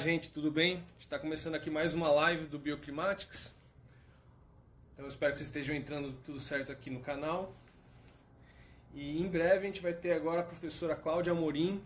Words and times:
gente, 0.00 0.30
tudo 0.30 0.50
bem? 0.50 0.82
Está 0.98 1.18
começando 1.18 1.54
aqui 1.54 1.68
mais 1.68 1.92
uma 1.92 2.10
live 2.10 2.46
do 2.46 2.58
Bioclimatics. 2.58 3.52
Então, 4.92 5.04
eu 5.04 5.08
espero 5.08 5.32
que 5.32 5.38
vocês 5.38 5.48
estejam 5.48 5.76
entrando 5.76 6.12
tudo 6.24 6.40
certo 6.40 6.72
aqui 6.72 6.88
no 6.88 7.00
canal. 7.00 7.52
E 8.94 9.20
em 9.20 9.28
breve 9.28 9.58
a 9.58 9.66
gente 9.66 9.82
vai 9.82 9.92
ter 9.92 10.12
agora 10.12 10.40
a 10.40 10.44
professora 10.44 10.96
Cláudia 10.96 11.32
Amorim, 11.32 11.82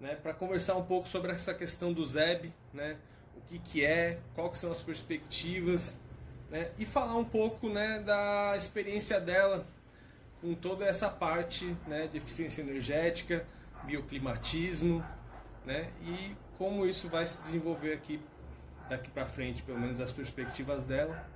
né, 0.00 0.16
para 0.16 0.34
conversar 0.34 0.74
um 0.74 0.84
pouco 0.84 1.06
sobre 1.06 1.30
essa 1.30 1.54
questão 1.54 1.92
do 1.92 2.04
ZEB, 2.04 2.52
né, 2.72 2.98
o 3.36 3.40
que, 3.42 3.60
que 3.60 3.84
é, 3.84 4.18
quais 4.34 4.58
são 4.58 4.72
as 4.72 4.82
perspectivas, 4.82 5.96
né, 6.50 6.72
e 6.78 6.84
falar 6.84 7.16
um 7.16 7.24
pouco 7.24 7.68
né, 7.68 8.00
da 8.00 8.54
experiência 8.56 9.20
dela 9.20 9.64
com 10.40 10.52
toda 10.52 10.84
essa 10.84 11.08
parte 11.08 11.76
né, 11.86 12.08
de 12.08 12.18
eficiência 12.18 12.60
energética, 12.60 13.46
bioclimatismo, 13.84 15.04
né, 15.64 15.92
e 16.02 16.43
como 16.58 16.86
isso 16.86 17.08
vai 17.08 17.26
se 17.26 17.42
desenvolver 17.42 17.92
aqui 17.92 18.20
daqui 18.88 19.10
para 19.10 19.26
frente, 19.26 19.62
pelo 19.62 19.80
menos 19.80 20.00
as 20.00 20.12
perspectivas 20.12 20.84
dela. 20.84 21.26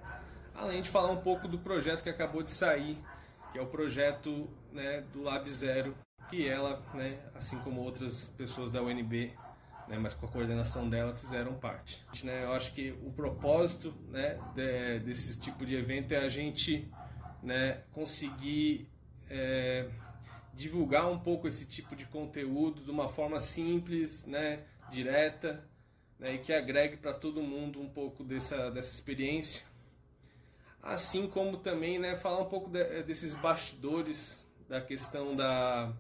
Além 0.54 0.82
de 0.82 0.88
falar 0.88 1.10
um 1.10 1.20
pouco 1.20 1.46
do 1.46 1.58
projeto 1.58 2.02
que 2.02 2.10
acabou 2.10 2.42
de 2.42 2.50
sair, 2.50 2.98
que 3.52 3.58
é 3.58 3.62
o 3.62 3.66
projeto 3.66 4.48
né, 4.72 5.02
do 5.12 5.22
Lab 5.22 5.50
Zero, 5.50 5.94
que 6.28 6.46
ela, 6.46 6.82
né, 6.94 7.18
assim 7.34 7.58
como 7.60 7.80
outras 7.80 8.28
pessoas 8.36 8.70
da 8.70 8.82
UNB, 8.82 9.32
né, 9.88 9.98
mas 9.98 10.14
com 10.14 10.26
a 10.26 10.28
coordenação 10.28 10.88
dela, 10.88 11.14
fizeram 11.14 11.54
parte. 11.54 12.04
Né, 12.22 12.44
eu 12.44 12.52
acho 12.52 12.74
que 12.74 12.90
o 13.02 13.10
propósito 13.10 13.94
né, 14.08 14.38
de, 14.54 15.00
desse 15.00 15.40
tipo 15.40 15.64
de 15.64 15.74
evento 15.74 16.12
é 16.12 16.18
a 16.18 16.28
gente 16.28 16.90
né, 17.42 17.82
conseguir 17.92 18.88
é, 19.30 19.88
divulgar 20.52 21.10
um 21.10 21.18
pouco 21.18 21.46
esse 21.48 21.64
tipo 21.64 21.96
de 21.96 22.04
conteúdo 22.06 22.82
de 22.82 22.90
uma 22.90 23.08
forma 23.08 23.40
simples, 23.40 24.26
né, 24.26 24.64
direta 24.90 25.68
né, 26.18 26.34
e 26.34 26.38
que 26.38 26.52
agregue 26.52 26.96
para 26.96 27.12
todo 27.12 27.42
mundo 27.42 27.80
um 27.80 27.88
pouco 27.88 28.24
dessa, 28.24 28.70
dessa 28.70 28.92
experiência. 28.92 29.64
Assim 30.82 31.28
como 31.28 31.58
também 31.58 31.98
né, 31.98 32.16
falar 32.16 32.40
um 32.40 32.48
pouco 32.48 32.70
de, 32.70 33.02
desses 33.02 33.34
bastidores 33.34 34.44
da 34.68 34.80
questão 34.80 35.34
da 35.34 35.92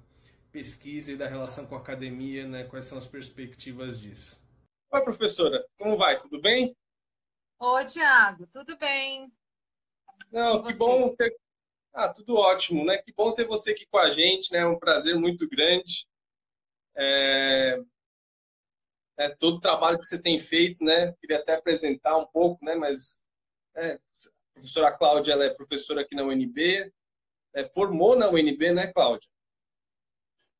pesquisa 0.50 1.12
e 1.12 1.16
da 1.16 1.28
relação 1.28 1.66
com 1.66 1.74
a 1.74 1.78
academia, 1.78 2.46
né, 2.46 2.64
quais 2.64 2.86
são 2.86 2.98
as 2.98 3.06
perspectivas 3.06 4.00
disso. 4.00 4.40
Oi, 4.90 5.00
professora, 5.02 5.64
como 5.78 5.96
vai? 5.96 6.18
Tudo 6.18 6.40
bem? 6.40 6.74
Oi, 7.60 7.84
Tiago, 7.86 8.46
tudo 8.46 8.76
bem? 8.78 9.30
Não, 10.32 10.62
que 10.62 10.72
bom 10.74 11.14
ter... 11.14 11.36
Ah, 11.92 12.12
tudo 12.12 12.36
ótimo, 12.36 12.84
né? 12.84 12.98
Que 12.98 13.12
bom 13.12 13.32
ter 13.32 13.44
você 13.44 13.72
aqui 13.72 13.86
com 13.86 13.98
a 13.98 14.10
gente, 14.10 14.52
né? 14.52 14.60
É 14.60 14.66
um 14.66 14.78
prazer 14.78 15.16
muito 15.16 15.48
grande. 15.48 16.06
É 16.94 17.82
é, 19.18 19.28
todo 19.28 19.56
o 19.56 19.60
trabalho 19.60 19.98
que 19.98 20.06
você 20.06 20.22
tem 20.22 20.38
feito, 20.38 20.84
né? 20.84 21.12
Queria 21.20 21.38
até 21.38 21.54
apresentar 21.54 22.16
um 22.16 22.26
pouco, 22.26 22.64
né? 22.64 22.76
Mas 22.76 23.22
é, 23.76 23.94
a 23.94 23.98
professora 24.54 24.92
Cláudia, 24.96 25.32
ela 25.32 25.44
é 25.44 25.50
professora 25.50 26.02
aqui 26.02 26.14
na 26.14 26.22
UNB, 26.22 26.92
é, 27.54 27.64
formou 27.64 28.16
na 28.16 28.28
UNB, 28.28 28.72
né, 28.72 28.86
Cláudia? 28.92 29.28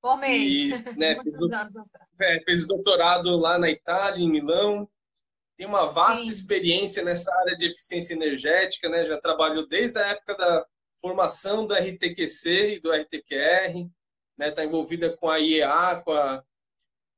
Formei. 0.01 0.47
E, 0.47 0.71
né, 0.97 1.17
fez, 1.23 1.39
é, 2.21 2.41
fez 2.45 2.67
doutorado 2.67 3.37
lá 3.37 3.59
na 3.59 3.71
Itália, 3.71 4.23
em 4.23 4.31
Milão. 4.31 4.89
Tem 5.57 5.67
uma 5.67 5.87
vasta 5.91 6.27
Sim. 6.27 6.33
experiência 6.33 7.05
nessa 7.05 7.35
área 7.41 7.57
de 7.57 7.67
eficiência 7.67 8.15
energética, 8.15 8.89
né? 8.89 9.05
Já 9.05 9.21
trabalhou 9.21 9.67
desde 9.67 9.99
a 9.99 10.07
época 10.07 10.37
da 10.37 10.67
formação 11.01 11.67
do 11.67 11.75
RTQC 11.75 12.77
e 12.77 12.81
do 12.81 12.93
RTQR, 12.93 13.89
né? 14.37 14.49
Está 14.49 14.65
envolvida 14.65 15.17
com 15.17 15.29
a 15.29 15.39
IEA, 15.39 16.01
com 16.05 16.13
a 16.13 16.45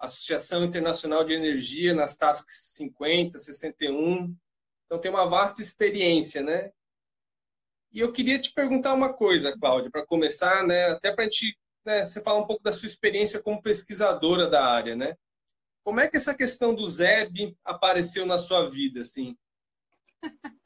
Associação 0.01 0.65
Internacional 0.65 1.25
de 1.25 1.35
Energia 1.35 1.95
nas 1.95 2.17
tasks 2.17 2.77
50, 2.77 3.39
61. 3.39 4.35
Então 4.87 4.99
tem 4.99 5.11
uma 5.11 5.29
vasta 5.29 5.61
experiência, 5.61 6.43
né? 6.43 6.71
E 7.93 8.01
eu 8.01 8.13
queria 8.13 8.41
te 8.41 8.53
perguntar 8.53 8.95
uma 8.95 9.13
coisa, 9.13 9.57
Cláudia, 9.59 9.91
para 9.91 10.07
começar, 10.07 10.67
né? 10.67 10.87
Até 10.87 11.13
para 11.13 11.25
a 11.25 11.27
gente, 11.27 11.57
né, 11.85 12.05
você 12.05 12.23
falar 12.23 12.39
um 12.39 12.47
pouco 12.47 12.63
da 12.63 12.73
sua 12.73 12.87
experiência 12.87 13.43
como 13.43 13.63
pesquisadora 13.63 14.49
da 14.49 14.65
área, 14.65 14.97
né? 14.97 15.17
Como 15.85 16.01
é 16.01 16.09
que 16.09 16.17
essa 16.17 16.35
questão 16.35 16.75
do 16.75 16.87
ZEB 16.87 17.57
apareceu 17.65 18.25
na 18.25 18.39
sua 18.39 18.71
vida, 18.71 19.01
assim? 19.01 19.37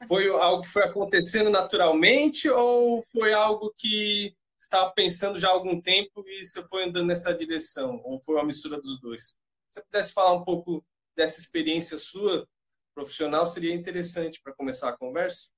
Foi 0.07 0.29
algo 0.29 0.63
que 0.63 0.69
foi 0.69 0.83
acontecendo 0.83 1.49
naturalmente 1.49 2.49
ou 2.49 3.01
foi 3.11 3.33
algo 3.33 3.73
que 3.75 4.35
estava 4.59 4.91
pensando 4.91 5.39
já 5.39 5.49
há 5.49 5.51
algum 5.51 5.81
tempo 5.81 6.23
e 6.27 6.43
você 6.43 6.63
foi 6.65 6.85
andando 6.85 7.07
nessa 7.07 7.33
direção? 7.33 8.01
Ou 8.03 8.19
foi 8.21 8.35
uma 8.35 8.45
mistura 8.45 8.79
dos 8.79 8.99
dois? 8.99 9.39
Se 9.67 9.79
você 9.79 9.83
pudesse 9.83 10.13
falar 10.13 10.33
um 10.33 10.43
pouco 10.43 10.83
dessa 11.15 11.39
experiência 11.39 11.97
sua 11.97 12.47
profissional, 12.93 13.45
seria 13.45 13.73
interessante 13.73 14.41
para 14.41 14.53
começar 14.53 14.89
a 14.89 14.97
conversa. 14.97 15.53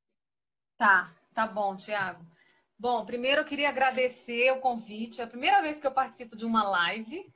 Tá, 0.77 1.13
tá 1.33 1.45
bom, 1.45 1.75
Tiago. 1.75 2.25
Bom, 2.79 3.05
primeiro 3.05 3.41
eu 3.41 3.45
queria 3.45 3.69
agradecer 3.69 4.51
o 4.51 4.59
convite. 4.59 5.21
É 5.21 5.23
a 5.23 5.27
primeira 5.27 5.61
vez 5.61 5.79
que 5.79 5.87
eu 5.87 5.91
participo 5.91 6.35
de 6.35 6.45
uma 6.45 6.67
live. 6.67 7.31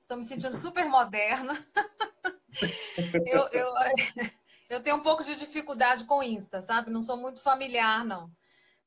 Estou 0.00 0.16
me 0.16 0.24
sentindo 0.24 0.56
super 0.56 0.86
moderna. 0.86 1.62
eu, 3.26 3.48
eu, 3.48 3.68
eu 4.70 4.82
tenho 4.82 4.96
um 4.96 5.02
pouco 5.02 5.22
de 5.22 5.36
dificuldade 5.36 6.04
com 6.04 6.22
Insta, 6.22 6.62
sabe? 6.62 6.90
Não 6.90 7.02
sou 7.02 7.16
muito 7.16 7.40
familiar, 7.42 8.04
não 8.04 8.30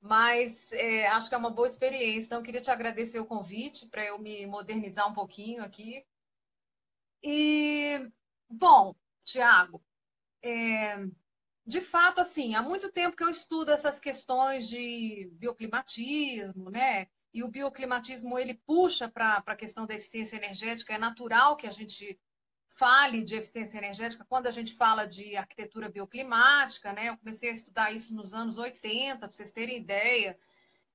mas 0.02 0.74
é, 0.74 1.08
acho 1.08 1.30
que 1.30 1.36
é 1.36 1.38
uma 1.38 1.52
boa 1.52 1.68
experiência. 1.68 2.26
Então, 2.26 2.42
queria 2.42 2.60
te 2.60 2.72
agradecer 2.72 3.20
o 3.20 3.26
convite 3.26 3.88
para 3.88 4.04
eu 4.04 4.18
me 4.18 4.46
modernizar 4.48 5.08
um 5.08 5.14
pouquinho 5.14 5.64
aqui. 5.64 6.04
E, 7.24 8.10
bom, 8.50 8.96
Tiago, 9.24 9.84
é, 10.44 11.06
de 11.66 11.82
fato, 11.82 12.20
assim, 12.20 12.56
há 12.56 12.64
muito 12.64 12.92
tempo 12.92 13.16
que 13.16 13.24
eu 13.24 13.30
estudo 13.30 13.72
essas 13.72 14.00
questões 14.00 14.68
de 14.68 15.30
bioclimatismo, 15.34 16.72
né? 16.72 17.08
E 17.32 17.44
o 17.44 17.48
bioclimatismo 17.48 18.38
ele 18.40 18.56
puxa 18.66 19.08
para 19.08 19.44
a 19.46 19.56
questão 19.56 19.86
da 19.86 19.94
eficiência 19.94 20.36
energética. 20.36 20.96
É 20.96 20.98
natural 20.98 21.56
que 21.56 21.68
a 21.68 21.72
gente 21.72 22.20
fale 22.82 23.22
de 23.22 23.36
eficiência 23.36 23.78
energética 23.78 24.26
quando 24.28 24.48
a 24.48 24.52
gente 24.52 24.74
fala 24.74 25.06
de 25.06 25.38
arquitetura 25.38 25.88
bioclimática, 25.88 26.92
né? 26.92 27.10
Eu 27.10 27.18
comecei 27.18 27.52
a 27.52 27.54
estudar 27.54 27.92
isso 27.92 28.12
nos 28.16 28.34
anos 28.34 28.58
80, 28.58 29.20
para 29.20 29.32
vocês 29.32 29.52
terem 29.52 29.78
ideia. 29.78 30.36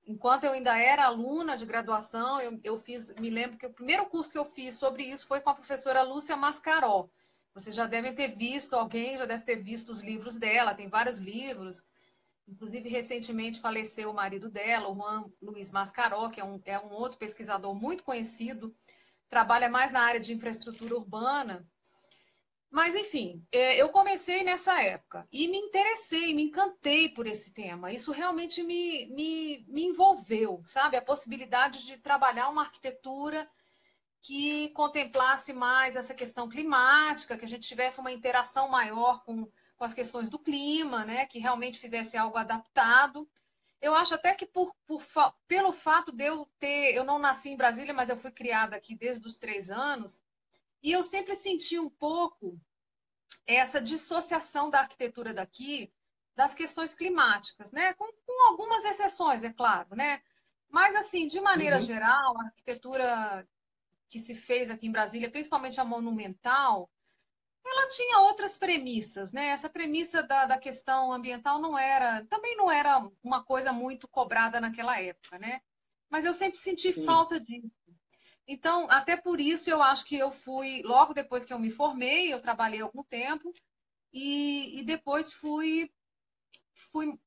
Enquanto 0.04 0.42
eu 0.42 0.50
ainda 0.50 0.76
era 0.76 1.04
aluna 1.04 1.56
de 1.56 1.64
graduação, 1.64 2.40
eu, 2.40 2.58
eu 2.64 2.76
fiz, 2.80 3.14
me 3.14 3.30
lembro 3.30 3.56
que 3.56 3.66
o 3.66 3.72
primeiro 3.72 4.04
curso 4.06 4.32
que 4.32 4.38
eu 4.38 4.44
fiz 4.46 4.74
sobre 4.74 5.04
isso 5.04 5.28
foi 5.28 5.40
com 5.40 5.50
a 5.50 5.54
professora 5.54 6.02
Lúcia 6.02 6.36
Mascaró. 6.36 7.08
Vocês 7.54 7.74
já 7.74 7.86
devem 7.86 8.12
ter 8.12 8.34
visto, 8.34 8.74
alguém 8.74 9.16
já 9.16 9.24
deve 9.24 9.44
ter 9.44 9.62
visto 9.62 9.90
os 9.90 10.00
livros 10.00 10.36
dela, 10.36 10.74
tem 10.74 10.88
vários 10.88 11.18
livros. 11.18 11.86
Inclusive, 12.48 12.88
recentemente 12.88 13.60
faleceu 13.60 14.10
o 14.10 14.14
marido 14.14 14.50
dela, 14.50 14.88
o 14.88 14.94
Juan 14.96 15.30
Luiz 15.40 15.70
Mascaró, 15.70 16.30
que 16.30 16.40
é 16.40 16.44
um, 16.44 16.60
é 16.64 16.80
um 16.80 16.90
outro 16.90 17.16
pesquisador 17.16 17.76
muito 17.76 18.02
conhecido 18.02 18.74
trabalha 19.28 19.68
mais 19.68 19.92
na 19.92 20.00
área 20.00 20.20
de 20.20 20.32
infraestrutura 20.32 20.94
urbana. 20.94 21.66
Mas, 22.70 22.94
enfim, 22.94 23.46
é, 23.52 23.80
eu 23.80 23.88
comecei 23.90 24.42
nessa 24.42 24.80
época 24.82 25.26
e 25.32 25.48
me 25.48 25.56
interessei, 25.56 26.34
me 26.34 26.44
encantei 26.44 27.08
por 27.08 27.26
esse 27.26 27.52
tema. 27.52 27.92
Isso 27.92 28.12
realmente 28.12 28.62
me, 28.62 29.06
me, 29.06 29.64
me 29.68 29.84
envolveu, 29.84 30.62
sabe? 30.66 30.96
A 30.96 31.02
possibilidade 31.02 31.86
de 31.86 31.96
trabalhar 31.98 32.48
uma 32.48 32.62
arquitetura 32.62 33.48
que 34.20 34.70
contemplasse 34.70 35.52
mais 35.52 35.94
essa 35.94 36.12
questão 36.12 36.48
climática, 36.48 37.38
que 37.38 37.44
a 37.44 37.48
gente 37.48 37.68
tivesse 37.68 38.00
uma 38.00 38.10
interação 38.10 38.68
maior 38.68 39.22
com, 39.24 39.48
com 39.76 39.84
as 39.84 39.94
questões 39.94 40.28
do 40.28 40.38
clima, 40.38 41.04
né? 41.04 41.26
Que 41.26 41.38
realmente 41.38 41.78
fizesse 41.78 42.16
algo 42.16 42.36
adaptado. 42.36 43.28
Eu 43.80 43.94
acho 43.94 44.14
até 44.14 44.34
que 44.34 44.44
por, 44.44 44.74
por, 44.86 45.02
pelo 45.46 45.72
fato 45.72 46.10
de 46.10 46.24
eu 46.24 46.48
ter. 46.58 46.94
Eu 46.94 47.04
não 47.04 47.18
nasci 47.20 47.50
em 47.50 47.56
Brasília, 47.56 47.94
mas 47.94 48.08
eu 48.08 48.16
fui 48.16 48.32
criada 48.32 48.74
aqui 48.74 48.96
desde 48.96 49.26
os 49.28 49.38
três 49.38 49.70
anos. 49.70 50.20
E 50.82 50.92
eu 50.92 51.02
sempre 51.02 51.34
senti 51.34 51.78
um 51.78 51.90
pouco 51.90 52.58
essa 53.46 53.80
dissociação 53.80 54.70
da 54.70 54.80
arquitetura 54.80 55.32
daqui 55.32 55.92
das 56.34 56.52
questões 56.52 56.94
climáticas, 56.94 57.72
né? 57.72 57.94
Com, 57.94 58.12
com 58.12 58.48
algumas 58.48 58.84
exceções, 58.84 59.42
é 59.42 59.52
claro, 59.52 59.94
né? 59.96 60.22
Mas, 60.68 60.94
assim, 60.94 61.28
de 61.28 61.40
maneira 61.40 61.76
uhum. 61.76 61.82
geral, 61.82 62.38
a 62.38 62.44
arquitetura 62.46 63.48
que 64.10 64.20
se 64.20 64.34
fez 64.34 64.70
aqui 64.70 64.86
em 64.86 64.92
Brasília, 64.92 65.30
principalmente 65.30 65.80
a 65.80 65.84
monumental, 65.84 66.90
ela 67.64 67.88
tinha 67.88 68.20
outras 68.20 68.56
premissas, 68.56 69.32
né? 69.32 69.48
Essa 69.48 69.68
premissa 69.68 70.22
da, 70.22 70.46
da 70.46 70.58
questão 70.58 71.12
ambiental 71.12 71.60
não 71.60 71.76
era, 71.78 72.24
também 72.26 72.56
não 72.56 72.70
era 72.70 73.08
uma 73.22 73.42
coisa 73.42 73.72
muito 73.72 74.06
cobrada 74.06 74.60
naquela 74.60 75.00
época, 75.00 75.38
né? 75.38 75.60
Mas 76.08 76.24
eu 76.24 76.32
sempre 76.32 76.58
senti 76.58 76.92
Sim. 76.92 77.04
falta 77.04 77.40
disso. 77.40 77.70
Então, 78.48 78.88
até 78.90 79.16
por 79.16 79.40
isso 79.40 79.68
eu 79.68 79.82
acho 79.82 80.04
que 80.04 80.16
eu 80.16 80.30
fui, 80.30 80.82
logo 80.82 81.12
depois 81.12 81.44
que 81.44 81.52
eu 81.52 81.58
me 81.58 81.70
formei, 81.70 82.32
eu 82.32 82.40
trabalhei 82.40 82.80
algum 82.80 83.02
tempo, 83.02 83.52
e, 84.12 84.80
e 84.80 84.84
depois 84.84 85.32
fui, 85.32 85.90
fui 86.90 87.18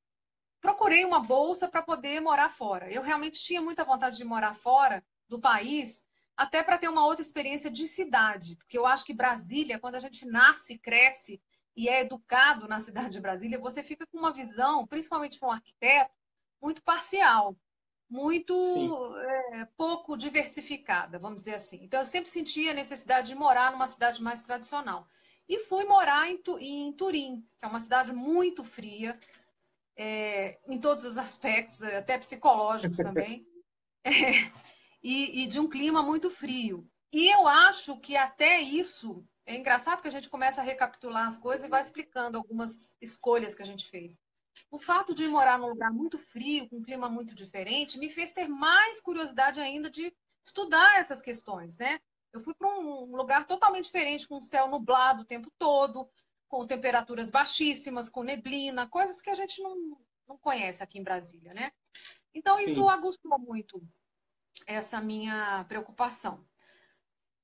procurei 0.61 1.05
uma 1.05 1.19
bolsa 1.19 1.67
para 1.67 1.81
poder 1.81 2.19
morar 2.19 2.49
fora. 2.49 2.91
Eu 2.91 3.01
realmente 3.01 3.43
tinha 3.43 3.61
muita 3.61 3.83
vontade 3.83 4.17
de 4.17 4.23
morar 4.23 4.53
fora 4.55 5.03
do 5.27 5.39
país, 5.39 6.05
até 6.35 6.63
para 6.63 6.77
ter 6.77 6.87
uma 6.87 7.05
outra 7.05 7.21
experiência 7.21 7.69
de 7.69 7.85
cidade, 7.87 8.55
porque 8.55 8.77
eu 8.77 8.85
acho 8.85 9.05
que 9.05 9.13
Brasília, 9.13 9.79
quando 9.79 9.95
a 9.95 9.99
gente 9.99 10.25
nasce, 10.25 10.79
cresce 10.79 11.41
e 11.75 11.87
é 11.89 12.01
educado 12.01 12.67
na 12.67 12.79
cidade 12.79 13.11
de 13.11 13.21
Brasília, 13.21 13.59
você 13.59 13.83
fica 13.83 14.07
com 14.07 14.17
uma 14.17 14.33
visão, 14.33 14.87
principalmente 14.87 15.37
para 15.37 15.49
um 15.49 15.51
arquiteto, 15.51 16.11
muito 16.61 16.81
parcial, 16.83 17.55
muito 18.09 18.53
é, 19.17 19.65
pouco 19.77 20.17
diversificada, 20.17 21.19
vamos 21.19 21.39
dizer 21.39 21.55
assim. 21.55 21.79
Então, 21.83 21.99
eu 21.99 22.05
sempre 22.05 22.29
sentia 22.29 22.71
a 22.71 22.75
necessidade 22.75 23.27
de 23.27 23.35
morar 23.35 23.71
numa 23.71 23.87
cidade 23.87 24.21
mais 24.21 24.41
tradicional. 24.41 25.07
E 25.47 25.59
fui 25.59 25.83
morar 25.85 26.29
em, 26.29 26.41
em 26.59 26.93
Turim, 26.93 27.45
que 27.57 27.65
é 27.65 27.67
uma 27.67 27.79
cidade 27.79 28.11
muito 28.11 28.63
fria, 28.63 29.19
é, 29.95 30.57
em 30.67 30.79
todos 30.79 31.03
os 31.03 31.17
aspectos, 31.17 31.83
até 31.83 32.17
psicológicos 32.17 32.97
também, 32.97 33.45
é, 34.03 34.51
e, 35.03 35.43
e 35.43 35.47
de 35.47 35.59
um 35.59 35.69
clima 35.69 36.01
muito 36.01 36.29
frio. 36.29 36.89
E 37.11 37.33
eu 37.35 37.47
acho 37.47 37.97
que 37.99 38.15
até 38.15 38.61
isso 38.61 39.25
é 39.45 39.57
engraçado 39.57 40.01
que 40.01 40.07
a 40.07 40.11
gente 40.11 40.29
começa 40.29 40.61
a 40.61 40.63
recapitular 40.63 41.27
as 41.27 41.37
coisas 41.37 41.65
e 41.65 41.69
vai 41.69 41.81
explicando 41.81 42.37
algumas 42.37 42.95
escolhas 43.01 43.55
que 43.55 43.63
a 43.63 43.65
gente 43.65 43.89
fez. 43.89 44.15
O 44.71 44.79
fato 44.79 45.13
de 45.13 45.27
morar 45.29 45.57
num 45.57 45.69
lugar 45.69 45.91
muito 45.91 46.17
frio, 46.17 46.67
com 46.69 46.77
um 46.77 46.83
clima 46.83 47.09
muito 47.09 47.33
diferente, 47.33 47.97
me 47.97 48.09
fez 48.09 48.31
ter 48.31 48.47
mais 48.47 48.99
curiosidade 49.01 49.59
ainda 49.59 49.89
de 49.89 50.13
estudar 50.45 50.99
essas 50.99 51.21
questões, 51.21 51.77
né? 51.77 51.99
Eu 52.31 52.41
fui 52.41 52.53
para 52.53 52.67
um 52.67 53.15
lugar 53.15 53.47
totalmente 53.47 53.85
diferente, 53.85 54.27
com 54.27 54.37
o 54.37 54.43
céu 54.43 54.67
nublado 54.67 55.21
o 55.21 55.25
tempo 55.25 55.51
todo, 55.57 56.09
com 56.47 56.67
temperaturas 56.67 57.29
baixíssimas, 57.29 58.09
com 58.09 58.23
neblina, 58.23 58.87
coisas 58.87 59.21
que 59.21 59.29
a 59.29 59.35
gente 59.35 59.61
não, 59.61 59.97
não 60.27 60.37
conhece 60.37 60.83
aqui 60.83 60.99
em 60.99 61.03
Brasília, 61.03 61.53
né? 61.53 61.71
Então, 62.33 62.55
Sim. 62.57 62.71
isso 62.71 62.87
aguçou 62.87 63.39
muito 63.39 63.81
essa 64.67 65.01
minha 65.01 65.63
preocupação. 65.65 66.45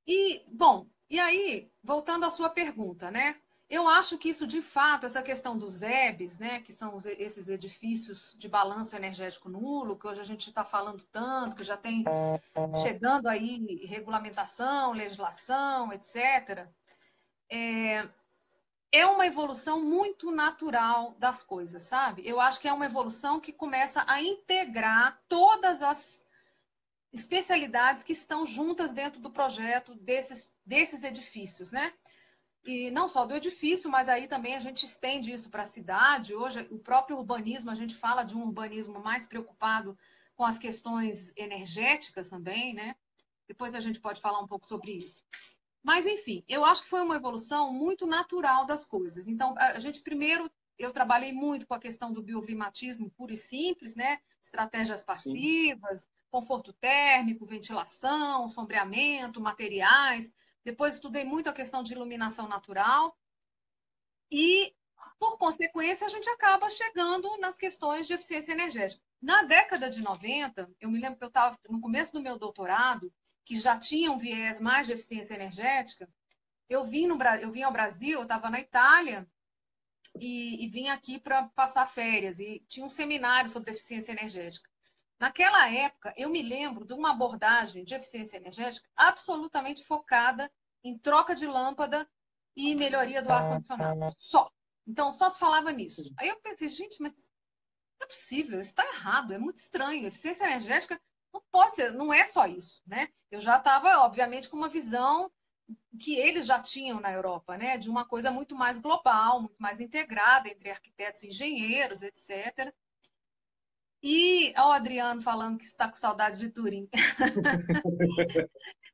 E, 0.07 0.43
bom, 0.47 0.87
e 1.09 1.19
aí, 1.19 1.71
voltando 1.83 2.25
à 2.25 2.29
sua 2.29 2.49
pergunta, 2.49 3.09
né? 3.09 3.41
Eu 3.67 3.87
acho 3.87 4.17
que 4.19 4.29
isso, 4.29 4.45
de 4.45 4.61
fato, 4.61 5.07
essa 5.07 5.23
questão 5.23 5.57
dos 5.57 5.81
EBs, 5.81 6.37
né, 6.37 6.61
que 6.61 6.71
são 6.71 6.95
esses 7.17 7.49
edifícios 7.49 8.35
de 8.37 8.47
balanço 8.47 8.95
energético 8.95 9.49
nulo, 9.49 9.97
que 9.97 10.07
hoje 10.07 10.21
a 10.21 10.25
gente 10.25 10.47
está 10.47 10.63
falando 10.63 11.03
tanto, 11.11 11.55
que 11.55 11.63
já 11.63 11.75
tem 11.75 12.03
chegando 12.83 13.27
aí 13.27 13.85
regulamentação, 13.85 14.91
legislação, 14.91 15.91
etc., 15.91 16.67
é, 17.49 18.07
é 18.91 19.05
uma 19.05 19.25
evolução 19.25 19.83
muito 19.83 20.31
natural 20.31 21.15
das 21.17 21.41
coisas, 21.41 21.83
sabe? 21.83 22.21
Eu 22.25 22.39
acho 22.39 22.59
que 22.59 22.67
é 22.67 22.73
uma 22.73 22.85
evolução 22.85 23.39
que 23.39 23.51
começa 23.51 24.03
a 24.07 24.21
integrar 24.21 25.19
todas 25.27 25.81
as 25.81 26.23
especialidades 27.11 28.03
que 28.03 28.13
estão 28.13 28.45
juntas 28.45 28.91
dentro 28.91 29.19
do 29.19 29.31
projeto 29.31 29.95
desses, 29.95 30.53
desses 30.65 31.03
edifícios, 31.03 31.71
né? 31.71 31.93
E 32.65 32.89
não 32.91 33.07
só 33.07 33.25
do 33.25 33.35
edifício, 33.35 33.89
mas 33.89 34.09
aí 34.09 34.27
também 34.27 34.55
a 34.55 34.59
gente 34.59 34.85
estende 34.85 35.31
isso 35.31 35.49
para 35.49 35.63
a 35.63 35.67
cidade. 35.67 36.33
Hoje, 36.33 36.67
o 36.71 36.79
próprio 36.79 37.17
urbanismo, 37.17 37.69
a 37.69 37.75
gente 37.75 37.95
fala 37.95 38.23
de 38.23 38.35
um 38.35 38.43
urbanismo 38.43 38.99
mais 38.99 39.27
preocupado 39.27 39.97
com 40.35 40.43
as 40.43 40.57
questões 40.57 41.31
energéticas 41.35 42.29
também, 42.29 42.73
né? 42.73 42.95
Depois 43.47 43.75
a 43.75 43.79
gente 43.79 43.99
pode 43.99 44.19
falar 44.19 44.39
um 44.39 44.47
pouco 44.47 44.67
sobre 44.67 44.91
isso. 44.91 45.23
Mas, 45.83 46.07
enfim, 46.07 46.43
eu 46.47 46.65
acho 46.65 46.83
que 46.83 46.89
foi 46.89 47.01
uma 47.01 47.15
evolução 47.15 47.71
muito 47.71 48.07
natural 48.07 48.65
das 48.65 48.83
coisas. 48.83 49.27
Então, 49.27 49.53
a 49.57 49.79
gente 49.79 50.01
primeiro, 50.01 50.49
eu 50.79 50.91
trabalhei 50.91 51.31
muito 51.31 51.67
com 51.67 51.75
a 51.75 51.79
questão 51.79 52.11
do 52.11 52.23
bioclimatismo 52.23 53.11
puro 53.11 53.33
e 53.33 53.37
simples, 53.37 53.95
né? 53.95 54.17
Estratégias 54.43 55.03
passivas, 55.03 56.01
Sim. 56.01 56.07
conforto 56.31 56.73
térmico, 56.73 57.45
ventilação, 57.45 58.49
sombreamento, 58.49 59.39
materiais 59.39 60.31
depois 60.65 60.95
estudei 60.95 61.23
muito 61.23 61.47
a 61.47 61.53
questão 61.53 61.83
de 61.83 61.93
iluminação 61.93 62.47
natural. 62.47 63.15
E, 64.31 64.73
por 65.19 65.37
consequência, 65.37 66.07
a 66.07 66.09
gente 66.09 66.27
acaba 66.29 66.69
chegando 66.71 67.37
nas 67.37 67.55
questões 67.55 68.07
de 68.07 68.13
eficiência 68.13 68.51
energética. 68.51 69.01
Na 69.21 69.43
década 69.43 69.89
de 69.89 70.01
90, 70.01 70.69
eu 70.81 70.89
me 70.89 70.99
lembro 70.99 71.19
que 71.19 71.23
eu 71.23 71.29
estava 71.29 71.57
no 71.69 71.79
começo 71.79 72.11
do 72.13 72.21
meu 72.21 72.37
doutorado, 72.39 73.13
que 73.45 73.55
já 73.55 73.77
tinha 73.77 74.11
um 74.11 74.17
viés 74.17 74.59
mais 74.59 74.87
de 74.87 74.93
eficiência 74.93 75.35
energética. 75.35 76.09
Eu 76.67 76.83
vim, 76.83 77.05
no, 77.05 77.21
eu 77.39 77.51
vim 77.51 77.61
ao 77.61 77.71
Brasil, 77.71 78.17
eu 78.17 78.23
estava 78.23 78.49
na 78.49 78.59
Itália, 78.59 79.27
e, 80.19 80.65
e 80.65 80.67
vim 80.67 80.87
aqui 80.89 81.19
para 81.19 81.43
passar 81.49 81.85
férias. 81.85 82.39
E 82.39 82.63
tinha 82.67 82.85
um 82.85 82.89
seminário 82.89 83.49
sobre 83.49 83.71
eficiência 83.71 84.11
energética. 84.11 84.67
Naquela 85.19 85.71
época, 85.71 86.13
eu 86.17 86.29
me 86.29 86.41
lembro 86.41 86.85
de 86.85 86.93
uma 86.93 87.11
abordagem 87.11 87.83
de 87.83 87.95
eficiência 87.95 88.37
energética 88.37 88.87
absolutamente 88.95 89.83
focada 89.83 90.51
em 90.83 90.97
troca 90.97 91.33
de 91.33 91.47
lâmpada 91.47 92.07
e 92.55 92.75
melhoria 92.75 93.21
do 93.21 93.31
ar-condicionado. 93.31 94.15
Só. 94.19 94.51
Então, 94.87 95.11
só 95.11 95.29
se 95.29 95.39
falava 95.39 95.71
nisso. 95.71 96.13
Aí 96.17 96.27
eu 96.27 96.39
pensei, 96.41 96.69
gente, 96.69 97.01
mas 97.01 97.13
não 97.13 98.05
é 98.05 98.07
possível, 98.07 98.59
isso 98.59 98.69
está 98.69 98.85
errado, 98.85 99.33
é 99.33 99.37
muito 99.37 99.57
estranho. 99.57 100.07
Eficiência 100.07 100.43
energética 100.43 101.01
não 101.33 101.41
pode 101.51 101.75
ser, 101.75 101.91
não 101.91 102.13
é 102.13 102.25
só 102.25 102.45
isso, 102.45 102.81
né? 102.85 103.09
Eu 103.31 103.39
já 103.39 103.57
estava, 103.57 103.99
obviamente, 103.99 104.49
com 104.49 104.57
uma 104.57 104.69
visão 104.69 105.31
que 105.99 106.15
eles 106.15 106.45
já 106.45 106.61
tinham 106.61 106.99
na 106.99 107.11
Europa, 107.11 107.57
né? 107.57 107.77
De 107.77 107.89
uma 107.89 108.05
coisa 108.05 108.29
muito 108.29 108.55
mais 108.55 108.79
global, 108.79 109.41
muito 109.41 109.57
mais 109.57 109.79
integrada 109.79 110.49
entre 110.49 110.69
arquitetos 110.69 111.23
e 111.23 111.27
engenheiros, 111.27 112.01
etc. 112.01 112.73
E 114.07 114.53
o 114.55 114.71
Adriano 114.71 115.19
falando 115.19 115.57
que 115.57 115.65
está 115.65 115.89
com 115.89 115.95
saudade 115.95 116.37
de 116.37 116.51
Turim. 116.51 116.87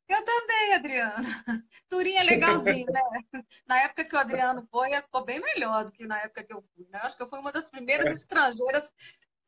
Eu 0.07 0.23
também, 0.23 0.73
Adriano. 0.73 1.27
Turim 1.89 2.13
é 2.15 2.23
legalzinho, 2.23 2.85
né? 2.85 3.01
Na 3.67 3.81
época 3.81 4.05
que 4.05 4.15
o 4.15 4.19
Adriano 4.19 4.65
foi, 4.71 4.89
ficou 5.01 5.25
bem 5.25 5.41
melhor 5.41 5.83
do 5.83 5.91
que 5.91 6.07
na 6.07 6.17
época 6.21 6.45
que 6.45 6.53
eu 6.53 6.61
fui. 6.61 6.87
Né? 6.89 6.99
Acho 7.01 7.17
que 7.17 7.23
eu 7.23 7.29
fui 7.29 7.39
uma 7.39 7.51
das 7.51 7.69
primeiras 7.69 8.07
é. 8.07 8.13
estrangeiras 8.13 8.89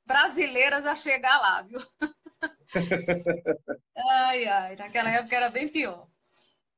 brasileiras 0.06 0.86
a 0.86 0.96
chegar 0.96 1.38
lá, 1.40 1.62
viu? 1.62 1.80
Ai, 3.96 4.46
ai, 4.46 4.76
naquela 4.76 5.10
época 5.10 5.36
era 5.36 5.50
bem 5.50 5.70
pior. 5.70 6.10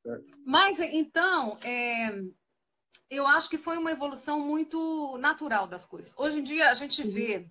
É. 0.06 0.12
Mas, 0.46 0.80
então, 0.80 1.58
é, 1.64 2.22
eu 3.10 3.26
acho 3.26 3.50
que 3.50 3.58
foi 3.58 3.78
uma 3.78 3.92
evolução 3.92 4.40
muito 4.40 5.18
natural 5.18 5.66
das 5.66 5.86
coisas. 5.86 6.14
Hoje 6.18 6.40
em 6.40 6.44
dia, 6.44 6.70
a 6.70 6.76
gente 6.76 7.02
vê 7.02 7.38
uhum 7.38 7.50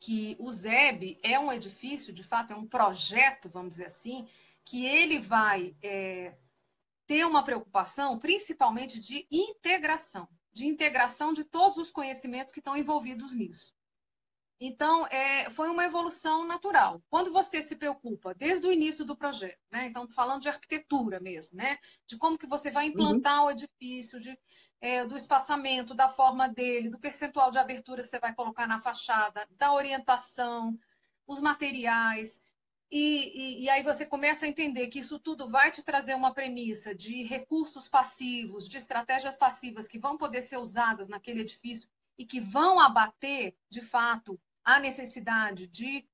que 0.00 0.34
o 0.40 0.50
ZEB 0.50 1.20
é 1.22 1.38
um 1.38 1.52
edifício, 1.52 2.12
de 2.12 2.24
fato, 2.24 2.54
é 2.54 2.56
um 2.56 2.66
projeto, 2.66 3.50
vamos 3.50 3.72
dizer 3.72 3.86
assim, 3.86 4.26
que 4.64 4.86
ele 4.86 5.20
vai 5.20 5.76
é, 5.82 6.34
ter 7.06 7.26
uma 7.26 7.44
preocupação 7.44 8.18
principalmente 8.18 8.98
de 8.98 9.26
integração, 9.30 10.26
de 10.52 10.66
integração 10.66 11.34
de 11.34 11.44
todos 11.44 11.76
os 11.76 11.90
conhecimentos 11.90 12.52
que 12.52 12.60
estão 12.60 12.76
envolvidos 12.76 13.34
nisso. 13.34 13.74
Então, 14.62 15.06
é, 15.06 15.50
foi 15.50 15.70
uma 15.70 15.84
evolução 15.84 16.46
natural. 16.46 17.02
Quando 17.08 17.32
você 17.32 17.62
se 17.62 17.76
preocupa 17.76 18.34
desde 18.34 18.66
o 18.66 18.72
início 18.72 19.06
do 19.06 19.16
projeto, 19.16 19.58
né? 19.70 19.86
Então, 19.86 20.06
falando 20.10 20.42
de 20.42 20.50
arquitetura 20.50 21.18
mesmo, 21.18 21.56
né? 21.56 21.78
De 22.06 22.18
como 22.18 22.36
que 22.36 22.46
você 22.46 22.70
vai 22.70 22.86
implantar 22.86 23.40
uhum. 23.40 23.46
o 23.46 23.50
edifício, 23.52 24.20
de 24.20 24.38
é, 24.80 25.04
do 25.04 25.16
espaçamento, 25.16 25.94
da 25.94 26.08
forma 26.08 26.48
dele, 26.48 26.88
do 26.88 26.98
percentual 26.98 27.50
de 27.50 27.58
abertura 27.58 28.02
que 28.02 28.08
você 28.08 28.18
vai 28.18 28.34
colocar 28.34 28.66
na 28.66 28.80
fachada, 28.80 29.46
da 29.50 29.72
orientação, 29.72 30.78
os 31.26 31.40
materiais. 31.40 32.40
E, 32.90 33.60
e, 33.60 33.64
e, 33.64 33.70
aí 33.70 33.82
você 33.84 34.04
começa 34.04 34.46
a 34.46 34.48
entender 34.48 34.88
que 34.88 34.98
isso 34.98 35.18
tudo 35.20 35.48
vai 35.48 35.70
te 35.70 35.82
trazer 35.84 36.14
uma 36.14 36.34
premissa 36.34 36.94
de 36.94 37.22
recursos 37.22 37.88
passivos, 37.88 38.66
de 38.68 38.78
estratégias 38.78 39.36
passivas 39.36 39.86
que 39.86 39.98
vão 39.98 40.16
poder 40.16 40.42
ser 40.42 40.56
usadas 40.56 41.08
naquele 41.08 41.42
edifício 41.42 41.88
e 42.18 42.26
que 42.26 42.40
vão 42.40 42.80
abater, 42.80 43.54
de 43.68 43.80
fato, 43.80 44.40
a 44.64 44.80
necessidade 44.80 45.66
de, 45.68 46.04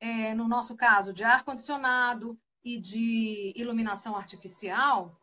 é, 0.00 0.34
no 0.34 0.48
nosso 0.48 0.74
caso, 0.74 1.12
de 1.12 1.22
ar-condicionado 1.22 2.38
e 2.64 2.78
de 2.78 3.52
iluminação 3.54 4.16
artificial, 4.16 5.20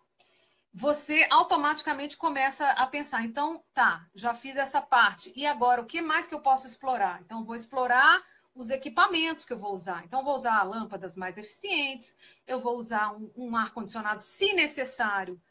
você 0.74 1.28
automaticamente 1.30 2.16
começa 2.16 2.70
a 2.72 2.86
pensar, 2.86 3.24
então, 3.24 3.64
tá, 3.74 4.08
já 4.14 4.34
fiz 4.34 4.56
essa 4.56 4.82
parte, 4.82 5.34
e 5.36 5.46
agora 5.46 5.82
o 5.82 5.86
que 5.86 6.02
mais 6.02 6.28
que 6.28 6.36
eu 6.36 6.42
posso 6.42 6.68
explorar? 6.68 7.22
Então, 7.22 7.44
vou 7.44 7.56
explorar 7.56 8.24
os 8.54 8.70
equipamentos 8.70 9.46
que 9.46 9.54
eu 9.54 9.60
vou 9.60 9.74
usar. 9.74 10.04
Então, 10.06 10.24
vou 10.24 10.36
usar 10.36 10.62
lâmpadas 10.64 11.18
mais 11.18 11.38
eficientes, 11.38 12.16
eu 12.46 12.60
vou 12.60 12.78
usar 12.78 13.14
um, 13.14 13.32
um 13.36 13.56
ar-condicionado, 13.56 14.22
se 14.22 14.54
necessário, 14.54 15.42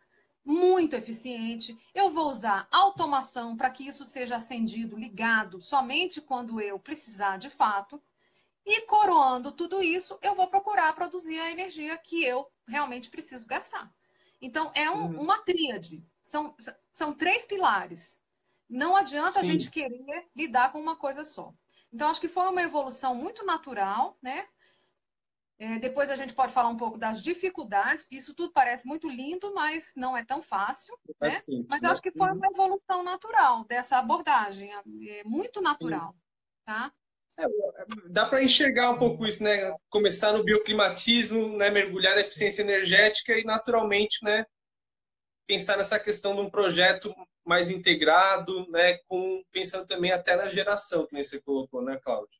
muito 0.45 0.95
eficiente. 0.95 1.77
Eu 1.95 2.11
vou 2.11 2.31
usar 2.31 2.67
automação 2.71 3.55
para 3.55 3.71
que 3.71 3.87
isso 3.87 4.07
seja 4.07 4.37
acendido, 4.37 4.97
ligado, 4.97 5.61
somente 5.61 6.23
quando 6.23 6.59
eu 6.61 6.79
precisar 6.79 7.37
de 7.37 7.51
fato. 7.51 8.03
E 8.65 8.87
coroando 8.87 9.53
tudo 9.53 9.83
isso, 9.83 10.19
eu 10.23 10.35
vou 10.35 10.47
procurar 10.47 10.95
produzir 10.95 11.39
a 11.39 11.51
energia 11.51 11.97
que 11.99 12.25
eu 12.25 12.47
realmente 12.67 13.11
preciso 13.11 13.47
gastar. 13.47 13.93
Então, 14.41 14.71
é 14.75 14.91
um, 14.91 15.07
uhum. 15.07 15.21
uma 15.21 15.39
tríade. 15.43 16.05
São, 16.23 16.55
são 16.93 17.13
três 17.13 17.45
pilares. 17.45 18.19
Não 18.69 18.95
adianta 18.95 19.33
Sim. 19.33 19.41
a 19.41 19.45
gente 19.45 19.71
querer 19.71 20.29
lidar 20.37 20.73
com 20.73 20.81
uma 20.81 20.97
coisa 20.97 21.25
só. 21.25 21.53
Então, 21.93 22.09
acho 22.09 22.21
que 22.21 22.29
foi 22.29 22.49
uma 22.49 22.63
evolução 22.63 23.15
muito 23.15 23.45
natural, 23.45 24.19
né? 24.23 24.47
É, 25.59 25.77
depois 25.79 26.09
a 26.09 26.15
gente 26.15 26.35
pode 26.35 26.53
falar 26.53 26.69
um 26.69 26.77
pouco 26.77 26.97
das 26.97 27.21
dificuldades, 27.21 28.07
isso 28.13 28.33
tudo 28.33 28.53
parece 28.53 28.87
muito 28.87 29.09
lindo, 29.09 29.53
mas 29.55 29.93
não 29.97 30.17
é 30.17 30.25
tão 30.25 30.41
fácil. 30.41 30.97
É 31.21 31.31
né? 31.31 31.39
Simples, 31.39 31.67
mas 31.69 31.83
né? 31.83 31.91
acho 31.91 32.01
que 32.01 32.13
foi 32.13 32.29
uma 32.29 32.47
uhum. 32.47 32.53
evolução 32.53 33.03
natural 33.03 33.65
dessa 33.65 33.99
abordagem, 33.99 34.71
é 34.73 35.25
muito 35.25 35.61
natural. 35.61 36.15
Tá? 36.65 36.93
É, 37.39 37.47
dá 38.11 38.27
para 38.27 38.43
enxergar 38.43 38.91
um 38.91 38.99
pouco 38.99 39.25
isso, 39.25 39.45
né? 39.45 39.75
Começar 39.89 40.33
no 40.33 40.43
bioclimatismo, 40.43 41.57
né? 41.57 41.71
mergulhar 41.71 42.15
na 42.15 42.23
eficiência 42.23 42.63
energética 42.63 43.33
e, 43.33 43.45
naturalmente, 43.45 44.25
né? 44.25 44.45
pensar 45.49 45.79
nessa 45.79 45.99
questão 45.99 46.35
de 46.35 46.43
um 46.43 46.51
projeto 46.51 47.13
mais 47.45 47.71
integrado, 47.71 48.71
né? 48.71 48.99
Com, 49.09 49.43
pensando 49.51 49.87
também 49.87 50.13
até 50.13 50.37
na 50.37 50.47
geração, 50.49 51.07
que 51.07 51.17
você 51.17 51.41
colocou, 51.41 51.83
né, 51.83 51.99
Cláudio? 52.05 52.39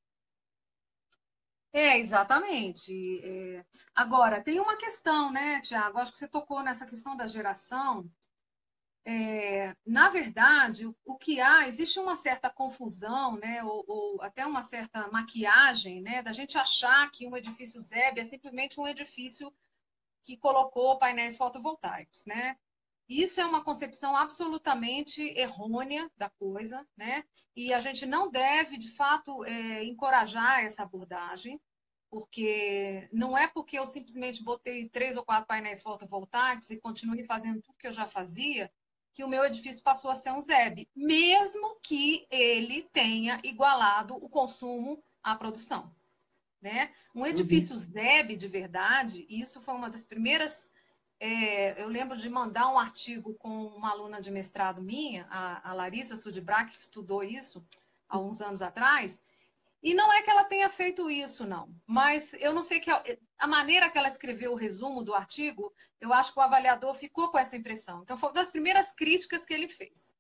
É, 1.73 1.99
exatamente. 1.99 2.93
É... 3.25 3.65
Agora, 3.95 4.43
tem 4.43 4.61
uma 4.61 4.77
questão, 4.77 5.33
né, 5.33 5.61
Tiago? 5.63 5.99
Acho 5.99 6.13
que 6.13 6.19
você 6.19 6.29
tocou 6.29 6.63
nessa 6.63 6.85
questão 6.85 7.17
da 7.17 7.27
geração. 7.27 8.07
É... 9.11 9.75
Na 9.87 10.11
verdade, 10.11 10.87
o 11.03 11.17
que 11.17 11.41
há, 11.41 11.67
existe 11.67 11.99
uma 11.99 12.15
certa 12.15 12.51
confusão, 12.51 13.37
né, 13.39 13.65
ou, 13.65 13.83
ou, 13.89 14.23
até 14.23 14.45
uma 14.45 14.63
certa 14.63 15.09
maquiagem, 15.11 16.03
né, 16.03 16.23
da 16.23 16.31
gente 16.31 16.59
achar 16.59 17.11
que 17.11 17.27
um 17.27 17.35
edifício 17.35 17.81
ZEB 17.81 18.21
é 18.21 18.25
simplesmente 18.25 18.79
um 18.79 18.87
edifício 18.87 19.51
que 20.23 20.37
colocou 20.37 20.99
painéis 20.99 21.39
fotovoltaicos, 21.39 22.27
né? 22.27 22.55
Isso 23.09 23.41
é 23.41 23.47
uma 23.47 23.65
concepção 23.65 24.15
absolutamente 24.15 25.23
errônea 25.23 26.11
da 26.19 26.29
coisa, 26.29 26.87
né? 26.95 27.25
E 27.57 27.73
a 27.73 27.81
gente 27.81 28.05
não 28.05 28.31
deve, 28.31 28.77
de 28.77 28.91
fato, 28.91 29.43
é, 29.47 29.85
encorajar 29.85 30.63
essa 30.63 30.83
abordagem, 30.83 31.59
porque 32.11 33.09
não 33.11 33.39
é 33.39 33.49
porque 33.49 33.79
eu 33.79 33.87
simplesmente 33.87 34.45
botei 34.45 34.91
três 34.91 35.17
ou 35.17 35.25
quatro 35.25 35.47
painéis 35.47 35.81
fotovoltaicos 35.81 36.69
e 36.69 36.79
continuei 36.79 37.25
fazendo 37.25 37.63
tudo 37.63 37.79
que 37.79 37.87
eu 37.87 37.93
já 37.93 38.05
fazia, 38.05 38.71
que 39.19 39.25
o 39.25 39.29
meu 39.29 39.45
edifício 39.45 39.83
passou 39.83 40.13
a 40.13 40.15
ser 40.15 40.31
um 40.31 40.41
ZEB, 40.41 40.89
mesmo 40.95 41.81
que 41.83 42.25
ele 42.31 42.85
tenha 42.93 43.41
igualado 43.43 44.15
o 44.15 44.29
consumo 44.29 45.03
à 45.21 45.35
produção. 45.35 45.93
Né? 46.63 46.93
Um 47.13 47.27
edifício 47.27 47.75
uhum. 47.75 47.81
ZEB 47.81 48.37
de 48.37 48.47
verdade, 48.47 49.27
isso 49.29 49.61
foi 49.61 49.75
uma 49.75 49.91
das 49.91 50.05
primeiras 50.05 50.71
é, 51.19 51.83
eu 51.83 51.89
lembro 51.89 52.17
de 52.17 52.31
mandar 52.31 52.73
um 52.73 52.79
artigo 52.79 53.35
com 53.35 53.67
uma 53.67 53.91
aluna 53.91 54.21
de 54.21 54.31
mestrado 54.31 54.81
minha, 54.81 55.27
a, 55.29 55.71
a 55.71 55.75
Larissa 55.75 56.15
Sudbrack, 56.15 56.71
que 56.71 56.81
estudou 56.81 57.25
isso 57.25 57.67
há 58.09 58.21
uns 58.21 58.41
anos 58.41 58.63
atrás, 58.63 59.21
e 59.83 59.95
não 59.95 60.13
é 60.13 60.23
que 60.23 60.31
ela 60.31 60.45
tenha 60.45 60.71
feito 60.71 61.11
isso, 61.11 61.45
não. 61.45 61.75
Mas 61.85 62.35
eu 62.35 62.55
não 62.55 62.63
sei 62.63 62.79
que 62.79 62.89
a 63.39 63.47
maneira 63.47 63.91
que 63.91 63.97
ela 63.97 64.09
escreveu 64.09 64.53
o 64.53 64.57
resumo 64.57 65.03
do 65.03 65.15
artigo, 65.15 65.73
eu 66.01 66.13
acho 66.13 66.33
que 66.33 66.39
o 66.39 66.43
avaliador 66.43 66.95
ficou 66.95 67.31
com 67.31 67.39
essa 67.39 67.57
impressão. 67.57 68.03
Então, 68.03 68.17
foi 68.17 68.31
uma 68.31 68.35
das 68.35 68.51
primeiras 68.51 68.93
críticas 68.93 69.47
que 69.47 69.55
ele 69.55 69.69
fez. 69.69 70.17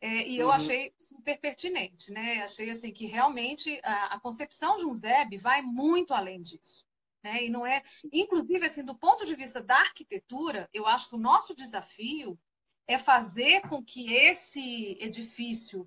É, 0.00 0.26
e 0.26 0.38
eu 0.38 0.46
uhum. 0.46 0.52
achei 0.52 0.94
super 0.98 1.38
pertinente, 1.38 2.10
né? 2.10 2.42
Achei 2.42 2.70
assim 2.70 2.90
que 2.90 3.06
realmente 3.06 3.78
a, 3.84 4.14
a 4.14 4.20
concepção 4.20 4.78
de 4.78 4.86
um 4.86 4.94
ZEB 4.94 5.36
vai 5.36 5.60
muito 5.60 6.14
além 6.14 6.40
disso. 6.40 6.84
Né? 7.22 7.44
E 7.44 7.50
não 7.50 7.66
é, 7.66 7.82
inclusive, 8.10 8.64
assim, 8.64 8.82
do 8.82 8.96
ponto 8.96 9.26
de 9.26 9.34
vista 9.34 9.60
da 9.60 9.76
arquitetura, 9.76 10.68
eu 10.72 10.86
acho 10.86 11.08
que 11.08 11.14
o 11.14 11.20
nosso 11.20 11.54
desafio 11.54 12.38
é 12.86 12.98
fazer 12.98 13.60
com 13.68 13.84
que 13.84 14.12
esse 14.12 14.96
edifício, 15.00 15.86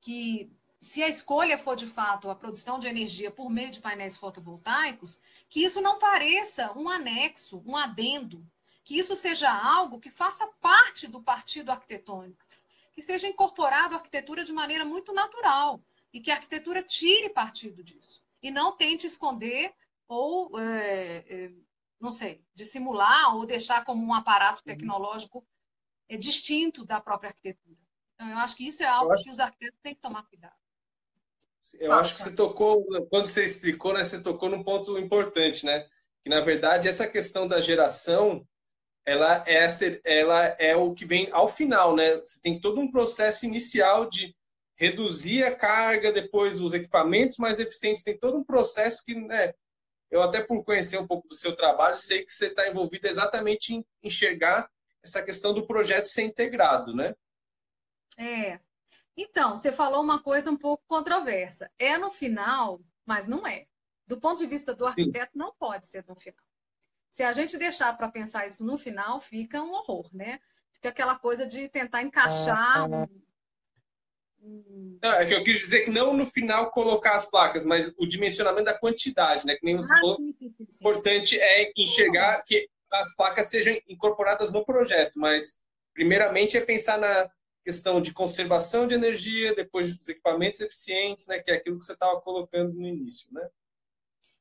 que 0.00 0.50
se 0.82 1.00
a 1.00 1.08
escolha 1.08 1.56
for 1.56 1.76
de 1.76 1.86
fato 1.86 2.28
a 2.28 2.34
produção 2.34 2.80
de 2.80 2.88
energia 2.88 3.30
por 3.30 3.48
meio 3.48 3.70
de 3.70 3.80
painéis 3.80 4.16
fotovoltaicos, 4.16 5.20
que 5.48 5.64
isso 5.64 5.80
não 5.80 5.96
pareça 5.96 6.72
um 6.76 6.88
anexo, 6.88 7.62
um 7.64 7.76
adendo, 7.76 8.44
que 8.84 8.98
isso 8.98 9.14
seja 9.14 9.48
algo 9.48 10.00
que 10.00 10.10
faça 10.10 10.44
parte 10.60 11.06
do 11.06 11.22
partido 11.22 11.70
arquitetônico, 11.70 12.44
que 12.92 13.00
seja 13.00 13.28
incorporado 13.28 13.94
à 13.94 13.98
arquitetura 13.98 14.44
de 14.44 14.52
maneira 14.52 14.84
muito 14.84 15.12
natural 15.12 15.80
e 16.12 16.20
que 16.20 16.32
a 16.32 16.34
arquitetura 16.34 16.82
tire 16.82 17.30
partido 17.30 17.82
disso 17.84 18.20
e 18.42 18.50
não 18.50 18.76
tente 18.76 19.06
esconder 19.06 19.72
ou, 20.08 20.58
é, 20.58 21.24
é, 21.28 21.52
não 22.00 22.10
sei, 22.10 22.44
dissimular 22.56 23.36
ou 23.36 23.46
deixar 23.46 23.84
como 23.84 24.04
um 24.04 24.12
aparato 24.12 24.58
uhum. 24.58 24.64
tecnológico 24.64 25.46
é, 26.08 26.16
distinto 26.16 26.84
da 26.84 27.00
própria 27.00 27.30
arquitetura. 27.30 27.78
Então, 28.14 28.28
eu 28.28 28.38
acho 28.38 28.56
que 28.56 28.66
isso 28.66 28.82
é 28.82 28.86
algo 28.86 29.12
acho... 29.12 29.24
que 29.24 29.30
os 29.30 29.38
arquitetos 29.38 29.78
têm 29.80 29.94
que 29.94 30.00
tomar 30.00 30.24
cuidado. 30.24 30.61
Eu 31.78 31.92
acho 31.92 32.14
que 32.14 32.20
você 32.20 32.34
tocou, 32.34 32.84
quando 33.08 33.26
você 33.26 33.44
explicou, 33.44 33.92
né, 33.92 34.02
você 34.02 34.22
tocou 34.22 34.48
num 34.48 34.64
ponto 34.64 34.98
importante, 34.98 35.64
né? 35.64 35.86
Que, 36.22 36.30
na 36.30 36.40
verdade, 36.40 36.88
essa 36.88 37.08
questão 37.08 37.46
da 37.46 37.60
geração, 37.60 38.46
ela 39.04 39.44
é, 39.46 39.66
ela 40.04 40.46
é 40.58 40.76
o 40.76 40.94
que 40.94 41.04
vem 41.04 41.30
ao 41.32 41.48
final, 41.48 41.94
né? 41.94 42.16
Você 42.16 42.40
tem 42.42 42.60
todo 42.60 42.80
um 42.80 42.90
processo 42.90 43.46
inicial 43.46 44.08
de 44.08 44.34
reduzir 44.76 45.44
a 45.44 45.54
carga, 45.54 46.12
depois 46.12 46.60
os 46.60 46.74
equipamentos 46.74 47.38
mais 47.38 47.60
eficientes, 47.60 48.02
tem 48.02 48.18
todo 48.18 48.38
um 48.38 48.44
processo 48.44 49.04
que, 49.04 49.14
né, 49.14 49.54
eu 50.10 50.22
até 50.22 50.42
por 50.42 50.62
conhecer 50.64 50.98
um 50.98 51.06
pouco 51.06 51.28
do 51.28 51.34
seu 51.34 51.54
trabalho, 51.54 51.96
sei 51.96 52.24
que 52.24 52.32
você 52.32 52.48
está 52.48 52.68
envolvido 52.68 53.06
exatamente 53.06 53.74
em 53.74 53.84
enxergar 54.02 54.68
essa 55.02 55.22
questão 55.22 55.54
do 55.54 55.66
projeto 55.66 56.06
ser 56.06 56.22
integrado, 56.22 56.94
né? 56.94 57.14
É. 58.18 58.60
Então, 59.16 59.56
você 59.56 59.72
falou 59.72 60.02
uma 60.02 60.22
coisa 60.22 60.50
um 60.50 60.56
pouco 60.56 60.84
controversa. 60.86 61.70
É 61.78 61.98
no 61.98 62.10
final, 62.10 62.80
mas 63.04 63.28
não 63.28 63.46
é. 63.46 63.66
Do 64.06 64.20
ponto 64.20 64.38
de 64.38 64.46
vista 64.46 64.74
do 64.74 64.84
Sim. 64.84 64.90
arquiteto, 64.90 65.36
não 65.36 65.54
pode 65.54 65.86
ser 65.88 66.04
no 66.08 66.14
final. 66.14 66.44
Se 67.10 67.22
a 67.22 67.32
gente 67.32 67.58
deixar 67.58 67.96
para 67.96 68.10
pensar 68.10 68.46
isso 68.46 68.64
no 68.64 68.78
final, 68.78 69.20
fica 69.20 69.62
um 69.62 69.72
horror, 69.72 70.08
né? 70.12 70.40
Fica 70.72 70.88
aquela 70.88 71.18
coisa 71.18 71.46
de 71.46 71.68
tentar 71.68 72.02
encaixar 72.02 72.88
um, 72.88 73.06
não, 75.00 75.12
é 75.12 75.24
que 75.24 75.34
eu 75.34 75.44
quis 75.44 75.58
dizer 75.58 75.84
que 75.84 75.90
não 75.90 76.16
no 76.16 76.26
final 76.26 76.70
colocar 76.70 77.12
as 77.12 77.30
placas, 77.30 77.64
mas 77.64 77.94
o 77.96 78.06
dimensionamento 78.06 78.64
da 78.64 78.78
quantidade, 78.78 79.46
né? 79.46 79.54
Que 79.56 79.64
nem 79.64 79.76
você 79.76 79.94
ah, 79.94 80.00
falou. 80.00 80.16
Sim, 80.16 80.34
sim, 80.38 80.54
sim. 80.56 80.66
importante 80.74 81.40
é 81.40 81.72
enxergar 81.76 82.42
que 82.44 82.68
as 82.90 83.14
placas 83.14 83.50
sejam 83.50 83.78
incorporadas 83.88 84.52
no 84.52 84.64
projeto, 84.64 85.12
mas 85.16 85.62
primeiramente 85.94 86.56
é 86.56 86.60
pensar 86.60 86.98
na 86.98 87.30
questão 87.64 88.00
de 88.00 88.12
conservação 88.12 88.86
de 88.86 88.94
energia, 88.94 89.54
depois 89.54 89.96
dos 89.96 90.08
equipamentos 90.08 90.60
eficientes, 90.60 91.28
né? 91.28 91.38
Que 91.38 91.50
é 91.50 91.54
aquilo 91.54 91.78
que 91.78 91.84
você 91.84 91.92
estava 91.92 92.20
colocando 92.20 92.74
no 92.74 92.86
início, 92.86 93.28
né? 93.32 93.48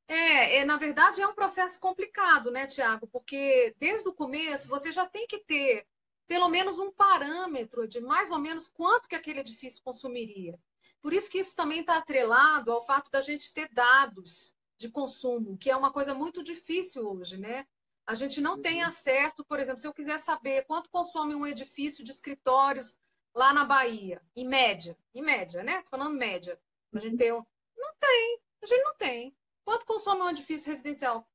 É, 0.08 0.58
é, 0.58 0.66
na 0.66 0.76
verdade 0.76 1.22
é 1.22 1.28
um 1.28 1.34
processo 1.34 1.80
complicado, 1.80 2.52
né, 2.52 2.68
Tiago? 2.68 3.08
Porque 3.08 3.74
desde 3.80 4.10
o 4.10 4.14
começo 4.14 4.68
você 4.68 4.92
já 4.92 5.06
tem 5.06 5.26
que 5.26 5.40
ter 5.40 5.88
pelo 6.28 6.50
menos 6.50 6.80
um 6.80 6.92
parâmetro 6.92 7.88
de 7.88 8.02
mais 8.02 8.32
ou 8.32 8.40
menos 8.40 8.68
quanto 8.68 9.08
que 9.08 9.16
aquele 9.16 9.40
edifício 9.40 9.82
consumiria. 9.84 10.60
Por 11.02 11.14
isso 11.14 11.30
que 11.30 11.40
isso 11.40 11.56
também 11.56 11.82
está 11.82 11.98
atrelado 11.98 12.72
ao 12.72 12.86
fato 12.86 13.10
da 13.10 13.22
gente 13.22 13.54
ter 13.54 13.70
dados 13.74 14.54
de 14.78 14.90
consumo, 14.90 15.58
que 15.58 15.70
é 15.70 15.76
uma 15.76 15.92
coisa 15.92 16.14
muito 16.14 16.44
difícil 16.44 17.10
hoje, 17.10 17.38
né? 17.38 17.66
A 18.06 18.14
gente 18.14 18.42
não 18.42 18.62
tem 18.62 18.82
uhum. 18.82 18.88
acesso, 18.88 19.44
por 19.46 19.60
exemplo, 19.60 19.80
se 19.80 19.88
eu 19.88 19.94
quiser 19.94 20.20
saber 20.20 20.66
quanto 20.66 20.90
consome 20.90 21.36
um 21.36 21.46
edifício 21.46 22.04
de 22.04 22.12
escritórios 22.12 22.98
lá 23.34 23.54
na 23.54 23.66
Bahia, 23.66 24.22
em 24.36 24.48
média, 24.48 24.98
em 25.14 25.22
média, 25.22 25.64
né? 25.64 25.84
Falando 25.90 26.18
média. 26.18 26.60
A 26.94 27.00
gente 27.00 27.18
tem 27.18 27.32
um... 27.32 27.44
Não 27.78 27.94
tem, 28.00 28.40
a 28.62 28.66
gente 28.66 28.84
não 28.84 28.96
tem. 28.96 29.36
Quanto 29.64 29.86
consome 29.86 30.22
um 30.22 30.30
edifício 30.30 30.70
residencial? 30.70 31.28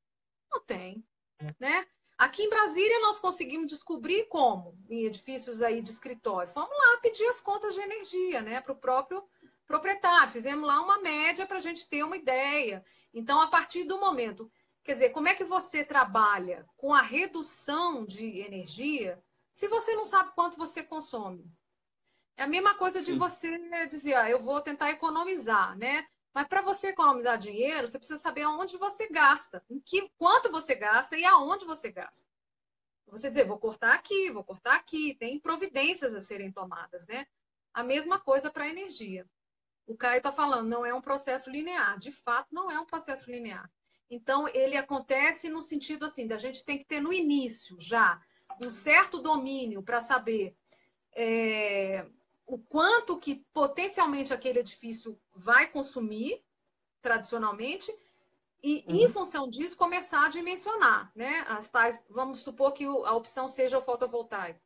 Não 0.50 0.60
tem, 0.62 1.04
né? 1.58 1.86
Aqui 2.18 2.42
em 2.42 2.48
Brasília 2.48 3.00
nós 3.00 3.18
conseguimos 3.18 3.68
descobrir 3.68 4.24
como, 4.28 4.78
em 4.88 5.04
edifícios 5.04 5.60
aí 5.60 5.82
de 5.82 5.90
escritório. 5.90 6.52
Vamos 6.54 6.76
lá 6.76 6.98
pedir 7.02 7.26
as 7.26 7.40
contas 7.40 7.74
de 7.74 7.80
energia, 7.80 8.40
né, 8.40 8.60
para 8.60 8.72
o 8.72 8.78
próprio 8.78 9.22
proprietário. 9.66 10.32
Fizemos 10.32 10.66
lá 10.66 10.80
uma 10.80 10.98
média 11.00 11.46
para 11.46 11.58
a 11.58 11.60
gente 11.60 11.86
ter 11.88 12.02
uma 12.02 12.16
ideia. 12.16 12.82
Então, 13.12 13.38
a 13.40 13.48
partir 13.48 13.84
do 13.84 14.00
momento, 14.00 14.50
quer 14.82 14.92
dizer, 14.92 15.10
como 15.10 15.28
é 15.28 15.34
que 15.34 15.44
você 15.44 15.84
trabalha 15.84 16.66
com 16.76 16.94
a 16.94 17.02
redução 17.02 18.06
de 18.06 18.40
energia 18.40 19.22
se 19.52 19.68
você 19.68 19.94
não 19.94 20.06
sabe 20.06 20.32
quanto 20.32 20.56
você 20.56 20.82
consome? 20.82 21.44
É 22.36 22.42
a 22.42 22.46
mesma 22.46 22.74
coisa 22.74 22.98
Sim. 23.00 23.12
de 23.12 23.18
você 23.18 23.86
dizer, 23.88 24.14
ah, 24.14 24.28
eu 24.28 24.42
vou 24.42 24.60
tentar 24.60 24.90
economizar, 24.90 25.76
né? 25.76 26.06
Mas 26.34 26.46
para 26.48 26.60
você 26.60 26.88
economizar 26.88 27.38
dinheiro, 27.38 27.88
você 27.88 27.98
precisa 27.98 28.18
saber 28.18 28.42
aonde 28.42 28.76
você 28.76 29.08
gasta, 29.08 29.64
em 29.70 29.80
que, 29.80 30.10
quanto 30.18 30.50
você 30.50 30.74
gasta 30.74 31.16
e 31.16 31.24
aonde 31.24 31.64
você 31.64 31.90
gasta. 31.90 32.26
Você 33.06 33.30
dizer, 33.30 33.46
vou 33.46 33.58
cortar 33.58 33.94
aqui, 33.94 34.30
vou 34.30 34.44
cortar 34.44 34.74
aqui, 34.76 35.14
tem 35.14 35.40
providências 35.40 36.14
a 36.14 36.20
serem 36.20 36.52
tomadas, 36.52 37.06
né? 37.06 37.26
A 37.72 37.82
mesma 37.82 38.20
coisa 38.20 38.50
para 38.50 38.64
a 38.64 38.68
energia. 38.68 39.26
O 39.86 39.96
Caio 39.96 40.18
está 40.18 40.30
falando, 40.30 40.68
não 40.68 40.84
é 40.84 40.92
um 40.92 41.00
processo 41.00 41.48
linear. 41.48 41.98
De 41.98 42.12
fato, 42.12 42.48
não 42.52 42.70
é 42.70 42.78
um 42.78 42.84
processo 42.84 43.30
linear. 43.30 43.70
Então, 44.10 44.46
ele 44.48 44.76
acontece 44.76 45.48
no 45.48 45.62
sentido 45.62 46.04
assim, 46.04 46.26
da 46.26 46.36
gente 46.36 46.64
tem 46.64 46.78
que 46.78 46.84
ter 46.84 47.00
no 47.00 47.12
início 47.12 47.80
já 47.80 48.20
um 48.60 48.70
certo 48.70 49.22
domínio 49.22 49.82
para 49.82 50.00
saber 50.00 50.56
é, 51.14 52.06
o 52.46 52.58
quanto 52.58 53.18
que 53.18 53.44
potencialmente 53.52 54.32
aquele 54.32 54.60
edifício 54.60 55.18
vai 55.34 55.66
consumir 55.68 56.42
tradicionalmente 57.02 57.92
e, 58.62 58.84
uhum. 58.88 58.96
em 58.96 59.08
função 59.08 59.48
disso, 59.48 59.76
começar 59.76 60.24
a 60.24 60.28
dimensionar, 60.28 61.12
né? 61.14 61.44
As 61.48 61.68
tais, 61.68 62.02
vamos 62.08 62.42
supor 62.42 62.72
que 62.72 62.84
a 62.84 63.12
opção 63.14 63.48
seja 63.48 63.78
o 63.78 63.82
fotovoltaico. 63.82 64.60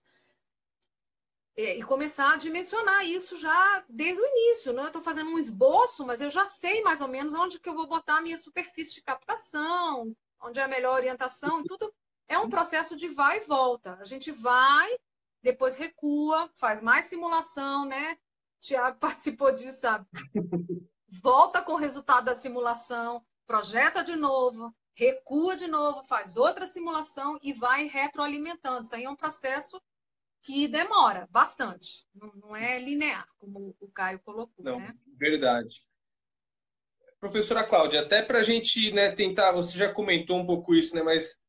É, 1.56 1.76
e 1.76 1.82
começar 1.82 2.32
a 2.32 2.37
dimensionar 2.37 3.04
isso 3.04 3.37
já 3.37 3.84
desde 3.88 4.22
o 4.22 4.26
início. 4.26 4.72
Né? 4.72 4.82
Eu 4.82 4.87
estou 4.87 5.02
fazendo 5.02 5.30
um 5.30 5.38
esboço, 5.38 6.06
mas 6.06 6.20
eu 6.20 6.30
já 6.30 6.46
sei 6.46 6.82
mais 6.82 7.00
ou 7.00 7.08
menos 7.08 7.34
onde 7.34 7.58
que 7.58 7.68
eu 7.68 7.75
vou 7.75 7.87
botar 7.87 8.18
a 8.18 8.22
minha 8.22 8.38
superfície 8.38 8.94
de 8.94 9.02
captação, 9.02 10.14
onde 10.40 10.58
é 10.58 10.62
a 10.62 10.68
melhor 10.68 10.94
orientação, 10.94 11.62
tudo 11.64 11.92
é 12.28 12.38
um 12.38 12.49
processo 12.49 12.96
de 12.96 13.08
vai 13.08 13.38
e 13.38 13.44
volta. 13.44 13.99
A 14.00 14.04
gente 14.04 14.30
vai, 14.30 14.96
depois 15.42 15.76
recua, 15.76 16.50
faz 16.56 16.82
mais 16.82 17.06
simulação, 17.06 17.85
né? 17.87 18.18
Tiago 18.61 18.99
participou 19.00 19.54
disso, 19.54 19.80
sabe? 19.80 20.06
Volta 21.23 21.62
com 21.62 21.73
o 21.73 21.76
resultado 21.76 22.26
da 22.26 22.35
simulação, 22.35 23.25
projeta 23.47 24.04
de 24.04 24.14
novo, 24.14 24.75
recua 24.94 25.56
de 25.56 25.66
novo, 25.66 26.04
faz 26.04 26.37
outra 26.37 26.66
simulação 26.66 27.38
e 27.42 27.52
vai 27.52 27.87
retroalimentando. 27.87 28.85
Isso 28.85 28.94
aí 28.94 29.04
é 29.04 29.11
um 29.11 29.16
processo 29.16 29.80
que 30.42 30.68
demora 30.68 31.28
bastante, 31.30 32.06
não, 32.14 32.56
é 32.56 32.78
linear, 32.78 33.26
como 33.38 33.76
o 33.78 33.90
Caio 33.90 34.20
colocou. 34.20 34.64
Não, 34.64 34.78
né? 34.78 34.94
verdade. 35.18 35.85
Professora 37.18 37.66
Cláudia, 37.66 38.00
até 38.00 38.23
para 38.23 38.38
a 38.38 38.42
gente 38.42 38.90
né, 38.92 39.14
tentar, 39.14 39.52
você 39.52 39.78
já 39.78 39.92
comentou 39.92 40.38
um 40.38 40.47
pouco 40.47 40.75
isso, 40.75 40.97
né, 40.97 41.02
mas 41.02 41.44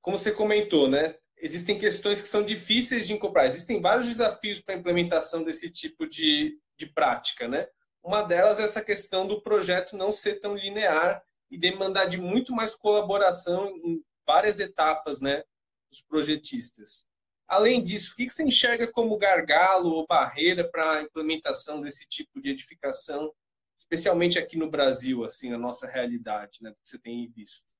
como 0.00 0.16
você 0.16 0.32
comentou, 0.32 0.88
né, 0.88 1.18
existem 1.38 1.78
questões 1.78 2.20
que 2.20 2.28
são 2.28 2.44
difíceis 2.44 3.06
de 3.06 3.12
incorporar, 3.12 3.46
existem 3.46 3.80
vários 3.80 4.06
desafios 4.06 4.60
para 4.60 4.74
a 4.74 4.78
implementação 4.78 5.42
desse 5.44 5.70
tipo 5.70 6.06
de, 6.06 6.58
de 6.76 6.86
prática, 6.86 7.48
né? 7.48 7.68
Uma 8.02 8.22
delas 8.22 8.60
é 8.60 8.64
essa 8.64 8.84
questão 8.84 9.26
do 9.26 9.40
projeto 9.40 9.96
não 9.96 10.12
ser 10.12 10.40
tão 10.40 10.54
linear 10.54 11.22
e 11.50 11.58
demandar 11.58 12.06
de 12.06 12.18
muito 12.18 12.52
mais 12.52 12.74
colaboração 12.76 13.68
em 13.82 14.02
várias 14.26 14.60
etapas 14.60 15.20
né, 15.20 15.42
dos 15.90 16.02
projetistas. 16.02 17.06
Além 17.46 17.82
disso, 17.82 18.12
o 18.12 18.16
que 18.16 18.28
você 18.28 18.44
enxerga 18.44 18.90
como 18.90 19.18
gargalo 19.18 19.90
ou 19.90 20.06
barreira 20.06 20.68
para 20.68 20.98
a 20.98 21.02
implementação 21.02 21.80
desse 21.80 22.06
tipo 22.06 22.40
de 22.40 22.50
edificação, 22.50 23.32
especialmente 23.76 24.38
aqui 24.38 24.56
no 24.56 24.70
Brasil, 24.70 25.24
assim, 25.24 25.50
na 25.50 25.58
nossa 25.58 25.86
realidade, 25.86 26.58
né, 26.62 26.72
que 26.72 26.88
você 26.88 26.98
tem 26.98 27.30
visto? 27.30 27.73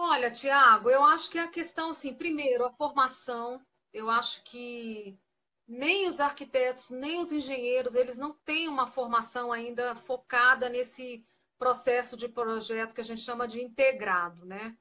Olha, 0.00 0.30
Tiago, 0.30 0.88
eu 0.88 1.02
acho 1.02 1.28
que 1.28 1.38
a 1.40 1.48
questão, 1.48 1.90
assim, 1.90 2.14
primeiro, 2.14 2.64
a 2.64 2.70
formação, 2.70 3.60
eu 3.92 4.08
acho 4.08 4.44
que 4.44 5.18
nem 5.66 6.08
os 6.08 6.20
arquitetos, 6.20 6.88
nem 6.88 7.20
os 7.20 7.32
engenheiros, 7.32 7.96
eles 7.96 8.16
não 8.16 8.32
têm 8.32 8.68
uma 8.68 8.86
formação 8.86 9.50
ainda 9.50 9.96
focada 9.96 10.68
nesse 10.68 11.26
processo 11.58 12.16
de 12.16 12.28
projeto 12.28 12.94
que 12.94 13.00
a 13.00 13.04
gente 13.04 13.22
chama 13.22 13.48
de 13.48 13.60
integrado, 13.60 14.46
né? 14.46 14.78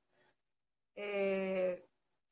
É, 0.95 1.81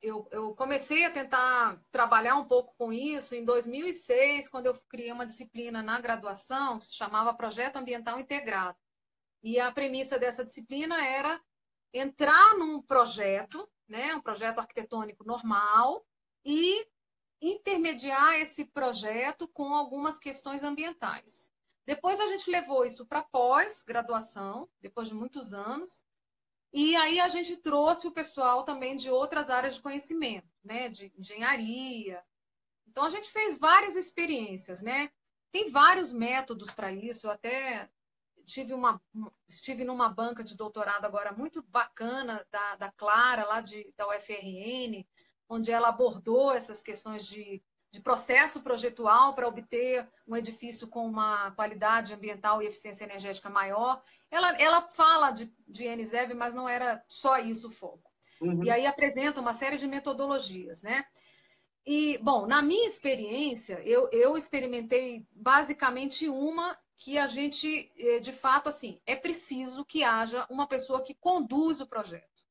eu, 0.00 0.28
eu, 0.30 0.54
comecei 0.54 1.04
a 1.06 1.12
tentar 1.12 1.82
trabalhar 1.90 2.36
um 2.36 2.44
pouco 2.44 2.72
com 2.78 2.92
isso 2.92 3.34
em 3.34 3.44
2006, 3.44 4.48
quando 4.48 4.66
eu 4.66 4.80
criei 4.88 5.10
uma 5.10 5.26
disciplina 5.26 5.82
na 5.82 6.00
graduação 6.00 6.78
que 6.78 6.86
se 6.86 6.94
chamava 6.94 7.34
Projeto 7.34 7.78
Ambiental 7.78 8.20
Integrado. 8.20 8.78
E 9.42 9.58
a 9.58 9.72
premissa 9.72 10.20
dessa 10.20 10.44
disciplina 10.44 11.04
era 11.04 11.40
entrar 11.92 12.56
num 12.56 12.82
projeto, 12.82 13.68
né, 13.88 14.14
um 14.14 14.20
projeto 14.20 14.58
arquitetônico 14.58 15.24
normal, 15.24 16.04
e 16.44 16.86
intermediar 17.40 18.34
esse 18.34 18.64
projeto 18.64 19.46
com 19.48 19.74
algumas 19.74 20.18
questões 20.18 20.62
ambientais. 20.62 21.48
Depois 21.86 22.18
a 22.18 22.26
gente 22.26 22.50
levou 22.50 22.84
isso 22.84 23.06
para 23.06 23.22
pós-graduação, 23.22 24.68
depois 24.80 25.08
de 25.08 25.14
muitos 25.14 25.54
anos, 25.54 26.04
e 26.72 26.96
aí 26.96 27.20
a 27.20 27.28
gente 27.28 27.56
trouxe 27.56 28.06
o 28.06 28.12
pessoal 28.12 28.64
também 28.64 28.96
de 28.96 29.08
outras 29.08 29.48
áreas 29.48 29.76
de 29.76 29.82
conhecimento, 29.82 30.48
né, 30.64 30.88
de 30.88 31.12
engenharia. 31.16 32.22
Então 32.86 33.04
a 33.04 33.10
gente 33.10 33.30
fez 33.30 33.58
várias 33.58 33.96
experiências, 33.96 34.80
né? 34.80 35.10
Tem 35.52 35.70
vários 35.70 36.12
métodos 36.12 36.70
para 36.70 36.92
isso. 36.92 37.26
Eu 37.26 37.30
até 37.30 37.88
tive 38.46 38.72
uma 38.72 39.00
estive 39.48 39.84
numa 39.84 40.08
banca 40.08 40.42
de 40.42 40.56
doutorado 40.56 41.04
agora 41.04 41.32
muito 41.32 41.62
bacana 41.62 42.46
da, 42.50 42.76
da 42.76 42.92
Clara 42.92 43.44
lá 43.44 43.60
de, 43.60 43.92
da 43.96 44.08
UFRN, 44.08 45.04
onde 45.48 45.70
ela 45.70 45.88
abordou 45.88 46.52
essas 46.52 46.80
questões 46.80 47.26
de, 47.26 47.62
de 47.90 48.00
processo 48.00 48.62
projetual 48.62 49.34
para 49.34 49.48
obter 49.48 50.08
um 50.26 50.36
edifício 50.36 50.86
com 50.86 51.06
uma 51.06 51.50
qualidade 51.52 52.14
ambiental 52.14 52.62
e 52.62 52.66
eficiência 52.66 53.04
energética 53.04 53.50
maior. 53.50 54.02
Ela, 54.30 54.56
ela 54.60 54.82
fala 54.82 55.32
de, 55.32 55.52
de 55.66 55.88
NZEB, 55.88 56.34
mas 56.34 56.54
não 56.54 56.68
era 56.68 57.04
só 57.08 57.38
isso 57.38 57.68
o 57.68 57.72
foco. 57.72 58.10
Uhum. 58.40 58.62
E 58.64 58.70
aí 58.70 58.86
apresenta 58.86 59.40
uma 59.40 59.54
série 59.54 59.76
de 59.76 59.86
metodologias, 59.86 60.82
né? 60.82 61.04
E, 61.86 62.18
bom, 62.18 62.46
na 62.46 62.60
minha 62.60 62.88
experiência, 62.88 63.80
eu, 63.84 64.08
eu 64.12 64.36
experimentei 64.36 65.24
basicamente 65.30 66.28
uma 66.28 66.76
que 66.98 67.18
a 67.18 67.26
gente, 67.26 67.92
eh, 67.96 68.20
de 68.20 68.32
fato, 68.32 68.68
assim, 68.68 69.00
é 69.06 69.14
preciso 69.14 69.84
que 69.84 70.02
haja 70.02 70.46
uma 70.50 70.66
pessoa 70.66 71.02
que 71.02 71.14
conduz 71.14 71.80
o 71.80 71.86
projeto. 71.86 72.44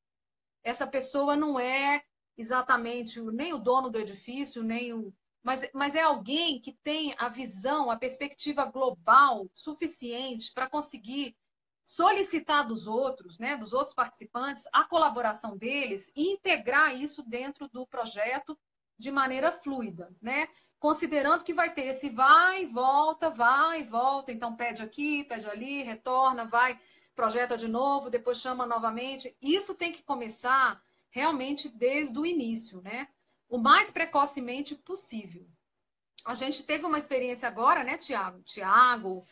Essa 0.62 0.86
pessoa 0.86 1.36
não 1.36 1.58
é 1.58 2.02
exatamente 2.36 3.20
nem 3.20 3.52
o 3.52 3.58
dono 3.58 3.90
do 3.90 3.98
edifício, 3.98 4.62
nem 4.62 4.92
o. 4.92 5.12
Mas, 5.42 5.68
mas 5.72 5.94
é 5.94 6.02
alguém 6.02 6.60
que 6.60 6.72
tem 6.82 7.14
a 7.18 7.28
visão, 7.28 7.90
a 7.90 7.96
perspectiva 7.96 8.64
global 8.64 9.48
suficiente 9.54 10.52
para 10.52 10.68
conseguir 10.68 11.36
solicitar 11.84 12.66
dos 12.66 12.88
outros, 12.88 13.38
né, 13.38 13.56
dos 13.56 13.72
outros 13.72 13.94
participantes, 13.94 14.64
a 14.72 14.82
colaboração 14.82 15.56
deles 15.56 16.10
e 16.16 16.32
integrar 16.32 16.96
isso 16.96 17.22
dentro 17.22 17.68
do 17.68 17.86
projeto 17.86 18.58
de 18.98 19.12
maneira 19.12 19.52
fluida, 19.52 20.12
né? 20.20 20.48
Considerando 20.78 21.42
que 21.42 21.54
vai 21.54 21.72
ter 21.72 21.86
esse 21.86 22.10
vai 22.10 22.66
volta, 22.66 23.30
vai 23.30 23.84
volta, 23.84 24.30
então 24.30 24.54
pede 24.54 24.82
aqui, 24.82 25.24
pede 25.24 25.48
ali, 25.48 25.82
retorna, 25.82 26.44
vai, 26.44 26.78
projeta 27.14 27.56
de 27.56 27.66
novo, 27.66 28.10
depois 28.10 28.38
chama 28.38 28.66
novamente. 28.66 29.34
Isso 29.40 29.74
tem 29.74 29.92
que 29.92 30.02
começar 30.02 30.82
realmente 31.10 31.68
desde 31.68 32.18
o 32.18 32.26
início, 32.26 32.82
né? 32.82 33.08
O 33.48 33.56
mais 33.56 33.90
precocemente 33.90 34.74
possível. 34.74 35.48
A 36.26 36.34
gente 36.34 36.62
teve 36.62 36.84
uma 36.84 36.98
experiência 36.98 37.48
agora, 37.48 37.82
né, 37.82 37.96
Tiago? 37.96 38.42
Tiago, 38.42 39.24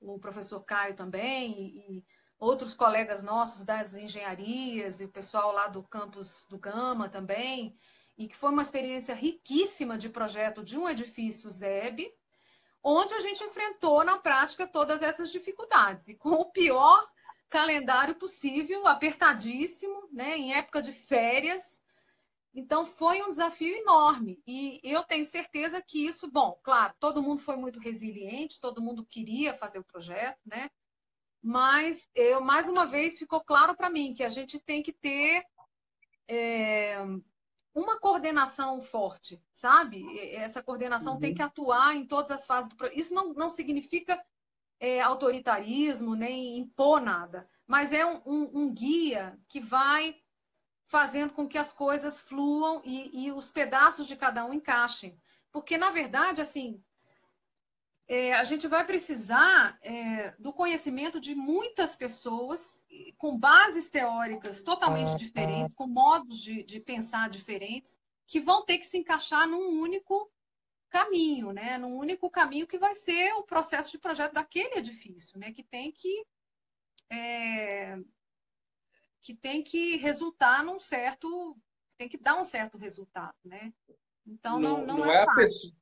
o 0.00 0.18
professor 0.18 0.60
Caio 0.64 0.94
também, 0.94 1.52
e, 1.52 1.96
e, 1.98 2.04
outros 2.38 2.74
colegas 2.74 3.22
nossos 3.22 3.64
das 3.64 3.94
engenharias, 3.94 5.00
e 5.00 5.04
o 5.04 5.08
pessoal 5.08 5.52
lá 5.52 5.68
do 5.68 5.82
campus 5.82 6.46
do 6.48 6.58
Gama 6.58 7.08
também, 7.08 7.78
e 8.20 8.28
que 8.28 8.36
foi 8.36 8.50
uma 8.50 8.60
experiência 8.60 9.14
riquíssima 9.14 9.96
de 9.96 10.10
projeto 10.10 10.62
de 10.62 10.78
um 10.78 10.86
edifício 10.86 11.50
ZEB, 11.50 12.12
onde 12.84 13.14
a 13.14 13.18
gente 13.18 13.42
enfrentou 13.42 14.04
na 14.04 14.18
prática 14.18 14.66
todas 14.66 15.02
essas 15.02 15.32
dificuldades. 15.32 16.06
E 16.06 16.14
com 16.14 16.32
o 16.32 16.52
pior 16.52 17.08
calendário 17.48 18.14
possível, 18.16 18.86
apertadíssimo, 18.86 20.06
né, 20.12 20.36
em 20.36 20.52
época 20.52 20.82
de 20.82 20.92
férias. 20.92 21.82
Então 22.52 22.84
foi 22.84 23.22
um 23.22 23.30
desafio 23.30 23.74
enorme 23.74 24.42
e 24.46 24.78
eu 24.84 25.02
tenho 25.02 25.24
certeza 25.24 25.80
que 25.80 26.06
isso, 26.06 26.30
bom, 26.30 26.60
claro, 26.62 26.92
todo 27.00 27.22
mundo 27.22 27.40
foi 27.40 27.56
muito 27.56 27.80
resiliente, 27.80 28.60
todo 28.60 28.82
mundo 28.82 29.02
queria 29.02 29.54
fazer 29.54 29.78
o 29.78 29.84
projeto, 29.84 30.38
né? 30.44 30.70
Mas 31.42 32.06
eu 32.14 32.42
mais 32.42 32.68
uma 32.68 32.84
vez 32.84 33.18
ficou 33.18 33.40
claro 33.40 33.74
para 33.74 33.88
mim 33.88 34.12
que 34.12 34.22
a 34.22 34.28
gente 34.28 34.58
tem 34.58 34.82
que 34.82 34.92
ter 34.92 35.42
é, 36.28 36.98
uma 37.74 37.98
coordenação 37.98 38.80
forte, 38.82 39.42
sabe? 39.52 40.04
Essa 40.34 40.62
coordenação 40.62 41.14
uhum. 41.14 41.20
tem 41.20 41.34
que 41.34 41.42
atuar 41.42 41.94
em 41.94 42.06
todas 42.06 42.30
as 42.30 42.46
fases 42.46 42.68
do 42.68 42.76
projeto. 42.76 42.98
Isso 42.98 43.14
não, 43.14 43.32
não 43.32 43.50
significa 43.50 44.20
é, 44.80 45.00
autoritarismo, 45.00 46.14
nem 46.14 46.58
impor 46.58 47.00
nada, 47.00 47.48
mas 47.66 47.92
é 47.92 48.04
um, 48.04 48.20
um, 48.26 48.50
um, 48.60 48.74
guia 48.74 49.38
que 49.46 49.60
vai 49.60 50.16
fazendo 50.86 51.32
com 51.32 51.46
que 51.46 51.58
as 51.58 51.72
coisas 51.72 52.18
fluam 52.18 52.82
e, 52.84 53.26
e 53.26 53.30
os 53.30 53.50
pedaços 53.50 54.06
de 54.08 54.16
cada 54.16 54.44
um 54.44 54.52
encaixem. 54.52 55.16
Porque, 55.52 55.76
na 55.76 55.90
verdade, 55.90 56.40
assim, 56.40 56.82
é, 58.10 58.34
a 58.34 58.42
gente 58.42 58.66
vai 58.66 58.84
precisar 58.84 59.78
é, 59.80 60.32
do 60.32 60.52
conhecimento 60.52 61.20
de 61.20 61.32
muitas 61.32 61.94
pessoas 61.94 62.84
com 63.16 63.38
bases 63.38 63.88
teóricas 63.88 64.64
totalmente 64.64 65.16
diferentes, 65.16 65.76
com 65.76 65.86
modos 65.86 66.42
de, 66.42 66.64
de 66.64 66.80
pensar 66.80 67.30
diferentes, 67.30 67.96
que 68.26 68.40
vão 68.40 68.64
ter 68.64 68.78
que 68.78 68.86
se 68.88 68.98
encaixar 68.98 69.46
num 69.46 69.80
único 69.80 70.28
caminho, 70.88 71.52
né? 71.52 71.78
Num 71.78 71.94
único 71.94 72.28
caminho 72.28 72.66
que 72.66 72.78
vai 72.78 72.96
ser 72.96 73.32
o 73.34 73.44
processo 73.44 73.92
de 73.92 73.98
projeto 74.00 74.32
daquele 74.32 74.80
edifício, 74.80 75.38
né? 75.38 75.52
Que 75.52 75.62
tem 75.62 75.92
que 75.92 76.26
é, 77.12 77.96
que 79.22 79.36
tem 79.36 79.62
que 79.62 79.98
resultar 79.98 80.64
num 80.64 80.80
certo, 80.80 81.56
tem 81.96 82.08
que 82.08 82.18
dar 82.18 82.40
um 82.40 82.44
certo 82.44 82.76
resultado, 82.76 83.36
né? 83.44 83.72
Então 84.26 84.58
não, 84.58 84.78
não, 84.78 84.86
não, 84.86 84.96
não 84.98 85.12
é, 85.12 85.14
é 85.14 85.22
a 85.22 85.32
pessoa, 85.32 85.79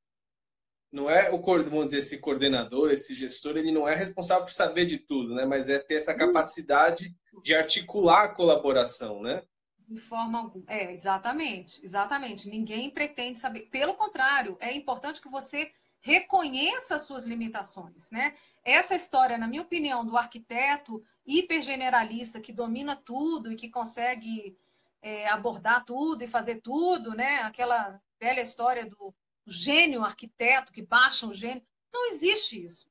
não 0.90 1.11
é 1.11 1.31
o 1.31 1.38
vamos 1.40 1.87
dizer 1.87 1.98
esse 1.98 2.20
coordenador, 2.20 2.90
esse 2.90 3.14
gestor, 3.14 3.57
ele 3.57 3.72
não 3.72 3.87
é 3.87 3.94
responsável 3.94 4.44
por 4.44 4.53
saber 4.53 4.87
de 4.87 4.98
tudo, 4.98 5.35
né? 5.35 5.44
Mas 5.44 5.68
é 5.68 5.79
ter 5.79 5.94
essa 5.94 6.16
capacidade 6.16 7.14
de 7.42 7.55
articular 7.55 8.24
a 8.24 8.35
colaboração, 8.35 9.22
né? 9.22 9.42
De 9.87 10.01
forma 10.01 10.38
alguma. 10.38 10.64
É, 10.66 10.92
exatamente, 10.92 11.85
exatamente. 11.85 12.48
Ninguém 12.48 12.90
pretende 12.90 13.38
saber. 13.38 13.68
Pelo 13.70 13.94
contrário, 13.94 14.57
é 14.61 14.74
importante 14.74 15.20
que 15.20 15.31
você 15.31 15.70
reconheça 16.01 16.96
as 16.96 17.03
suas 17.03 17.27
limitações, 17.27 18.11
né? 18.11 18.35
Essa 18.64 18.94
história, 18.94 19.38
na 19.38 19.46
minha 19.46 19.62
opinião, 19.62 20.05
do 20.05 20.16
arquiteto 20.16 21.03
hipergeneralista 21.27 22.40
que 22.40 22.53
domina 22.53 22.96
tudo 22.96 23.53
e 23.53 23.57
que 23.57 23.68
consegue 23.68 24.57
é, 25.03 25.29
abordar 25.29 25.85
tudo 25.85 26.22
e 26.24 26.29
fazer 26.29 26.61
tudo, 26.61 27.14
né? 27.14 27.42
Aquela 27.42 28.01
velha 28.18 28.40
história 28.40 28.87
do 28.87 29.14
gênio 29.50 30.04
arquiteto 30.04 30.72
que 30.72 30.82
baixa 30.82 31.26
um 31.26 31.32
gênio. 31.32 31.62
Não 31.92 32.11
existe 32.11 32.64
isso. 32.64 32.88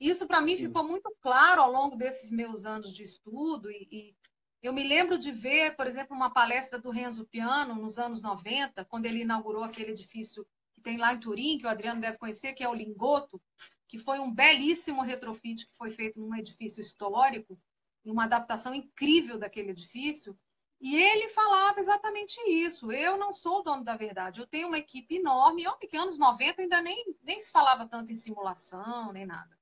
Isso 0.00 0.26
para 0.26 0.40
mim 0.40 0.56
Sim. 0.56 0.66
ficou 0.66 0.84
muito 0.84 1.14
claro 1.20 1.60
ao 1.60 1.72
longo 1.72 1.96
desses 1.96 2.30
meus 2.30 2.64
anos 2.64 2.92
de 2.92 3.02
estudo 3.02 3.70
e, 3.70 3.88
e, 3.90 4.16
eu 4.60 4.72
me 4.72 4.82
lembro 4.82 5.18
de 5.18 5.30
ver, 5.30 5.76
por 5.76 5.86
exemplo, 5.86 6.16
uma 6.16 6.30
palestra 6.30 6.80
do 6.80 6.90
Renzo 6.90 7.26
Piano 7.28 7.76
nos 7.76 7.96
anos 7.96 8.20
90, 8.20 8.84
quando 8.86 9.06
ele 9.06 9.22
inaugurou 9.22 9.62
aquele 9.62 9.92
edifício 9.92 10.44
que 10.74 10.80
tem 10.80 10.96
lá 10.96 11.14
em 11.14 11.20
Turim, 11.20 11.58
que 11.58 11.66
o 11.66 11.68
Adriano 11.68 12.00
deve 12.00 12.18
conhecer, 12.18 12.54
que 12.54 12.64
é 12.64 12.68
o 12.68 12.74
Lingoto, 12.74 13.40
que 13.86 13.98
foi 13.98 14.18
um 14.18 14.32
belíssimo 14.32 15.00
retrofit 15.02 15.64
que 15.64 15.76
foi 15.76 15.92
feito 15.92 16.18
num 16.20 16.34
edifício 16.34 16.80
histórico, 16.80 17.58
uma 18.04 18.24
adaptação 18.24 18.74
incrível 18.74 19.38
daquele 19.38 19.70
edifício. 19.70 20.36
E 20.80 20.96
ele 20.96 21.28
falava 21.30 21.80
exatamente 21.80 22.40
isso. 22.48 22.92
Eu 22.92 23.16
não 23.16 23.32
sou 23.32 23.60
o 23.60 23.62
dono 23.62 23.82
da 23.82 23.96
verdade. 23.96 24.40
Eu 24.40 24.46
tenho 24.46 24.68
uma 24.68 24.78
equipe 24.78 25.16
enorme. 25.16 25.66
Olha 25.66 25.76
que 25.76 25.96
anos 25.96 26.18
90 26.18 26.62
ainda 26.62 26.80
nem, 26.80 27.16
nem 27.22 27.40
se 27.40 27.50
falava 27.50 27.86
tanto 27.88 28.12
em 28.12 28.16
simulação, 28.16 29.12
nem 29.12 29.26
nada. 29.26 29.58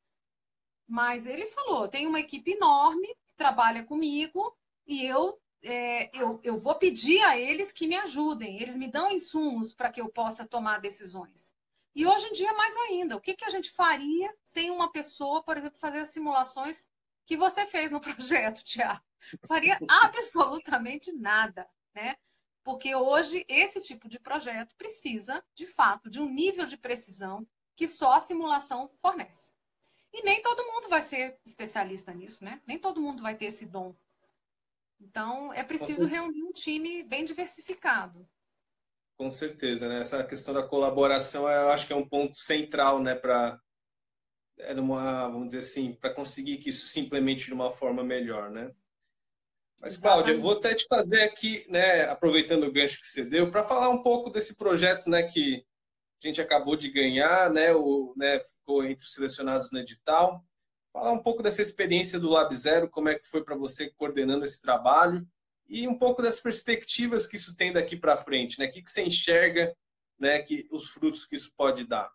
Mas 0.87 1.27
ele 1.27 1.47
falou: 1.47 1.89
tem 1.89 2.07
uma 2.07 2.21
equipe 2.21 2.53
enorme 2.53 3.09
que 3.27 3.35
trabalha 3.35 3.85
comigo 3.85 4.57
e 4.87 5.05
eu, 5.05 5.41
é, 5.63 6.15
eu, 6.17 6.39
eu 6.45 6.61
vou 6.61 6.75
pedir 6.75 7.23
a 7.25 7.37
eles 7.39 7.73
que 7.73 7.89
me 7.89 7.97
ajudem. 7.97 8.61
Eles 8.61 8.77
me 8.77 8.89
dão 8.89 9.11
insumos 9.11 9.75
para 9.75 9.91
que 9.91 10.01
eu 10.01 10.11
possa 10.11 10.47
tomar 10.47 10.81
decisões. 10.81 11.55
E 11.95 12.07
hoje 12.07 12.29
em 12.29 12.33
dia, 12.33 12.53
mais 12.53 12.77
ainda, 12.77 13.17
o 13.17 13.21
que, 13.21 13.35
que 13.35 13.45
a 13.47 13.51
gente 13.51 13.71
faria 13.71 14.31
sem 14.45 14.71
uma 14.71 14.93
pessoa, 14.93 15.43
por 15.43 15.57
exemplo, 15.57 15.79
fazer 15.79 16.01
as 16.01 16.11
simulações 16.11 16.87
que 17.27 17.37
você 17.37 17.67
fez 17.67 17.91
no 17.91 18.01
projeto, 18.01 18.63
Tiago? 18.63 19.05
faria 19.47 19.79
absolutamente 19.89 21.13
nada, 21.13 21.69
né? 21.95 22.17
Porque 22.63 22.95
hoje 22.95 23.45
esse 23.49 23.81
tipo 23.81 24.09
de 24.09 24.19
projeto 24.19 24.75
precisa, 24.77 25.43
de 25.55 25.67
fato, 25.67 26.11
de 26.11 26.21
um 26.21 26.29
nível 26.29 26.67
de 26.67 26.77
precisão 26.77 27.47
que 27.75 27.87
só 27.87 28.15
a 28.15 28.21
simulação 28.21 28.89
fornece. 29.01 29.53
E 30.13 30.23
nem 30.23 30.43
todo 30.43 30.67
mundo 30.67 30.89
vai 30.89 31.03
ser 31.03 31.39
especialista 31.45 32.13
nisso, 32.13 32.43
né? 32.45 32.61
Nem 32.67 32.79
todo 32.79 33.01
mundo 33.01 33.23
vai 33.23 33.37
ter 33.37 33.47
esse 33.47 33.67
dom. 33.67 33.95
Então, 34.99 35.53
é 35.53 35.63
preciso 35.63 36.07
reunir 36.07 36.43
um 36.43 36.53
time 36.53 37.03
bem 37.03 37.25
diversificado. 37.25 38.27
Com 39.17 39.31
certeza, 39.31 39.89
né? 39.89 40.01
Essa 40.01 40.25
questão 40.25 40.55
da 40.55 40.67
colaboração, 40.67 41.49
eu 41.49 41.71
acho 41.71 41.87
que 41.87 41.93
é 41.93 41.97
um 41.97 42.09
ponto 42.09 42.39
central, 42.39 43.03
né, 43.03 43.15
para 43.15 43.61
é 44.59 44.73
uma, 44.75 45.29
vamos 45.29 45.47
dizer 45.47 45.59
assim, 45.59 45.93
para 45.93 46.13
conseguir 46.13 46.59
que 46.59 46.71
isso 46.71 46.87
se 46.87 47.01
implemente 47.01 47.45
de 47.45 47.55
uma 47.55 47.71
forma 47.71 48.03
melhor, 48.03 48.51
né? 48.51 48.73
Mas, 49.81 49.99
Cláudia, 49.99 50.33
eu 50.33 50.41
vou 50.41 50.53
até 50.53 50.75
te 50.75 50.87
fazer 50.89 51.23
aqui, 51.23 51.65
né, 51.69 52.05
aproveitando 52.05 52.65
o 52.65 52.73
gancho 52.73 52.99
que 52.99 53.07
você 53.07 53.25
deu, 53.25 53.51
para 53.51 53.63
falar 53.63 53.91
um 53.91 54.03
pouco 54.03 54.31
desse 54.31 54.57
projeto 54.57 55.11
né, 55.11 55.23
que 55.23 55.65
a 56.25 56.27
gente 56.27 56.41
acabou 56.41 56.77
de 56.77 56.91
ganhar, 56.91 57.51
né, 57.51 57.75
o, 57.75 58.15
né, 58.17 58.41
ficou 58.41 58.85
entre 58.85 59.05
os 59.05 59.13
selecionados 59.13 59.71
no 59.71 59.79
edital. 59.79 60.43
Falar 60.93 61.13
um 61.13 61.23
pouco 61.23 61.43
dessa 61.43 61.61
experiência 61.61 62.19
do 62.19 62.31
Lab 62.31 62.57
Zero, 62.57 62.89
como 62.89 63.11
é 63.11 63.19
que 63.19 63.29
foi 63.29 63.45
para 63.45 63.55
você 63.55 63.91
coordenando 63.99 64.45
esse 64.45 64.63
trabalho 64.63 65.27
e 65.69 65.87
um 65.87 65.99
pouco 65.99 66.23
das 66.23 66.41
perspectivas 66.41 67.27
que 67.27 67.37
isso 67.37 67.55
tem 67.55 67.73
daqui 67.73 67.97
para 67.97 68.17
frente, 68.17 68.59
né? 68.59 68.67
O 68.67 68.71
que, 68.71 68.83
que 68.83 68.91
você 68.91 69.03
enxerga, 69.03 69.77
né, 70.19 70.41
que 70.41 70.67
os 70.71 70.89
frutos 70.89 71.27
que 71.27 71.35
isso 71.35 71.53
pode 71.55 71.85
dar? 71.85 72.11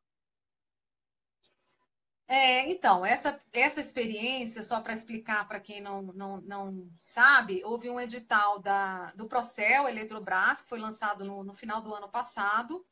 É, 2.31 2.71
então, 2.71 3.05
essa, 3.05 3.43
essa 3.51 3.81
experiência, 3.81 4.63
só 4.63 4.79
para 4.79 4.93
explicar 4.93 5.45
para 5.49 5.59
quem 5.59 5.81
não, 5.81 6.01
não, 6.01 6.39
não 6.39 6.89
sabe, 7.01 7.61
houve 7.65 7.89
um 7.89 7.99
edital 7.99 8.57
da, 8.59 9.11
do 9.15 9.27
Procel 9.27 9.85
Eletrobras, 9.85 10.61
que 10.61 10.69
foi 10.69 10.79
lançado 10.79 11.25
no, 11.25 11.43
no 11.43 11.53
final 11.53 11.81
do 11.81 11.93
ano 11.93 12.07
passado, 12.07 12.85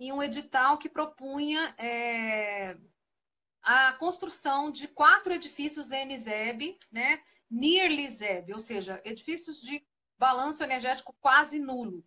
e 0.00 0.12
um 0.12 0.20
edital 0.20 0.78
que 0.78 0.88
propunha 0.88 1.72
é, 1.78 2.76
a 3.62 3.92
construção 3.92 4.68
de 4.68 4.88
quatro 4.88 5.32
edifícios 5.32 5.90
NZEB, 5.90 6.76
né, 6.90 7.22
nearly 7.48 8.10
ZEB, 8.10 8.52
ou 8.52 8.58
seja, 8.58 9.00
edifícios 9.04 9.60
de 9.60 9.80
balanço 10.18 10.64
energético 10.64 11.14
quase 11.20 11.60
nulo, 11.60 12.04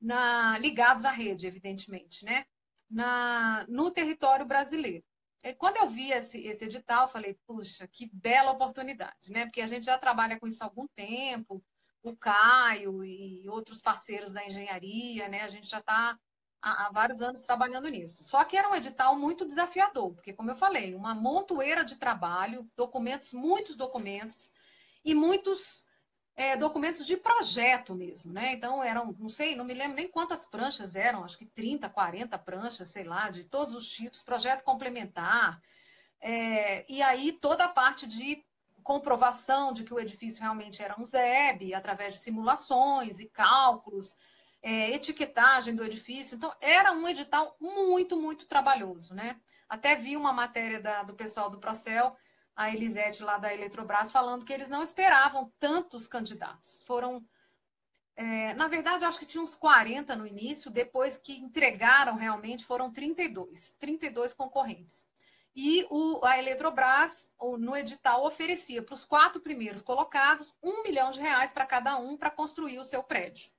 na, 0.00 0.56
ligados 0.58 1.04
à 1.04 1.10
rede, 1.10 1.48
evidentemente, 1.48 2.24
né, 2.24 2.46
na, 2.88 3.66
no 3.68 3.90
território 3.90 4.46
brasileiro. 4.46 5.09
Quando 5.58 5.76
eu 5.78 5.88
vi 5.88 6.12
esse, 6.12 6.38
esse 6.46 6.64
edital, 6.64 7.02
eu 7.02 7.08
falei, 7.08 7.38
puxa, 7.46 7.86
que 7.88 8.10
bela 8.12 8.52
oportunidade, 8.52 9.30
né? 9.30 9.46
Porque 9.46 9.62
a 9.62 9.66
gente 9.66 9.86
já 9.86 9.98
trabalha 9.98 10.38
com 10.38 10.46
isso 10.46 10.62
há 10.62 10.66
algum 10.66 10.86
tempo, 10.88 11.62
o 12.02 12.16
Caio 12.16 13.04
e 13.04 13.48
outros 13.48 13.80
parceiros 13.80 14.32
da 14.32 14.44
engenharia, 14.44 15.28
né? 15.28 15.42
A 15.42 15.48
gente 15.48 15.68
já 15.68 15.78
está 15.78 16.18
há, 16.60 16.90
vários 16.92 17.22
anos 17.22 17.42
trabalhando 17.42 17.88
nisso. 17.88 18.22
Só 18.22 18.44
que 18.44 18.56
era 18.56 18.68
um 18.68 18.74
edital 18.74 19.18
muito 19.18 19.46
desafiador, 19.46 20.14
porque, 20.14 20.32
como 20.32 20.50
eu 20.50 20.56
falei, 20.56 20.94
uma 20.94 21.14
montoeira 21.14 21.84
de 21.84 21.96
trabalho, 21.96 22.70
documentos, 22.76 23.32
muitos 23.32 23.76
documentos 23.76 24.50
e 25.04 25.14
muitos 25.14 25.86
é, 26.36 26.56
documentos 26.56 27.06
de 27.06 27.16
projeto 27.16 27.94
mesmo, 27.94 28.32
né? 28.32 28.54
Então 28.54 28.82
eram, 28.82 29.14
não 29.18 29.28
sei, 29.28 29.56
não 29.56 29.64
me 29.64 29.74
lembro 29.74 29.96
nem 29.96 30.08
quantas 30.08 30.46
pranchas 30.46 30.94
eram, 30.94 31.24
acho 31.24 31.36
que 31.36 31.46
30, 31.46 31.88
40 31.88 32.38
pranchas, 32.38 32.90
sei 32.90 33.04
lá, 33.04 33.30
de 33.30 33.44
todos 33.44 33.74
os 33.74 33.88
tipos, 33.88 34.22
projeto 34.22 34.64
complementar. 34.64 35.60
É, 36.20 36.90
e 36.90 37.02
aí 37.02 37.32
toda 37.40 37.64
a 37.64 37.68
parte 37.68 38.06
de 38.06 38.44
comprovação 38.82 39.72
de 39.72 39.84
que 39.84 39.94
o 39.94 40.00
edifício 40.00 40.40
realmente 40.40 40.82
era 40.82 40.98
um 41.00 41.04
ZEB, 41.04 41.74
através 41.74 42.16
de 42.16 42.20
simulações 42.22 43.20
e 43.20 43.28
cálculos, 43.28 44.16
é, 44.62 44.90
etiquetagem 44.92 45.74
do 45.74 45.84
edifício. 45.84 46.36
Então, 46.36 46.52
era 46.60 46.92
um 46.92 47.06
edital 47.08 47.56
muito, 47.60 48.16
muito 48.16 48.46
trabalhoso, 48.46 49.14
né? 49.14 49.38
Até 49.68 49.94
vi 49.94 50.16
uma 50.16 50.32
matéria 50.32 50.80
da, 50.80 51.02
do 51.02 51.14
pessoal 51.14 51.48
do 51.48 51.58
Procel 51.58 52.16
a 52.60 52.70
Elisete 52.70 53.22
lá 53.22 53.38
da 53.38 53.54
Eletrobras 53.54 54.12
falando 54.12 54.44
que 54.44 54.52
eles 54.52 54.68
não 54.68 54.82
esperavam 54.82 55.50
tantos 55.58 56.06
candidatos. 56.06 56.82
Foram, 56.82 57.24
é, 58.14 58.52
na 58.52 58.68
verdade, 58.68 59.02
acho 59.02 59.18
que 59.18 59.24
tinha 59.24 59.42
uns 59.42 59.54
40 59.54 60.14
no 60.14 60.26
início, 60.26 60.70
depois 60.70 61.16
que 61.16 61.38
entregaram 61.38 62.16
realmente 62.16 62.66
foram 62.66 62.92
32, 62.92 63.72
32 63.80 64.34
concorrentes. 64.34 65.08
E 65.56 65.86
o, 65.88 66.22
a 66.22 66.38
Eletrobras, 66.38 67.32
no 67.58 67.74
edital, 67.74 68.26
oferecia 68.26 68.82
para 68.82 68.94
os 68.94 69.06
quatro 69.06 69.40
primeiros 69.40 69.80
colocados 69.80 70.54
um 70.62 70.82
milhão 70.82 71.12
de 71.12 71.18
reais 71.18 71.54
para 71.54 71.64
cada 71.64 71.96
um 71.96 72.14
para 72.14 72.28
construir 72.28 72.78
o 72.78 72.84
seu 72.84 73.02
prédio. 73.02 73.50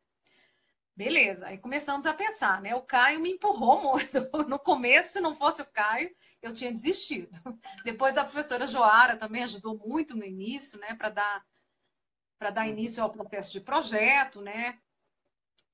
Beleza, 0.95 1.47
aí 1.47 1.57
começamos 1.57 2.05
a 2.05 2.13
pensar, 2.13 2.61
né? 2.61 2.75
O 2.75 2.83
Caio 2.83 3.19
me 3.19 3.31
empurrou 3.31 3.81
muito. 3.81 4.29
No 4.47 4.59
começo, 4.59 5.13
se 5.13 5.19
não 5.19 5.33
fosse 5.33 5.59
o 5.63 5.71
Caio, 5.71 6.15
eu 6.41 6.53
tinha 6.53 6.71
desistido. 6.71 7.29
Depois 7.85 8.17
a 8.17 8.23
professora 8.23 8.67
Joara 8.67 9.17
também 9.17 9.43
ajudou 9.43 9.77
muito 9.77 10.15
no 10.15 10.25
início, 10.25 10.79
né, 10.79 10.95
para 10.95 11.09
dar 11.09 11.45
para 12.39 12.49
dar 12.49 12.67
início 12.67 13.03
ao 13.03 13.11
processo 13.11 13.51
de 13.51 13.61
projeto, 13.61 14.41
né? 14.41 14.79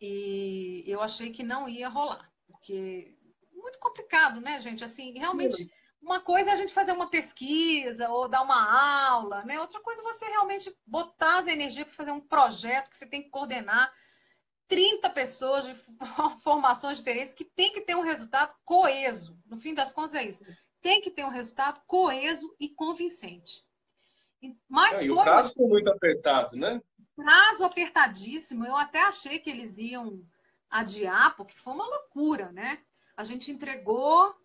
E 0.01 0.83
eu 0.85 1.01
achei 1.01 1.31
que 1.31 1.41
não 1.41 1.69
ia 1.69 1.87
rolar, 1.87 2.29
porque 2.45 3.17
muito 3.53 3.79
complicado, 3.79 4.41
né, 4.41 4.59
gente? 4.59 4.83
Assim, 4.83 5.17
realmente 5.17 5.55
Sim. 5.55 5.69
uma 6.01 6.19
coisa 6.19 6.49
é 6.49 6.53
a 6.53 6.57
gente 6.57 6.73
fazer 6.73 6.91
uma 6.91 7.09
pesquisa 7.09 8.09
ou 8.09 8.27
dar 8.27 8.41
uma 8.41 9.07
aula, 9.07 9.45
né? 9.45 9.57
Outra 9.61 9.79
coisa 9.79 10.01
é 10.01 10.03
você 10.03 10.25
realmente 10.25 10.75
botar 10.85 11.39
as 11.39 11.47
energias 11.47 11.85
para 11.87 11.95
fazer 11.95 12.11
um 12.11 12.19
projeto 12.19 12.89
que 12.89 12.97
você 12.97 13.05
tem 13.05 13.23
que 13.23 13.29
coordenar 13.29 13.89
30 14.67 15.09
pessoas 15.11 15.65
de 15.65 15.75
formações 16.43 16.97
diferentes 16.97 17.33
que 17.33 17.45
tem 17.45 17.73
que 17.73 17.81
ter 17.81 17.95
um 17.95 18.01
resultado 18.01 18.53
coeso. 18.65 19.37
No 19.45 19.57
fim 19.57 19.73
das 19.73 19.93
contas, 19.93 20.15
é 20.15 20.25
isso. 20.25 20.43
Tem 20.81 21.01
que 21.01 21.11
ter 21.11 21.25
um 21.25 21.29
resultado 21.29 21.81
coeso 21.87 22.55
e 22.59 22.69
convincente. 22.69 23.65
Mas 24.69 25.01
é, 25.01 25.05
e 25.05 25.11
o 25.11 25.15
prazo 25.15 25.53
foi 25.55 25.67
muito 25.67 25.89
apertado, 25.89 26.55
né? 26.55 26.81
Prazo 27.15 27.63
apertadíssimo. 27.63 28.65
Eu 28.65 28.75
até 28.75 29.01
achei 29.01 29.39
que 29.39 29.49
eles 29.49 29.77
iam 29.77 30.21
adiar, 30.69 31.35
porque 31.35 31.55
foi 31.57 31.73
uma 31.73 31.87
loucura, 31.87 32.51
né? 32.51 32.79
A 33.15 33.23
gente 33.23 33.51
entregou 33.51 34.35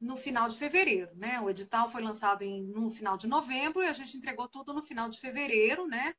no 0.00 0.16
final 0.16 0.48
de 0.48 0.56
fevereiro, 0.56 1.10
né? 1.16 1.40
O 1.40 1.50
edital 1.50 1.90
foi 1.90 2.02
lançado 2.02 2.42
em, 2.42 2.62
no 2.62 2.90
final 2.90 3.16
de 3.16 3.26
novembro 3.26 3.82
e 3.82 3.88
a 3.88 3.92
gente 3.92 4.16
entregou 4.16 4.48
tudo 4.48 4.72
no 4.72 4.82
final 4.82 5.08
de 5.08 5.18
fevereiro, 5.18 5.86
né? 5.86 6.14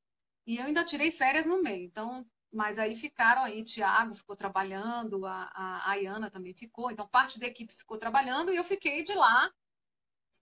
E 0.45 0.58
eu 0.58 0.63
ainda 0.63 0.84
tirei 0.84 1.12
férias 1.12 1.45
no 1.45 1.62
meio. 1.62 1.86
Então, 1.86 2.26
Mas 2.51 2.79
aí 2.79 2.95
ficaram 2.95 3.43
aí, 3.43 3.63
Tiago 3.63 4.15
ficou 4.15 4.36
trabalhando, 4.36 5.25
a, 5.25 5.51
a 5.53 5.91
Ayana 5.91 6.31
também 6.31 6.53
ficou, 6.53 6.89
então 6.89 7.07
parte 7.07 7.39
da 7.39 7.47
equipe 7.47 7.73
ficou 7.73 7.97
trabalhando 7.97 8.51
e 8.51 8.55
eu 8.55 8.63
fiquei 8.63 9.03
de 9.03 9.13
lá 9.13 9.51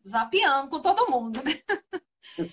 zapeando 0.07 0.69
com 0.69 0.81
todo 0.81 1.09
mundo, 1.09 1.41
né? 1.43 1.61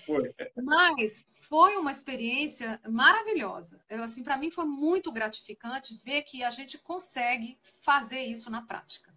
Foi. 0.05 0.33
Mas 0.63 1.25
foi 1.49 1.77
uma 1.77 1.91
experiência 1.91 2.79
maravilhosa. 2.87 3.83
Eu, 3.89 4.03
assim, 4.03 4.23
para 4.23 4.37
mim 4.37 4.49
foi 4.49 4.65
muito 4.65 5.11
gratificante 5.11 5.99
ver 6.03 6.23
que 6.23 6.43
a 6.43 6.49
gente 6.49 6.77
consegue 6.77 7.59
fazer 7.81 8.21
isso 8.21 8.49
na 8.49 8.61
prática. 8.61 9.13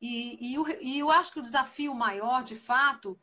E, 0.00 0.50
e, 0.50 0.54
eu, 0.54 0.66
e 0.80 0.98
eu 0.98 1.10
acho 1.10 1.32
que 1.32 1.38
o 1.38 1.42
desafio 1.42 1.94
maior, 1.94 2.42
de 2.42 2.56
fato, 2.56 3.18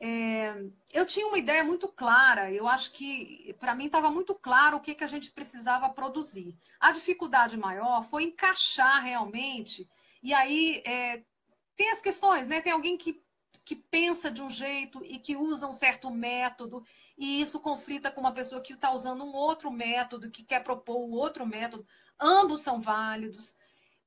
é, 0.00 0.54
eu 0.92 1.04
tinha 1.06 1.26
uma 1.26 1.38
ideia 1.38 1.62
muito 1.62 1.86
clara. 1.88 2.50
Eu 2.52 2.66
acho 2.66 2.92
que 2.92 3.54
para 3.60 3.74
mim 3.74 3.86
estava 3.86 4.10
muito 4.10 4.34
claro 4.34 4.78
o 4.78 4.80
que, 4.80 4.94
que 4.94 5.04
a 5.04 5.08
gente 5.08 5.30
precisava 5.30 5.90
produzir. 5.90 6.56
A 6.80 6.90
dificuldade 6.92 7.56
maior 7.56 8.04
foi 8.04 8.24
encaixar 8.24 9.02
realmente. 9.02 9.88
E 10.22 10.32
aí 10.32 10.82
é, 10.86 11.22
tem 11.76 11.90
as 11.90 12.00
questões, 12.00 12.48
né? 12.48 12.60
Tem 12.62 12.72
alguém 12.72 12.96
que 12.96 13.22
que 13.70 13.76
pensa 13.76 14.32
de 14.32 14.42
um 14.42 14.50
jeito 14.50 15.04
e 15.04 15.16
que 15.16 15.36
usa 15.36 15.68
um 15.68 15.72
certo 15.72 16.10
método, 16.10 16.84
e 17.16 17.40
isso 17.40 17.60
conflita 17.60 18.10
com 18.10 18.20
uma 18.20 18.32
pessoa 18.32 18.60
que 18.60 18.72
está 18.72 18.90
usando 18.90 19.22
um 19.22 19.32
outro 19.32 19.70
método, 19.70 20.28
que 20.28 20.42
quer 20.42 20.64
propor 20.64 20.96
um 20.98 21.12
outro 21.12 21.46
método. 21.46 21.86
Ambos 22.18 22.62
são 22.62 22.80
válidos, 22.80 23.54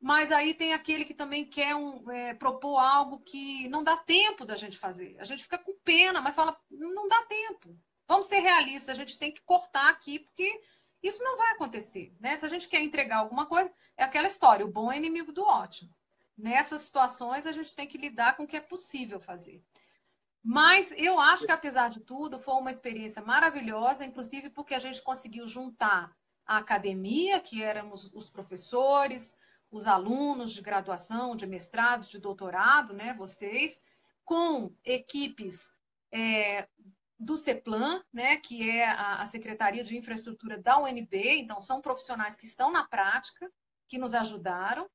mas 0.04 0.32
aí 0.32 0.54
tem 0.54 0.74
aquele 0.74 1.06
que 1.06 1.14
também 1.14 1.46
quer 1.46 1.76
um, 1.76 2.12
é, 2.12 2.34
propor 2.34 2.78
algo 2.78 3.20
que 3.22 3.68
não 3.70 3.84
dá 3.84 3.98
tempo 3.98 4.46
da 4.46 4.56
gente 4.56 4.78
fazer. 4.78 5.16
A 5.20 5.24
gente 5.24 5.44
fica 5.44 5.58
com 5.58 5.74
pena, 5.84 6.22
mas 6.22 6.36
fala, 6.36 6.60
não 6.70 7.08
dá 7.08 7.24
tempo. 7.24 7.80
Vamos 8.08 8.28
ser 8.28 8.40
realistas, 8.40 8.90
a 8.90 9.00
gente 9.00 9.18
tem 9.18 9.32
que 9.32 9.42
cortar 9.42 9.90
aqui, 9.90 10.20
porque 10.20 10.62
isso 11.02 11.24
não 11.24 11.38
vai 11.38 11.52
acontecer. 11.54 12.14
Né? 12.20 12.36
Se 12.36 12.46
a 12.46 12.50
gente 12.50 12.68
quer 12.68 12.82
entregar 12.82 13.18
alguma 13.18 13.46
coisa, 13.46 13.74
é 13.98 14.04
aquela 14.04 14.28
história, 14.28 14.66
o 14.66 14.72
bom 14.72 14.92
é 14.92 14.98
inimigo 14.98 15.32
do 15.32 15.44
ótimo 15.44 15.90
nessas 16.38 16.84
situações 16.84 17.46
a 17.46 17.52
gente 17.52 17.76
tem 17.76 17.88
que 17.88 17.98
lidar 17.98 18.36
com 18.36 18.44
o 18.44 18.48
que 18.48 18.58
é 18.58 18.62
possível 18.62 19.20
fazer. 19.20 19.64
Mas 20.44 20.92
eu 20.98 21.20
acho 21.20 21.46
que, 21.46 21.52
apesar 21.52 21.90
de 21.90 22.02
tudo, 22.02 22.40
foi 22.40 22.56
uma 22.56 22.72
experiência 22.72 23.22
maravilhosa, 23.22 24.06
inclusive 24.06 24.50
porque 24.50 24.74
a 24.74 24.80
gente 24.80 25.02
conseguiu 25.02 25.48
juntar 25.48 26.14
a 26.46 26.58
academia, 26.58 27.40
que 27.40 27.64
éramos 27.64 28.12
os 28.14 28.30
professores, 28.30 29.38
os 29.74 29.88
alunos 29.88 30.54
de 30.54 30.62
graduação, 30.62 31.36
de 31.36 31.48
mestrado, 31.48 32.06
de 32.06 32.20
doutorado, 32.20 32.94
né, 32.94 33.16
vocês, 33.16 33.82
com 34.24 34.72
equipes 34.86 35.74
é, 36.12 36.70
do 37.18 37.36
CEPLAN, 37.36 38.04
né, 38.14 38.38
que 38.38 38.70
é 38.70 38.88
a, 38.88 39.26
Secretaria 39.26 39.84
de 39.84 39.98
Infraestrutura 39.98 40.62
da 40.62 40.80
UNB, 40.80 41.40
então 41.40 41.60
são 41.60 41.82
profissionais 41.82 42.36
que 42.36 42.46
estão 42.46 42.72
na 42.72 42.88
prática, 42.88 43.52
que 43.88 43.98
nos 43.98 44.14
ajudaram, 44.14 44.88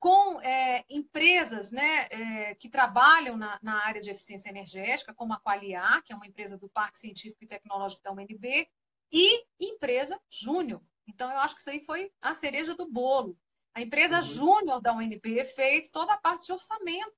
com 0.00 0.40
é, 0.40 0.84
empresas 0.88 1.70
né, 1.70 2.08
é, 2.10 2.54
que 2.56 2.68
trabalham 2.68 3.36
na, 3.36 3.60
na, 3.62 3.84
área 3.84 4.02
de 4.02 4.10
eficiência 4.10 4.48
energética, 4.48 5.14
como 5.14 5.34
a 5.34 5.40
Qualiar, 5.40 6.02
que 6.02 6.12
é 6.12 6.16
uma 6.16 6.26
empresa 6.26 6.58
do 6.58 6.68
Parque 6.68 6.98
Científico 6.98 7.44
e 7.44 7.46
Tecnológico 7.46 8.02
da 8.02 8.10
UNB, 8.10 8.66
e 9.12 9.44
empresa 9.60 10.20
Júnior. 10.28 10.82
Então, 11.06 11.30
eu 11.30 11.38
acho 11.38 11.54
que 11.54 11.60
isso 11.60 11.70
aí 11.70 11.84
foi 11.84 12.10
a 12.20 12.34
cereja 12.34 12.74
do 12.74 12.90
bolo. 12.90 13.38
A 13.74 13.80
empresa 13.80 14.16
uhum. 14.16 14.22
Júnior 14.22 14.80
da 14.80 14.92
UNB 14.92 15.44
fez 15.54 15.88
toda 15.88 16.12
a 16.14 16.18
parte 16.18 16.46
de 16.46 16.52
orçamento, 16.52 17.14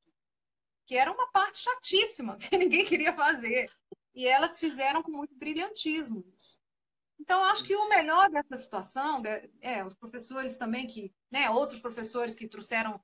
que 0.87 0.97
era 0.97 1.11
uma 1.11 1.31
parte 1.31 1.59
chatíssima, 1.59 2.37
que 2.51 2.57
ninguém 2.57 2.85
queria 2.85 3.15
fazer. 3.15 3.71
E 4.15 4.27
elas 4.27 4.59
fizeram 4.59 5.03
com 5.03 5.11
muito 5.11 5.35
brilhantismo 5.35 6.25
isso. 6.37 6.61
Então, 7.19 7.45
acho 7.45 7.65
que 7.65 7.75
o 7.75 7.89
melhor 7.89 8.29
dessa 8.31 8.57
situação, 8.57 9.23
é, 9.61 9.85
os 9.85 9.95
professores 9.95 10.57
também 10.57 10.87
que, 10.87 11.15
né, 11.31 11.49
outros 11.51 11.81
professores 11.81 12.35
que 12.35 12.49
trouxeram 12.49 13.01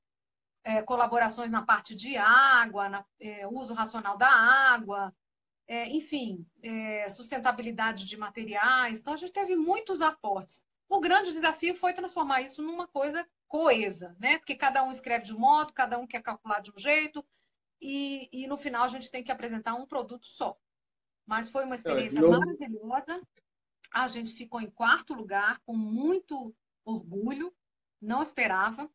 é, 0.65 0.83
colaborações 0.83 1.51
na 1.53 1.63
parte 1.63 1.95
de 1.95 2.17
água, 2.17 2.89
na, 2.89 3.07
é, 3.21 3.47
uso 3.47 3.75
racional 3.75 4.19
da 4.19 4.29
água, 4.29 5.15
é, 5.69 5.89
enfim, 5.89 6.45
é, 6.63 7.09
sustentabilidade 7.11 8.07
de 8.07 8.17
materiais. 8.17 8.99
Então, 8.99 9.15
a 9.15 9.17
gente 9.17 9.33
teve 9.33 9.55
muitos 9.55 10.01
aportes. 10.03 10.61
O 10.89 11.01
grande 11.01 11.33
desafio 11.33 11.77
foi 11.77 11.95
transformar 11.95 12.43
isso 12.43 12.61
numa 12.61 12.89
coisa 12.89 13.27
coesa, 13.49 14.15
né? 14.21 14.39
Porque 14.39 14.55
cada 14.55 14.85
um 14.85 14.91
escreve 14.91 15.25
de 15.25 15.35
um 15.35 15.39
modo, 15.39 15.73
cada 15.73 15.99
um 15.99 16.07
quer 16.07 16.23
calcular 16.23 16.61
de 16.61 16.71
um 16.71 16.79
jeito, 16.79 17.25
e, 17.81 18.29
e 18.33 18.47
no 18.47 18.57
final 18.57 18.85
a 18.85 18.89
gente 18.89 19.11
tem 19.11 19.25
que 19.25 19.33
apresentar 19.33 19.75
um 19.75 19.87
produto 19.87 20.27
só. 20.27 20.57
Mas 21.27 21.49
foi 21.49 21.65
uma 21.65 21.75
experiência 21.75 22.21
maravilhosa. 22.23 23.23
A 23.93 24.09
gente 24.09 24.33
ficou 24.33 24.61
em 24.61 24.71
quarto 24.71 25.15
lugar, 25.15 25.61
com 25.65 25.77
muito 25.77 26.55
orgulho, 26.85 27.55
não 28.01 28.23
esperava. 28.23 28.91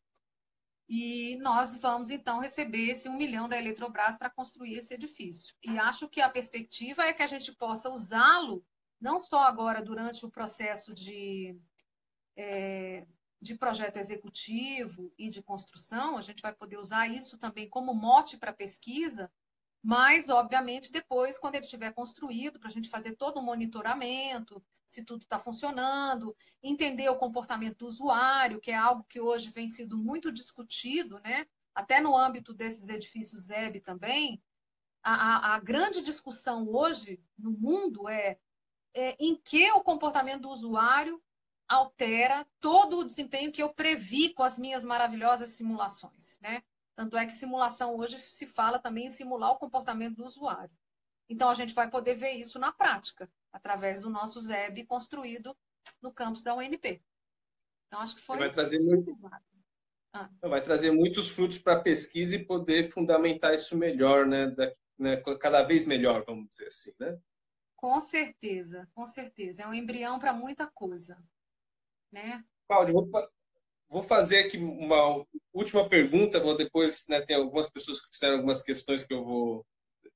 E 0.88 1.36
nós 1.36 1.78
vamos 1.78 2.10
então 2.10 2.40
receber 2.40 2.90
esse 2.90 3.08
um 3.08 3.16
milhão 3.16 3.48
da 3.48 3.58
Eletrobras 3.58 4.16
para 4.16 4.28
construir 4.28 4.74
esse 4.74 4.94
edifício. 4.94 5.54
E 5.62 5.78
acho 5.78 6.08
que 6.08 6.20
a 6.20 6.28
perspectiva 6.28 7.02
é 7.02 7.12
que 7.12 7.22
a 7.22 7.26
gente 7.26 7.54
possa 7.54 7.90
usá-lo, 7.90 8.64
não 9.00 9.18
só 9.18 9.44
agora 9.44 9.82
durante 9.82 10.26
o 10.26 10.30
processo 10.30 10.92
de, 10.92 11.58
é, 12.36 13.06
de 13.44 13.54
projeto 13.54 13.98
executivo 13.98 15.12
e 15.18 15.28
de 15.28 15.42
construção, 15.42 16.16
a 16.16 16.22
gente 16.22 16.40
vai 16.40 16.54
poder 16.54 16.78
usar 16.78 17.06
isso 17.08 17.36
também 17.36 17.68
como 17.68 17.92
mote 17.92 18.38
para 18.38 18.54
pesquisa, 18.54 19.30
mas, 19.82 20.30
obviamente, 20.30 20.90
depois, 20.90 21.38
quando 21.38 21.56
ele 21.56 21.66
estiver 21.66 21.92
construído, 21.92 22.58
para 22.58 22.70
a 22.70 22.72
gente 22.72 22.88
fazer 22.88 23.16
todo 23.16 23.36
o 23.36 23.42
monitoramento, 23.42 24.64
se 24.86 25.04
tudo 25.04 25.24
está 25.24 25.38
funcionando, 25.38 26.34
entender 26.62 27.10
o 27.10 27.18
comportamento 27.18 27.80
do 27.80 27.86
usuário, 27.86 28.60
que 28.62 28.70
é 28.70 28.76
algo 28.76 29.04
que 29.04 29.20
hoje 29.20 29.50
vem 29.50 29.68
sido 29.68 29.98
muito 29.98 30.32
discutido, 30.32 31.18
né? 31.20 31.46
até 31.74 32.00
no 32.00 32.16
âmbito 32.16 32.54
desses 32.54 32.88
edifícios 32.88 33.48
ZEB 33.48 33.80
também. 33.80 34.42
A, 35.02 35.12
a, 35.12 35.54
a 35.56 35.58
grande 35.60 36.00
discussão 36.00 36.66
hoje 36.66 37.22
no 37.38 37.50
mundo 37.50 38.08
é, 38.08 38.38
é 38.94 39.14
em 39.18 39.36
que 39.36 39.70
o 39.72 39.82
comportamento 39.82 40.42
do 40.42 40.48
usuário 40.48 41.22
altera 41.74 42.46
todo 42.60 42.98
o 42.98 43.04
desempenho 43.04 43.52
que 43.52 43.62
eu 43.62 43.72
previ 43.72 44.32
com 44.34 44.42
as 44.42 44.58
minhas 44.58 44.84
maravilhosas 44.84 45.50
simulações. 45.50 46.38
Né? 46.40 46.62
Tanto 46.96 47.16
é 47.16 47.26
que 47.26 47.32
simulação 47.32 47.96
hoje 47.96 48.18
se 48.28 48.46
fala 48.46 48.78
também 48.78 49.06
em 49.06 49.10
simular 49.10 49.52
o 49.52 49.58
comportamento 49.58 50.16
do 50.16 50.24
usuário. 50.24 50.70
Então, 51.28 51.48
a 51.48 51.54
gente 51.54 51.74
vai 51.74 51.90
poder 51.90 52.16
ver 52.16 52.32
isso 52.32 52.58
na 52.58 52.70
prática, 52.70 53.30
através 53.52 54.00
do 54.00 54.10
nosso 54.10 54.40
ZEB 54.40 54.84
construído 54.84 55.56
no 56.02 56.12
campus 56.12 56.42
da 56.42 56.54
UNP. 56.54 57.02
Então, 57.86 58.00
acho 58.00 58.16
que 58.16 58.22
foi. 58.22 58.38
Vai 58.38 58.50
trazer, 58.50 58.78
muito... 58.80 59.18
ah. 60.12 60.28
vai 60.42 60.62
trazer 60.62 60.90
muitos 60.90 61.30
frutos 61.30 61.58
para 61.58 61.78
a 61.78 61.82
pesquisa 61.82 62.36
e 62.36 62.44
poder 62.44 62.90
fundamentar 62.90 63.54
isso 63.54 63.76
melhor, 63.76 64.26
né? 64.26 64.48
Da, 64.48 64.72
né? 64.98 65.16
Cada 65.40 65.62
vez 65.62 65.86
melhor, 65.86 66.22
vamos 66.24 66.48
dizer 66.48 66.66
assim, 66.66 66.92
né? 67.00 67.18
Com 67.76 68.00
certeza, 68.00 68.88
com 68.94 69.06
certeza. 69.06 69.62
É 69.62 69.66
um 69.66 69.74
embrião 69.74 70.18
para 70.18 70.32
muita 70.32 70.66
coisa. 70.66 71.18
Né? 72.14 72.42
Vou, 72.68 73.08
vou 73.88 74.02
fazer 74.02 74.38
aqui 74.38 74.56
uma 74.56 75.24
última 75.52 75.88
pergunta. 75.88 76.40
Vou 76.40 76.56
depois, 76.56 77.06
né, 77.08 77.20
tem 77.20 77.36
algumas 77.36 77.68
pessoas 77.70 78.00
que 78.00 78.10
fizeram 78.10 78.36
algumas 78.36 78.62
questões 78.62 79.04
que 79.04 79.12
eu 79.12 79.22
vou 79.22 79.66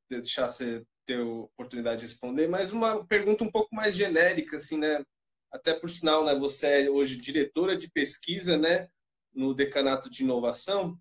deixar 0.09 0.49
você 0.49 0.83
ter 1.05 1.21
oportunidade 1.21 2.01
de 2.01 2.07
responder, 2.07 2.49
mas 2.49 2.73
uma 2.73 3.05
pergunta 3.07 3.43
um 3.43 3.51
pouco 3.51 3.75
mais 3.75 3.95
genérica, 3.95 4.57
assim, 4.57 4.79
né? 4.79 5.05
Até 5.51 5.75
por 5.75 5.89
sinal, 5.89 6.25
né? 6.25 6.35
Você 6.35 6.85
é 6.85 6.91
hoje 6.91 7.17
diretora 7.17 7.77
de 7.77 7.91
pesquisa, 7.91 8.59
né? 8.59 8.89
No 9.33 9.55
Decanato 9.55 10.11
de 10.11 10.23
Inovação. 10.23 10.99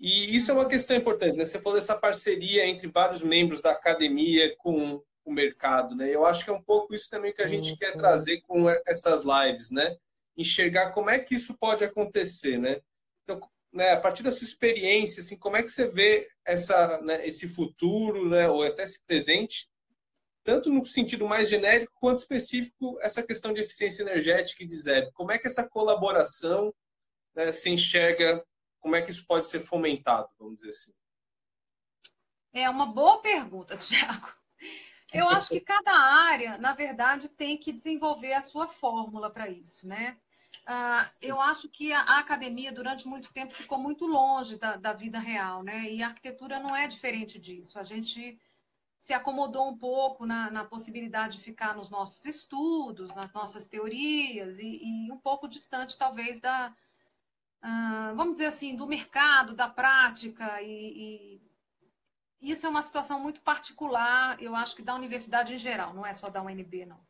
E 0.00 0.34
isso 0.34 0.50
é 0.50 0.54
uma 0.54 0.68
questão 0.68 0.96
importante, 0.96 1.36
né? 1.36 1.44
Você 1.44 1.62
falou 1.62 1.78
dessa 1.78 1.96
parceria 1.96 2.66
entre 2.66 2.88
vários 2.88 3.22
membros 3.22 3.62
da 3.62 3.70
academia 3.70 4.54
com 4.58 5.00
o 5.24 5.32
mercado, 5.32 5.94
né? 5.94 6.14
Eu 6.14 6.26
acho 6.26 6.44
que 6.44 6.50
é 6.50 6.52
um 6.52 6.62
pouco 6.62 6.94
isso 6.94 7.10
também 7.10 7.32
que 7.32 7.42
a 7.42 7.48
gente 7.48 7.70
uhum. 7.70 7.76
quer 7.76 7.94
trazer 7.94 8.40
com 8.42 8.68
essas 8.86 9.24
lives, 9.24 9.70
né? 9.70 9.96
Enxergar 10.36 10.90
como 10.92 11.10
é 11.10 11.18
que 11.18 11.34
isso 11.34 11.56
pode 11.58 11.82
acontecer, 11.82 12.58
né? 12.58 12.80
Então, 13.22 13.40
né, 13.72 13.92
a 13.92 14.00
partir 14.00 14.22
da 14.22 14.30
sua 14.30 14.44
experiência, 14.46 15.20
assim, 15.20 15.38
como 15.38 15.56
é 15.56 15.62
que 15.62 15.68
você 15.68 15.88
vê 15.88 16.26
essa, 16.44 17.00
né, 17.00 17.26
esse 17.26 17.48
futuro, 17.48 18.28
né, 18.28 18.48
ou 18.48 18.62
até 18.62 18.84
esse 18.84 19.04
presente, 19.04 19.68
tanto 20.44 20.70
no 20.70 20.84
sentido 20.84 21.26
mais 21.26 21.48
genérico 21.48 21.92
quanto 21.98 22.18
específico, 22.18 22.98
essa 23.00 23.22
questão 23.26 23.52
de 23.52 23.60
eficiência 23.60 24.02
energética 24.02 24.62
e 24.62 24.66
de 24.66 24.76
zero? 24.76 25.10
Como 25.12 25.32
é 25.32 25.38
que 25.38 25.46
essa 25.46 25.68
colaboração 25.68 26.72
né, 27.34 27.50
se 27.50 27.70
enxerga, 27.70 28.44
como 28.78 28.94
é 28.94 29.02
que 29.02 29.10
isso 29.10 29.26
pode 29.26 29.48
ser 29.48 29.60
fomentado, 29.60 30.28
vamos 30.38 30.56
dizer 30.56 30.68
assim? 30.68 30.92
É 32.52 32.70
uma 32.70 32.86
boa 32.86 33.20
pergunta, 33.20 33.76
Tiago. 33.78 34.43
Eu 35.14 35.28
acho 35.28 35.50
que 35.50 35.60
cada 35.60 35.92
área, 35.92 36.58
na 36.58 36.74
verdade, 36.74 37.28
tem 37.28 37.56
que 37.56 37.72
desenvolver 37.72 38.32
a 38.32 38.42
sua 38.42 38.66
fórmula 38.66 39.30
para 39.30 39.48
isso, 39.48 39.86
né? 39.86 40.16
Uh, 40.62 41.10
eu 41.22 41.40
acho 41.40 41.68
que 41.68 41.92
a, 41.92 42.18
academia, 42.18 42.72
durante 42.72 43.06
muito 43.06 43.32
tempo, 43.32 43.54
ficou 43.54 43.78
muito 43.78 44.06
longe 44.06 44.56
da, 44.56 44.76
da, 44.76 44.92
vida 44.92 45.18
real, 45.18 45.62
né? 45.62 45.90
E 45.90 46.02
a 46.02 46.08
arquitetura 46.08 46.58
não 46.58 46.74
é 46.74 46.86
diferente 46.86 47.38
disso. 47.38 47.78
A 47.78 47.82
gente 47.82 48.38
se 48.98 49.12
acomodou 49.12 49.68
um 49.68 49.76
pouco 49.76 50.24
na, 50.24 50.50
na, 50.50 50.64
possibilidade 50.64 51.36
de 51.36 51.44
ficar 51.44 51.76
nos 51.76 51.90
nossos 51.90 52.24
estudos, 52.24 53.14
nas 53.14 53.32
nossas 53.34 53.66
teorias, 53.66 54.58
e, 54.58 54.80
e 54.82 55.12
um 55.12 55.18
pouco 55.18 55.46
distante, 55.46 55.98
talvez, 55.98 56.40
da, 56.40 56.74
uh, 57.62 58.16
vamos 58.16 58.34
dizer 58.34 58.46
assim, 58.46 58.74
do 58.74 58.86
mercado, 58.86 59.54
da 59.54 59.68
prática, 59.68 60.62
e, 60.62 61.36
e, 61.36 61.42
isso 62.50 62.66
é 62.66 62.68
uma 62.68 62.82
situação 62.82 63.18
muito 63.20 63.40
particular, 63.40 64.40
eu 64.40 64.54
acho 64.54 64.76
que 64.76 64.82
da 64.82 64.94
universidade 64.94 65.54
em 65.54 65.58
geral, 65.58 65.94
não 65.94 66.04
é 66.04 66.12
só 66.12 66.28
da 66.28 66.42
UNB, 66.42 66.86
não. 66.86 67.00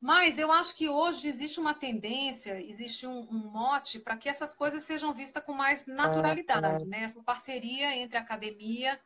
Mas 0.00 0.38
eu 0.38 0.52
acho 0.52 0.76
que 0.76 0.88
hoje 0.88 1.26
existe 1.26 1.58
uma 1.58 1.72
tendência, 1.72 2.60
existe 2.60 3.06
um, 3.06 3.20
um 3.20 3.50
mote 3.50 3.98
para 3.98 4.16
que 4.16 4.28
essas 4.28 4.54
coisas 4.54 4.82
sejam 4.82 5.14
vistas 5.14 5.42
com 5.42 5.54
mais 5.54 5.86
naturalidade, 5.86 6.84
né? 6.84 7.04
Essa 7.04 7.22
parceria 7.22 7.96
entre 7.96 8.18
a 8.18 8.20
academia 8.20 9.00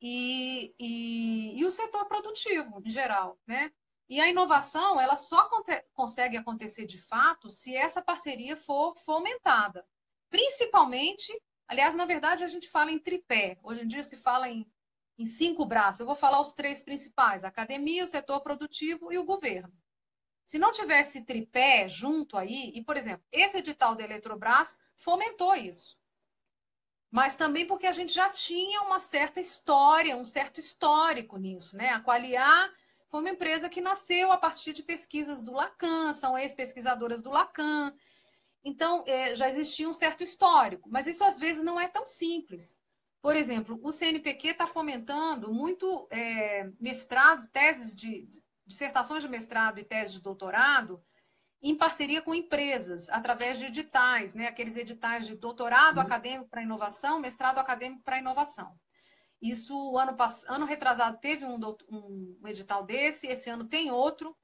e, 0.00 0.74
e, 0.78 1.58
e 1.58 1.64
o 1.64 1.70
setor 1.70 2.04
produtivo 2.06 2.82
em 2.84 2.90
geral, 2.90 3.38
né? 3.46 3.72
E 4.10 4.20
a 4.20 4.28
inovação, 4.28 5.00
ela 5.00 5.16
só 5.16 5.48
consegue 5.94 6.36
acontecer 6.36 6.84
de 6.84 7.00
fato 7.00 7.50
se 7.50 7.74
essa 7.74 8.02
parceria 8.02 8.56
for 8.56 8.94
fomentada. 8.98 9.86
Principalmente, 10.28 11.32
aliás, 11.70 11.94
na 11.94 12.04
verdade, 12.04 12.44
a 12.44 12.46
gente 12.46 12.68
fala 12.68 12.90
em 12.90 12.98
tripé. 12.98 13.58
Hoje 13.62 13.84
em 13.84 13.86
dia 13.86 14.04
se 14.04 14.16
fala 14.16 14.48
em, 14.50 14.70
em 15.16 15.24
cinco 15.24 15.64
braços. 15.64 16.00
Eu 16.00 16.06
vou 16.06 16.16
falar 16.16 16.40
os 16.40 16.52
três 16.52 16.82
principais: 16.82 17.44
a 17.44 17.48
academia, 17.48 18.04
o 18.04 18.08
setor 18.08 18.40
produtivo 18.40 19.12
e 19.12 19.18
o 19.18 19.24
governo. 19.24 19.72
Se 20.44 20.58
não 20.58 20.72
tivesse 20.72 21.24
tripé 21.24 21.88
junto 21.88 22.36
aí, 22.36 22.72
e, 22.74 22.82
por 22.82 22.96
exemplo, 22.96 23.24
esse 23.30 23.58
edital 23.58 23.94
da 23.94 24.04
Eletrobras 24.04 24.78
fomentou 24.96 25.54
isso 25.54 26.00
mas 27.10 27.34
também 27.34 27.66
porque 27.66 27.86
a 27.86 27.92
gente 27.92 28.12
já 28.12 28.30
tinha 28.30 28.82
uma 28.82 29.00
certa 29.00 29.40
história, 29.40 30.16
um 30.16 30.24
certo 30.24 30.60
histórico 30.60 31.36
nisso, 31.36 31.76
né? 31.76 31.88
A 31.88 32.00
Qualiar 32.00 32.72
foi 33.08 33.20
uma 33.20 33.30
empresa 33.30 33.68
que 33.68 33.80
nasceu 33.80 34.30
a 34.30 34.38
partir 34.38 34.72
de 34.72 34.84
pesquisas 34.84 35.42
do 35.42 35.52
Lacan, 35.52 36.12
são 36.12 36.38
ex-pesquisadoras 36.38 37.20
do 37.20 37.30
Lacan. 37.30 37.92
Então, 38.64 39.04
é, 39.06 39.34
já 39.34 39.48
existia 39.48 39.88
um 39.88 39.94
certo 39.94 40.22
histórico, 40.22 40.88
mas 40.90 41.06
isso 41.06 41.24
às 41.24 41.38
vezes 41.38 41.62
não 41.62 41.80
é 41.80 41.88
tão 41.88 42.06
simples. 42.06 42.78
Por 43.22 43.36
exemplo, 43.36 43.78
o 43.82 43.92
CNPq 43.92 44.48
está 44.48 44.66
fomentando 44.66 45.52
muito 45.52 46.08
é, 46.10 46.70
mestrados, 46.80 47.48
teses 47.48 47.94
de 47.94 48.28
dissertações 48.66 49.22
de 49.22 49.28
mestrado 49.28 49.78
e 49.78 49.84
teses 49.84 50.14
de 50.14 50.20
doutorado 50.20 51.02
em 51.62 51.76
parceria 51.76 52.22
com 52.22 52.34
empresas, 52.34 53.08
através 53.10 53.58
de 53.58 53.66
editais, 53.66 54.32
né? 54.34 54.46
aqueles 54.46 54.76
editais 54.76 55.26
de 55.26 55.36
doutorado 55.36 55.96
uhum. 55.96 56.02
acadêmico 56.02 56.48
para 56.48 56.62
inovação, 56.62 57.20
mestrado 57.20 57.58
acadêmico 57.58 58.02
para 58.02 58.18
inovação. 58.18 58.74
Isso, 59.42 59.96
ano, 59.96 60.16
ano 60.48 60.64
retrasado, 60.64 61.18
teve 61.18 61.44
um, 61.44 61.58
um, 61.90 62.40
edital 62.46 62.84
desse, 62.84 63.26
esse 63.26 63.50
ano 63.50 63.64
tem 63.64 63.90
outro, 63.90 64.34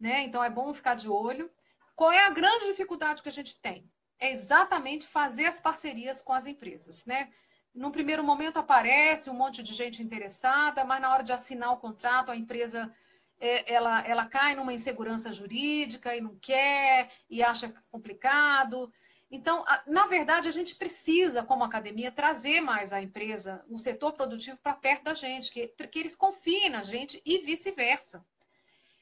né? 0.00 0.22
então 0.22 0.42
é 0.42 0.48
bom 0.48 0.72
ficar 0.72 0.94
de 0.94 1.08
olho. 1.08 1.50
Qual 1.96 2.12
é 2.12 2.26
a 2.26 2.30
grande 2.30 2.66
dificuldade 2.66 3.22
que 3.22 3.28
a 3.30 3.32
gente 3.32 3.58
tem? 3.58 3.90
É 4.20 4.30
exatamente 4.30 5.06
fazer 5.06 5.46
as 5.46 5.58
parcerias 5.58 6.20
com 6.20 6.32
as 6.32 6.46
empresas. 6.46 7.06
Né? 7.06 7.32
Num 7.74 7.90
primeiro 7.90 8.22
momento 8.22 8.58
aparece 8.58 9.30
um 9.30 9.34
monte 9.34 9.62
de 9.62 9.72
gente 9.72 10.02
interessada, 10.02 10.84
mas 10.84 11.00
na 11.00 11.12
hora 11.12 11.24
de 11.24 11.32
assinar 11.32 11.72
o 11.72 11.78
contrato, 11.78 12.30
a 12.30 12.36
empresa 12.36 12.94
é, 13.40 13.72
ela, 13.72 14.06
ela 14.06 14.26
cai 14.26 14.54
numa 14.54 14.74
insegurança 14.74 15.32
jurídica 15.32 16.14
e 16.14 16.20
não 16.20 16.36
quer, 16.38 17.10
e 17.30 17.42
acha 17.42 17.72
complicado. 17.90 18.92
Então, 19.30 19.64
na 19.86 20.06
verdade, 20.06 20.48
a 20.48 20.52
gente 20.52 20.74
precisa, 20.74 21.42
como 21.42 21.64
academia, 21.64 22.12
trazer 22.12 22.60
mais 22.60 22.92
a 22.92 23.02
empresa, 23.02 23.64
o 23.68 23.78
setor 23.78 24.12
produtivo 24.12 24.58
para 24.58 24.74
perto 24.74 25.04
da 25.04 25.14
gente, 25.14 25.50
que, 25.50 25.66
que 25.66 25.98
eles 25.98 26.14
confiem 26.14 26.70
na 26.70 26.82
gente 26.82 27.20
e 27.24 27.38
vice-versa. 27.38 28.24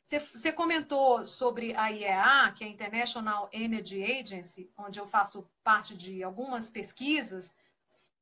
Você, 0.04 0.18
você 0.20 0.52
comentou 0.52 1.24
sobre 1.24 1.74
a 1.74 1.88
IEA, 1.88 2.52
que 2.54 2.62
é 2.62 2.66
a 2.66 2.70
International 2.70 3.48
Energy 3.50 4.04
Agency, 4.04 4.70
onde 4.76 5.00
eu 5.00 5.06
faço 5.06 5.48
parte 5.62 5.96
de 5.96 6.22
algumas 6.22 6.68
pesquisas. 6.68 7.54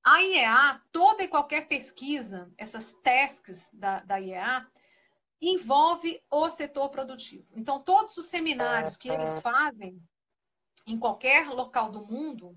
A 0.05 0.23
IEA, 0.23 0.81
toda 0.92 1.25
e 1.25 1.29
qualquer 1.29 1.66
pesquisa, 1.66 2.53
essas 2.57 2.92
tasks 3.03 3.68
da, 3.73 3.99
da 4.01 4.21
IEA, 4.21 4.66
envolve 5.40 6.23
o 6.31 6.49
setor 6.51 6.88
produtivo. 6.88 7.49
Então, 7.53 7.83
todos 7.83 8.16
os 8.16 8.29
seminários 8.29 8.97
que 8.97 9.09
eles 9.09 9.40
fazem 9.40 10.01
em 10.87 10.97
qualquer 10.97 11.49
local 11.49 11.90
do 11.90 12.07
mundo, 12.07 12.57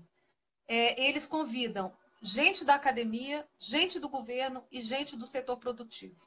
é, 0.68 1.00
eles 1.02 1.26
convidam 1.26 1.92
gente 2.22 2.64
da 2.64 2.76
academia, 2.76 3.46
gente 3.58 3.98
do 3.98 4.08
governo 4.08 4.64
e 4.70 4.80
gente 4.80 5.16
do 5.16 5.26
setor 5.26 5.56
produtivo. 5.58 6.24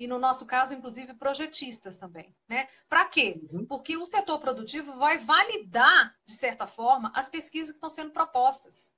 E 0.00 0.06
no 0.06 0.18
nosso 0.18 0.46
caso, 0.46 0.72
inclusive, 0.72 1.12
projetistas 1.12 1.98
também. 1.98 2.34
Né? 2.48 2.66
Para 2.88 3.04
quê? 3.04 3.38
Uhum. 3.52 3.66
Porque 3.66 3.98
o 3.98 4.06
setor 4.06 4.40
produtivo 4.40 4.96
vai 4.96 5.18
validar, 5.18 6.16
de 6.24 6.34
certa 6.34 6.66
forma, 6.66 7.12
as 7.14 7.28
pesquisas 7.28 7.72
que 7.72 7.76
estão 7.76 7.90
sendo 7.90 8.10
propostas. 8.10 8.90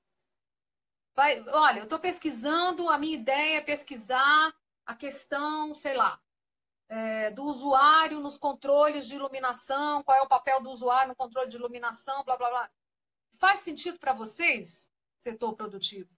Vai, 1.13 1.43
olha, 1.49 1.81
eu 1.81 1.85
estou 1.85 1.99
pesquisando, 1.99 2.89
a 2.89 2.97
minha 2.99 3.17
ideia 3.17 3.59
é 3.59 3.61
pesquisar 3.61 4.55
a 4.87 4.95
questão, 4.95 5.75
sei 5.75 5.95
lá, 5.95 6.21
é, 6.89 7.33
do 7.33 7.43
usuário 7.43 8.21
nos 8.21 8.39
controles 8.39 9.05
de 9.05 9.17
iluminação, 9.17 10.05
qual 10.05 10.17
é 10.17 10.23
o 10.23 10.29
papel 10.29 10.63
do 10.63 10.71
usuário 10.71 11.09
no 11.09 11.17
controle 11.17 11.49
de 11.49 11.57
iluminação, 11.57 12.23
blá 12.23 12.37
blá 12.37 12.49
blá. 12.49 12.71
Faz 13.41 13.61
sentido 13.61 13.99
para 13.99 14.13
vocês, 14.13 14.89
setor 15.19 15.55
produtivo? 15.55 16.09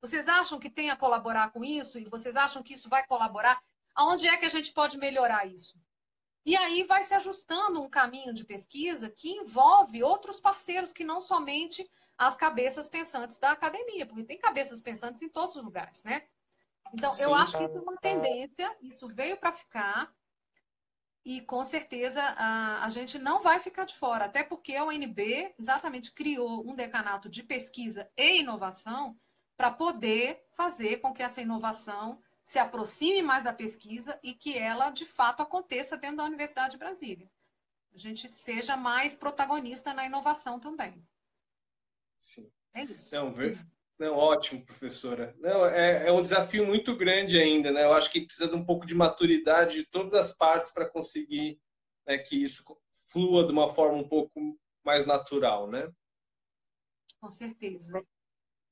Vocês 0.00 0.28
acham 0.28 0.58
que 0.58 0.68
tem 0.68 0.90
a 0.90 0.96
colaborar 0.96 1.52
com 1.52 1.64
isso 1.64 2.00
e 2.00 2.04
vocês 2.04 2.34
acham 2.34 2.64
que 2.64 2.74
isso 2.74 2.88
vai 2.88 3.06
colaborar? 3.06 3.62
Aonde 3.94 4.26
é 4.26 4.36
que 4.36 4.46
a 4.46 4.50
gente 4.50 4.72
pode 4.72 4.98
melhorar 4.98 5.46
isso? 5.46 5.78
E 6.44 6.56
aí 6.56 6.84
vai 6.84 7.04
se 7.04 7.14
ajustando 7.14 7.82
um 7.82 7.88
caminho 7.88 8.34
de 8.34 8.44
pesquisa 8.44 9.08
que 9.08 9.30
envolve 9.30 10.02
outros 10.02 10.40
parceiros 10.40 10.92
que 10.92 11.04
não 11.04 11.20
somente 11.20 11.88
as 12.18 12.36
cabeças 12.36 12.88
pensantes 12.88 13.38
da 13.38 13.52
academia, 13.52 14.06
porque 14.06 14.24
tem 14.24 14.38
cabeças 14.38 14.82
pensantes 14.82 15.22
em 15.22 15.28
todos 15.28 15.56
os 15.56 15.64
lugares, 15.64 16.02
né? 16.02 16.26
Então, 16.92 17.10
Sim, 17.10 17.24
eu 17.24 17.34
acho 17.34 17.56
que 17.56 17.64
isso 17.64 17.78
é 17.78 17.80
uma 17.80 17.96
tendência, 17.96 18.76
isso 18.82 19.06
veio 19.08 19.36
para 19.36 19.52
ficar, 19.52 20.14
e 21.24 21.40
com 21.40 21.64
certeza 21.64 22.22
a, 22.22 22.84
a 22.84 22.88
gente 22.90 23.18
não 23.18 23.42
vai 23.42 23.58
ficar 23.58 23.84
de 23.84 23.96
fora, 23.96 24.26
até 24.26 24.44
porque 24.44 24.76
a 24.76 24.84
UNB 24.84 25.54
exatamente 25.58 26.12
criou 26.12 26.68
um 26.68 26.74
decanato 26.74 27.28
de 27.28 27.42
pesquisa 27.42 28.08
e 28.16 28.40
inovação 28.40 29.18
para 29.56 29.70
poder 29.70 30.44
fazer 30.56 30.98
com 30.98 31.12
que 31.12 31.22
essa 31.22 31.40
inovação 31.40 32.20
se 32.46 32.58
aproxime 32.58 33.22
mais 33.22 33.44
da 33.44 33.52
pesquisa 33.52 34.18
e 34.22 34.34
que 34.34 34.56
ela, 34.56 34.90
de 34.90 35.06
fato, 35.06 35.42
aconteça 35.42 35.96
dentro 35.96 36.18
da 36.18 36.24
Universidade 36.24 36.72
de 36.72 36.78
Brasília. 36.78 37.30
A 37.94 37.98
gente 37.98 38.32
seja 38.34 38.76
mais 38.76 39.14
protagonista 39.14 39.94
na 39.94 40.04
inovação 40.04 40.58
também. 40.58 41.06
Sim. 42.18 42.50
É 42.74 42.82
isso. 42.82 43.08
Então, 43.08 43.32
ver, 43.32 43.58
não, 43.98 44.16
ótimo, 44.16 44.64
professora. 44.64 45.34
Não, 45.38 45.64
é, 45.66 46.08
é, 46.08 46.12
um 46.12 46.22
desafio 46.22 46.66
muito 46.66 46.96
grande 46.96 47.38
ainda, 47.38 47.70
né? 47.70 47.84
Eu 47.84 47.94
acho 47.94 48.10
que 48.10 48.26
precisa 48.26 48.48
de 48.48 48.56
um 48.56 48.64
pouco 48.64 48.84
de 48.84 48.94
maturidade 48.94 49.76
de 49.76 49.86
todas 49.86 50.14
as 50.14 50.36
partes 50.36 50.72
para 50.72 50.88
conseguir 50.88 51.60
né, 52.06 52.18
que 52.18 52.42
isso 52.42 52.64
flua 53.10 53.46
de 53.46 53.52
uma 53.52 53.68
forma 53.68 53.98
um 53.98 54.08
pouco 54.08 54.58
mais 54.84 55.06
natural, 55.06 55.70
né? 55.70 55.88
Com 57.20 57.30
certeza. 57.30 58.04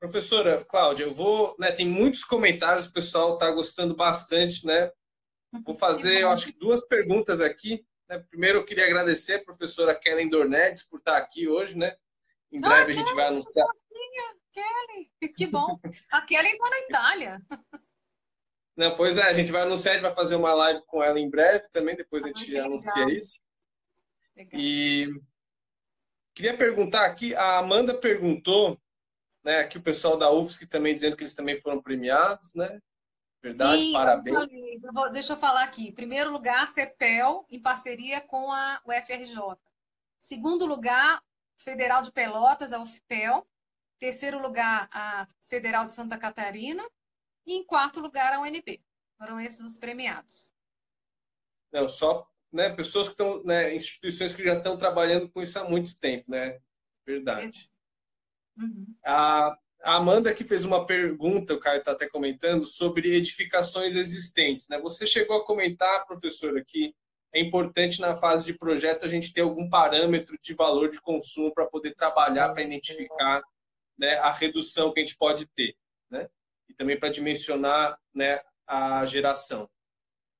Professora 0.02 0.64
Cláudia, 0.64 1.04
eu 1.04 1.14
vou, 1.14 1.54
né, 1.60 1.70
tem 1.70 1.86
muitos 1.86 2.24
comentários, 2.24 2.86
o 2.86 2.92
pessoal 2.92 3.34
está 3.34 3.48
gostando 3.52 3.94
bastante, 3.94 4.66
né? 4.66 4.90
Vou 5.64 5.76
fazer, 5.76 6.22
eu 6.22 6.28
acho 6.30 6.46
que 6.46 6.58
duas 6.58 6.84
perguntas 6.84 7.40
aqui. 7.40 7.86
Né? 8.08 8.18
Primeiro, 8.28 8.58
eu 8.58 8.64
queria 8.64 8.84
agradecer 8.84 9.34
a 9.34 9.44
professora 9.44 9.94
Kellen 9.94 10.28
Dornedes 10.28 10.82
por 10.88 10.98
estar 10.98 11.16
aqui 11.16 11.46
hoje, 11.46 11.78
né? 11.78 11.94
Em 12.50 12.60
breve 12.60 12.90
ah, 12.90 12.94
a 12.96 12.98
gente 12.98 13.14
vai 13.14 13.26
anunciar. 13.28 13.68
Kelly, 14.52 15.32
que 15.36 15.46
bom. 15.46 15.78
A 16.10 16.20
Kelly 16.22 16.48
está 16.48 16.68
na 16.68 16.78
Itália. 16.80 17.42
Não, 18.76 18.96
pois 18.96 19.18
é, 19.18 19.22
a 19.22 19.32
gente 19.32 19.52
vai 19.52 19.62
anunciar, 19.62 19.92
a 19.92 19.98
gente 19.98 20.06
vai 20.08 20.16
fazer 20.16 20.34
uma 20.34 20.52
live 20.52 20.82
com 20.84 21.00
ela 21.00 21.20
em 21.20 21.30
breve 21.30 21.68
também, 21.70 21.94
depois 21.94 22.24
a 22.24 22.28
ah, 22.28 22.32
gente 22.36 22.58
anuncia 22.58 23.08
isso. 23.08 23.40
Legal. 24.34 24.60
E 24.60 25.06
queria 26.34 26.56
perguntar 26.56 27.06
aqui, 27.06 27.36
a 27.36 27.58
Amanda 27.58 27.94
perguntou, 27.94 28.81
né, 29.44 29.60
aqui 29.60 29.78
o 29.78 29.82
pessoal 29.82 30.16
da 30.16 30.30
UFSC 30.30 30.66
também 30.66 30.94
dizendo 30.94 31.16
que 31.16 31.22
eles 31.22 31.34
também 31.34 31.60
foram 31.60 31.82
premiados, 31.82 32.54
né? 32.54 32.80
Verdade, 33.42 33.82
Sim, 33.82 33.92
parabéns. 33.92 34.48
Deixa 35.12 35.32
eu 35.32 35.36
falar 35.36 35.64
aqui. 35.64 35.90
Primeiro 35.90 36.30
lugar, 36.30 36.68
CEPEL, 36.68 37.44
em 37.50 37.60
parceria 37.60 38.20
com 38.20 38.52
a 38.52 38.80
UFRJ. 38.86 39.58
Segundo 40.20 40.64
lugar, 40.64 41.20
Federal 41.58 42.02
de 42.02 42.12
Pelotas, 42.12 42.72
a 42.72 42.80
UFPEL. 42.80 43.44
Terceiro 43.98 44.40
lugar, 44.40 44.88
a 44.92 45.26
Federal 45.48 45.86
de 45.86 45.94
Santa 45.94 46.16
Catarina. 46.16 46.88
E 47.44 47.54
em 47.54 47.64
quarto 47.64 47.98
lugar, 47.98 48.32
a 48.32 48.40
UNB. 48.40 48.80
Foram 49.18 49.40
esses 49.40 49.60
os 49.60 49.76
premiados. 49.76 50.52
Não, 51.72 51.88
só 51.88 52.30
né, 52.52 52.70
pessoas 52.70 53.08
que 53.08 53.14
estão, 53.14 53.42
né, 53.42 53.74
instituições 53.74 54.36
que 54.36 54.44
já 54.44 54.54
estão 54.54 54.76
trabalhando 54.76 55.28
com 55.30 55.42
isso 55.42 55.58
há 55.58 55.64
muito 55.68 55.98
tempo, 55.98 56.30
né? 56.30 56.60
Verdade. 57.04 57.71
Uhum. 58.56 58.94
A, 59.04 59.56
A 59.82 59.96
Amanda 59.96 60.32
que 60.32 60.44
fez 60.44 60.64
uma 60.64 60.86
pergunta, 60.86 61.54
o 61.54 61.58
Caio 61.58 61.80
está 61.80 61.92
até 61.92 62.08
comentando, 62.08 62.64
sobre 62.64 63.16
edificações 63.16 63.96
existentes. 63.96 64.68
Né? 64.68 64.78
Você 64.80 65.06
chegou 65.06 65.36
a 65.36 65.44
comentar, 65.44 66.06
professora, 66.06 66.62
que 66.64 66.94
é 67.34 67.40
importante 67.40 68.00
na 68.00 68.14
fase 68.14 68.44
de 68.44 68.56
projeto 68.56 69.04
a 69.04 69.08
gente 69.08 69.32
ter 69.32 69.40
algum 69.40 69.68
parâmetro 69.68 70.38
de 70.40 70.54
valor 70.54 70.90
de 70.90 71.00
consumo 71.00 71.52
para 71.52 71.66
poder 71.66 71.94
trabalhar, 71.94 72.50
para 72.50 72.62
identificar 72.62 73.42
né, 73.98 74.16
a 74.16 74.30
redução 74.30 74.92
que 74.92 75.00
a 75.00 75.04
gente 75.04 75.16
pode 75.16 75.46
ter. 75.46 75.74
Né? 76.10 76.28
E 76.68 76.74
também 76.74 76.98
para 76.98 77.08
dimensionar 77.08 77.98
né, 78.14 78.40
a 78.66 79.04
geração. 79.04 79.68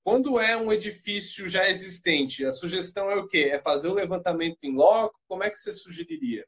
Quando 0.04 0.38
é 0.38 0.56
um 0.56 0.72
edifício 0.72 1.48
já 1.48 1.68
existente, 1.68 2.44
a 2.44 2.52
sugestão 2.52 3.10
é 3.10 3.16
o 3.16 3.26
quê? 3.26 3.50
É 3.52 3.60
fazer 3.60 3.88
o 3.88 3.94
levantamento 3.94 4.64
em 4.64 4.74
loco? 4.74 5.18
Como 5.28 5.44
é 5.44 5.50
que 5.50 5.56
você 5.56 5.72
sugeriria? 5.72 6.44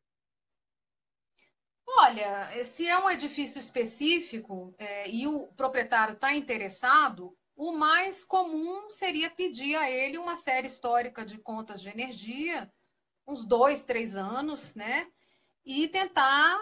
Olha, 1.97 2.65
se 2.65 2.87
é 2.87 2.99
um 2.99 3.09
edifício 3.09 3.59
específico 3.59 4.75
é, 4.79 5.09
e 5.09 5.29
o 5.29 5.47
proprietário 5.57 6.15
está 6.15 6.35
interessado, 6.35 7.37
o 7.57 7.73
mais 7.73 8.25
comum 8.25 8.91
seria 8.91 9.31
pedir 9.31 9.77
a 9.77 9.89
ele 9.89 10.19
uma 10.19 10.37
série 10.37 10.67
histórica 10.67 11.25
de 11.25 11.39
contas 11.39 11.81
de 11.81 11.89
energia, 11.89 12.69
uns 13.27 13.47
dois, 13.47 13.85
três 13.85 14.17
anos, 14.17 14.75
né? 14.75 15.07
E 15.65 15.87
tentar 15.89 16.61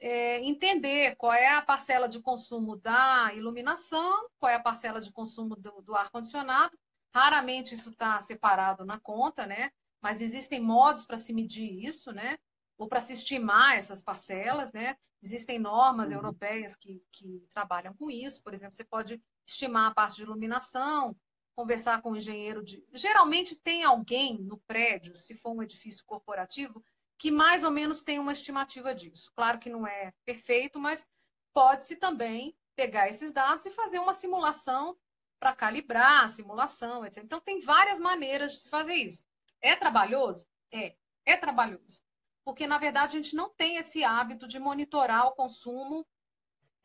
é, 0.00 0.40
entender 0.40 1.14
qual 1.16 1.34
é 1.34 1.54
a 1.54 1.62
parcela 1.62 2.08
de 2.08 2.20
consumo 2.20 2.76
da 2.76 3.32
iluminação, 3.34 4.28
qual 4.38 4.50
é 4.50 4.54
a 4.54 4.62
parcela 4.62 5.00
de 5.00 5.12
consumo 5.12 5.56
do, 5.56 5.82
do 5.82 5.94
ar-condicionado. 5.94 6.76
Raramente 7.14 7.74
isso 7.74 7.90
está 7.90 8.18
separado 8.22 8.84
na 8.84 8.98
conta, 8.98 9.44
né? 9.44 9.70
Mas 10.00 10.22
existem 10.22 10.58
modos 10.58 11.04
para 11.04 11.18
se 11.18 11.34
medir 11.34 11.84
isso, 11.86 12.12
né? 12.12 12.38
Ou 12.80 12.88
para 12.88 12.98
se 12.98 13.12
estimar 13.12 13.76
essas 13.76 14.02
parcelas, 14.02 14.72
né? 14.72 14.96
Existem 15.22 15.58
normas 15.58 16.08
uhum. 16.08 16.16
europeias 16.16 16.74
que, 16.74 17.04
que 17.12 17.46
trabalham 17.50 17.92
com 17.92 18.10
isso. 18.10 18.42
Por 18.42 18.54
exemplo, 18.54 18.74
você 18.74 18.84
pode 18.84 19.22
estimar 19.46 19.90
a 19.90 19.94
parte 19.94 20.16
de 20.16 20.22
iluminação, 20.22 21.14
conversar 21.54 22.00
com 22.00 22.12
o 22.12 22.16
engenheiro 22.16 22.64
de. 22.64 22.82
Geralmente 22.94 23.54
tem 23.54 23.84
alguém 23.84 24.38
no 24.40 24.56
prédio, 24.60 25.14
se 25.14 25.34
for 25.34 25.50
um 25.50 25.62
edifício 25.62 26.02
corporativo, 26.06 26.82
que 27.18 27.30
mais 27.30 27.62
ou 27.62 27.70
menos 27.70 28.02
tem 28.02 28.18
uma 28.18 28.32
estimativa 28.32 28.94
disso. 28.94 29.30
Claro 29.36 29.58
que 29.58 29.68
não 29.68 29.86
é 29.86 30.14
perfeito, 30.24 30.80
mas 30.80 31.06
pode-se 31.52 31.96
também 31.96 32.56
pegar 32.74 33.10
esses 33.10 33.30
dados 33.30 33.66
e 33.66 33.70
fazer 33.70 33.98
uma 33.98 34.14
simulação 34.14 34.96
para 35.38 35.54
calibrar 35.54 36.24
a 36.24 36.28
simulação, 36.28 37.04
etc. 37.04 37.22
Então, 37.22 37.42
tem 37.42 37.60
várias 37.60 38.00
maneiras 38.00 38.52
de 38.52 38.60
se 38.60 38.70
fazer 38.70 38.94
isso. 38.94 39.22
É 39.60 39.76
trabalhoso? 39.76 40.46
É. 40.72 40.96
É 41.26 41.36
trabalhoso. 41.36 42.02
Porque, 42.44 42.66
na 42.66 42.78
verdade, 42.78 43.16
a 43.16 43.22
gente 43.22 43.36
não 43.36 43.50
tem 43.50 43.76
esse 43.76 44.02
hábito 44.02 44.48
de 44.48 44.58
monitorar 44.58 45.26
o 45.26 45.32
consumo 45.32 46.06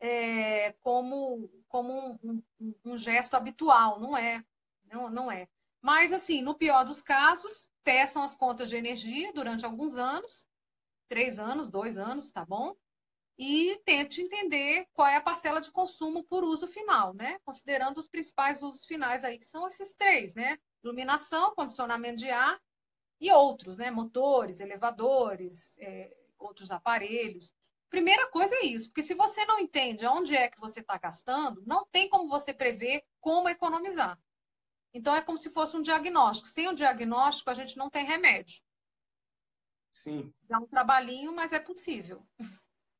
é, 0.00 0.72
como, 0.82 1.50
como 1.68 2.18
um, 2.22 2.42
um, 2.60 2.74
um, 2.84 2.98
gesto 2.98 3.34
habitual, 3.34 3.98
não 3.98 4.16
é, 4.16 4.44
não, 4.84 5.08
não 5.08 5.32
é. 5.32 5.48
Mas, 5.80 6.12
assim, 6.12 6.42
no 6.42 6.54
pior 6.54 6.84
dos 6.84 7.00
casos, 7.00 7.70
peçam 7.82 8.22
as 8.22 8.36
contas 8.36 8.68
de 8.68 8.76
energia 8.76 9.32
durante 9.32 9.64
alguns 9.64 9.96
anos, 9.96 10.48
três 11.08 11.38
anos, 11.38 11.70
dois 11.70 11.96
anos, 11.96 12.30
tá 12.30 12.44
bom? 12.44 12.74
E 13.38 13.80
tente 13.84 14.20
entender 14.20 14.86
qual 14.92 15.06
é 15.06 15.16
a 15.16 15.20
parcela 15.20 15.60
de 15.60 15.70
consumo 15.70 16.24
por 16.24 16.42
uso 16.42 16.66
final, 16.66 17.14
né? 17.14 17.38
Considerando 17.44 17.98
os 17.98 18.08
principais 18.08 18.62
usos 18.62 18.84
finais 18.86 19.24
aí, 19.24 19.38
que 19.38 19.46
são 19.46 19.66
esses 19.66 19.94
três, 19.94 20.34
né? 20.34 20.58
Iluminação, 20.82 21.54
condicionamento 21.54 22.18
de 22.18 22.30
ar 22.30 22.58
e 23.20 23.32
outros, 23.32 23.78
né? 23.78 23.90
Motores, 23.90 24.60
elevadores, 24.60 25.76
é, 25.78 26.14
outros 26.38 26.70
aparelhos. 26.70 27.52
Primeira 27.88 28.28
coisa 28.30 28.54
é 28.56 28.66
isso, 28.66 28.88
porque 28.88 29.02
se 29.02 29.14
você 29.14 29.44
não 29.44 29.58
entende 29.58 30.06
onde 30.06 30.36
é 30.36 30.48
que 30.48 30.60
você 30.60 30.80
está 30.80 30.98
gastando, 30.98 31.62
não 31.66 31.86
tem 31.86 32.08
como 32.08 32.28
você 32.28 32.52
prever 32.52 33.02
como 33.20 33.48
economizar. 33.48 34.18
Então 34.92 35.14
é 35.14 35.22
como 35.22 35.38
se 35.38 35.50
fosse 35.50 35.76
um 35.76 35.82
diagnóstico. 35.82 36.48
Sem 36.48 36.68
o 36.68 36.74
diagnóstico, 36.74 37.50
a 37.50 37.54
gente 37.54 37.76
não 37.76 37.88
tem 37.88 38.04
remédio. 38.04 38.60
Sim. 39.90 40.32
Dá 40.48 40.58
um 40.58 40.66
trabalhinho, 40.66 41.34
mas 41.34 41.52
é 41.52 41.58
possível. 41.58 42.22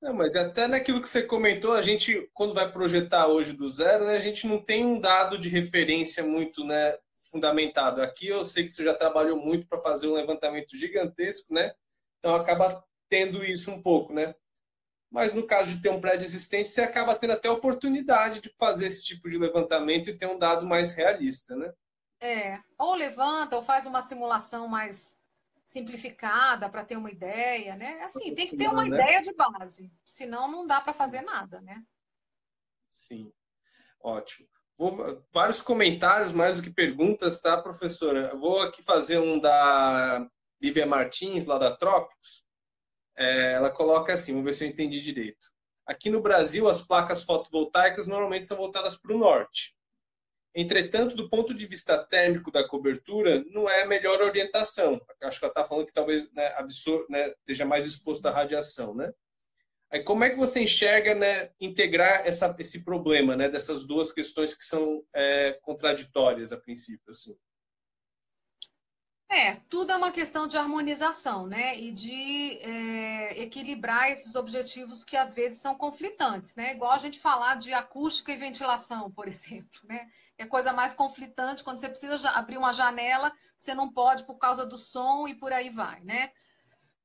Não, 0.00 0.14
mas 0.14 0.36
até 0.36 0.66
naquilo 0.66 1.00
que 1.00 1.08
você 1.08 1.26
comentou, 1.26 1.72
a 1.72 1.82
gente, 1.82 2.30
quando 2.32 2.54
vai 2.54 2.70
projetar 2.70 3.26
hoje 3.26 3.54
do 3.54 3.68
zero, 3.68 4.06
né, 4.06 4.16
a 4.16 4.20
gente 4.20 4.46
não 4.46 4.62
tem 4.62 4.84
um 4.84 5.00
dado 5.00 5.38
de 5.38 5.48
referência 5.48 6.22
muito 6.24 6.64
né, 6.64 6.98
fundamentado. 7.36 8.02
Aqui 8.02 8.28
eu 8.28 8.44
sei 8.44 8.64
que 8.64 8.70
você 8.70 8.84
já 8.84 8.94
trabalhou 8.94 9.36
muito 9.36 9.66
para 9.68 9.80
fazer 9.80 10.08
um 10.08 10.14
levantamento 10.14 10.76
gigantesco, 10.76 11.54
né? 11.54 11.72
Então 12.18 12.34
acaba 12.34 12.84
tendo 13.08 13.44
isso 13.44 13.70
um 13.70 13.80
pouco, 13.80 14.12
né? 14.12 14.34
mas 15.10 15.32
no 15.32 15.46
caso 15.46 15.74
de 15.74 15.80
ter 15.80 15.88
um 15.88 16.00
prédio 16.00 16.24
existente, 16.24 16.68
você 16.68 16.82
acaba 16.82 17.14
tendo 17.14 17.32
até 17.32 17.48
a 17.48 17.52
oportunidade 17.52 18.40
de 18.40 18.52
fazer 18.58 18.86
esse 18.86 19.04
tipo 19.04 19.30
de 19.30 19.38
levantamento 19.38 20.10
e 20.10 20.16
ter 20.18 20.26
um 20.26 20.38
dado 20.38 20.66
mais 20.66 20.94
realista, 20.94 21.54
né? 21.56 21.72
É, 22.20 22.60
ou 22.78 22.94
levanta 22.94 23.56
ou 23.56 23.62
faz 23.62 23.86
uma 23.86 24.02
simulação 24.02 24.66
mais 24.66 25.18
simplificada 25.64 26.68
para 26.68 26.84
ter 26.84 26.96
uma 26.96 27.10
ideia, 27.10 27.76
né? 27.76 28.02
Assim, 28.02 28.34
tem 28.34 28.46
que 28.48 28.56
ter 28.56 28.68
uma 28.68 28.84
né? 28.84 28.88
ideia 28.88 29.22
de 29.22 29.32
base, 29.34 29.92
senão 30.04 30.50
não 30.50 30.66
dá 30.66 30.80
para 30.80 30.92
fazer 30.92 31.22
nada, 31.22 31.60
né? 31.60 31.82
Sim, 32.90 33.32
ótimo. 34.00 34.48
Vou, 34.78 35.22
vários 35.32 35.62
comentários, 35.62 36.32
mais 36.32 36.56
do 36.56 36.62
que 36.62 36.70
perguntas, 36.70 37.40
tá, 37.40 37.56
professora? 37.56 38.34
vou 38.36 38.60
aqui 38.60 38.82
fazer 38.82 39.18
um 39.18 39.40
da 39.40 40.26
Lívia 40.60 40.86
Martins, 40.86 41.46
lá 41.46 41.58
da 41.58 41.74
Trópicos 41.74 42.46
é, 43.16 43.52
ela 43.54 43.70
coloca 43.70 44.12
assim, 44.12 44.32
vamos 44.32 44.44
ver 44.44 44.52
se 44.52 44.64
eu 44.64 44.68
entendi 44.68 45.00
direito. 45.00 45.46
Aqui 45.86 46.10
no 46.10 46.20
Brasil, 46.20 46.68
as 46.68 46.82
placas 46.82 47.24
fotovoltaicas 47.24 48.06
normalmente 48.06 48.46
são 48.46 48.56
voltadas 48.56 48.96
para 48.96 49.14
o 49.14 49.18
norte. 49.18 49.74
Entretanto, 50.54 51.16
do 51.16 51.28
ponto 51.28 51.54
de 51.54 51.66
vista 51.66 51.98
térmico 51.98 52.50
da 52.50 52.66
cobertura, 52.66 53.44
não 53.50 53.68
é 53.68 53.82
a 53.82 53.86
melhor 53.86 54.20
orientação. 54.22 55.00
Acho 55.22 55.38
que 55.38 55.44
ela 55.44 55.52
está 55.52 55.64
falando 55.64 55.86
que 55.86 55.92
talvez 55.92 56.30
né, 56.32 56.46
absor 56.56 57.06
né, 57.08 57.28
esteja 57.40 57.64
mais 57.64 57.86
exposto 57.86 58.26
à 58.26 58.30
radiação. 58.30 58.94
Né? 58.94 59.12
Aí, 59.90 60.02
como 60.02 60.24
é 60.24 60.30
que 60.30 60.36
você 60.36 60.62
enxerga 60.62 61.14
né, 61.14 61.50
integrar 61.60 62.26
essa, 62.26 62.54
esse 62.58 62.84
problema 62.84 63.36
né, 63.36 63.48
dessas 63.48 63.86
duas 63.86 64.12
questões 64.12 64.52
que 64.52 64.64
são 64.64 65.04
é, 65.14 65.52
contraditórias 65.62 66.52
a 66.52 66.56
princípio? 66.56 67.10
Assim? 67.10 67.36
É, 69.28 69.56
tudo 69.68 69.90
é 69.90 69.96
uma 69.96 70.12
questão 70.12 70.46
de 70.46 70.56
harmonização, 70.56 71.46
né? 71.46 71.78
E 71.78 71.90
de 71.90 72.58
é, 72.62 73.42
equilibrar 73.42 74.10
esses 74.10 74.36
objetivos 74.36 75.04
que 75.04 75.16
às 75.16 75.34
vezes 75.34 75.58
são 75.58 75.74
conflitantes, 75.74 76.54
né? 76.54 76.72
Igual 76.72 76.92
a 76.92 76.98
gente 76.98 77.18
falar 77.18 77.56
de 77.56 77.72
acústica 77.72 78.32
e 78.32 78.36
ventilação, 78.36 79.10
por 79.10 79.26
exemplo, 79.28 79.80
né? 79.84 80.08
É 80.38 80.46
coisa 80.46 80.72
mais 80.72 80.92
conflitante 80.92 81.64
quando 81.64 81.80
você 81.80 81.88
precisa 81.88 82.30
abrir 82.30 82.56
uma 82.56 82.72
janela, 82.72 83.32
você 83.58 83.74
não 83.74 83.92
pode 83.92 84.24
por 84.24 84.38
causa 84.38 84.64
do 84.64 84.78
som 84.78 85.26
e 85.26 85.34
por 85.34 85.52
aí 85.52 85.70
vai, 85.70 86.00
né? 86.04 86.30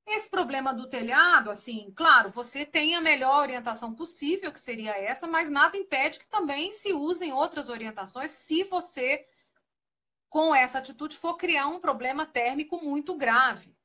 Esse 0.05 0.29
problema 0.29 0.73
do 0.73 0.89
telhado, 0.89 1.49
assim, 1.49 1.91
claro, 1.95 2.31
você 2.31 2.65
tem 2.65 2.95
a 2.95 3.01
melhor 3.01 3.41
orientação 3.41 3.93
possível, 3.93 4.51
que 4.51 4.59
seria 4.59 4.97
essa, 4.97 5.27
mas 5.27 5.49
nada 5.49 5.77
impede 5.77 6.19
que 6.19 6.27
também 6.27 6.71
se 6.71 6.91
usem 6.91 7.31
outras 7.31 7.69
orientações 7.69 8.31
se 8.31 8.63
você 8.63 9.25
com 10.29 10.55
essa 10.55 10.79
atitude 10.79 11.17
for 11.17 11.35
criar 11.35 11.67
um 11.67 11.79
problema 11.79 12.25
térmico 12.25 12.83
muito 12.83 13.15
grave. 13.15 13.75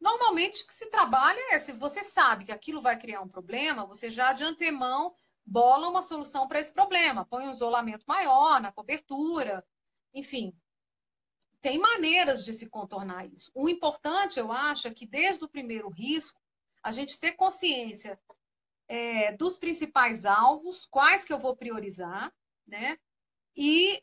Normalmente 0.00 0.62
o 0.62 0.66
que 0.66 0.74
se 0.74 0.90
trabalha 0.90 1.54
é 1.54 1.58
se 1.58 1.72
você 1.72 2.04
sabe 2.04 2.44
que 2.44 2.52
aquilo 2.52 2.82
vai 2.82 2.98
criar 2.98 3.22
um 3.22 3.28
problema, 3.28 3.86
você 3.86 4.10
já 4.10 4.32
de 4.32 4.44
antemão 4.44 5.14
bola 5.44 5.88
uma 5.88 6.02
solução 6.02 6.46
para 6.46 6.60
esse 6.60 6.72
problema, 6.72 7.24
põe 7.24 7.46
um 7.46 7.50
isolamento 7.52 8.04
maior 8.06 8.60
na 8.60 8.72
cobertura, 8.72 9.64
enfim. 10.12 10.52
Tem 11.66 11.80
maneiras 11.80 12.44
de 12.44 12.52
se 12.52 12.68
contornar 12.68 13.26
isso. 13.26 13.50
O 13.52 13.68
importante, 13.68 14.38
eu 14.38 14.52
acho, 14.52 14.86
é 14.86 14.94
que 14.94 15.04
desde 15.04 15.44
o 15.44 15.48
primeiro 15.48 15.88
risco, 15.88 16.40
a 16.80 16.92
gente 16.92 17.18
ter 17.18 17.32
consciência 17.32 18.16
é, 18.86 19.32
dos 19.32 19.58
principais 19.58 20.24
alvos, 20.24 20.86
quais 20.86 21.24
que 21.24 21.32
eu 21.32 21.40
vou 21.40 21.56
priorizar, 21.56 22.32
né? 22.64 22.96
E 23.56 24.00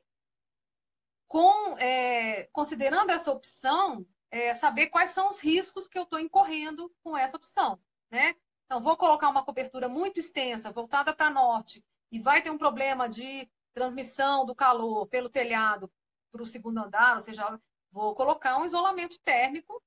com, 1.26 1.78
é, 1.78 2.50
considerando 2.52 3.12
essa 3.12 3.32
opção, 3.32 4.06
é, 4.30 4.54
saber 4.54 4.90
quais 4.90 5.12
são 5.12 5.30
os 5.30 5.40
riscos 5.40 5.88
que 5.88 5.98
eu 5.98 6.04
estou 6.04 6.20
incorrendo 6.20 6.94
com 7.02 7.18
essa 7.18 7.38
opção, 7.38 7.80
né? 8.12 8.36
Então, 8.66 8.82
vou 8.82 8.98
colocar 8.98 9.30
uma 9.30 9.46
cobertura 9.46 9.88
muito 9.88 10.20
extensa, 10.20 10.70
voltada 10.70 11.16
para 11.16 11.30
norte, 11.30 11.82
e 12.12 12.20
vai 12.20 12.44
ter 12.44 12.50
um 12.50 12.58
problema 12.58 13.08
de 13.08 13.50
transmissão 13.74 14.46
do 14.46 14.54
calor 14.54 15.08
pelo 15.08 15.30
telhado 15.30 15.90
para 16.34 16.44
o 16.44 16.48
segundo 16.48 16.80
andar, 16.80 17.16
ou 17.16 17.24
seja, 17.24 17.60
vou 17.92 18.14
colocar 18.14 18.58
um 18.58 18.66
isolamento 18.66 19.18
térmico 19.20 19.82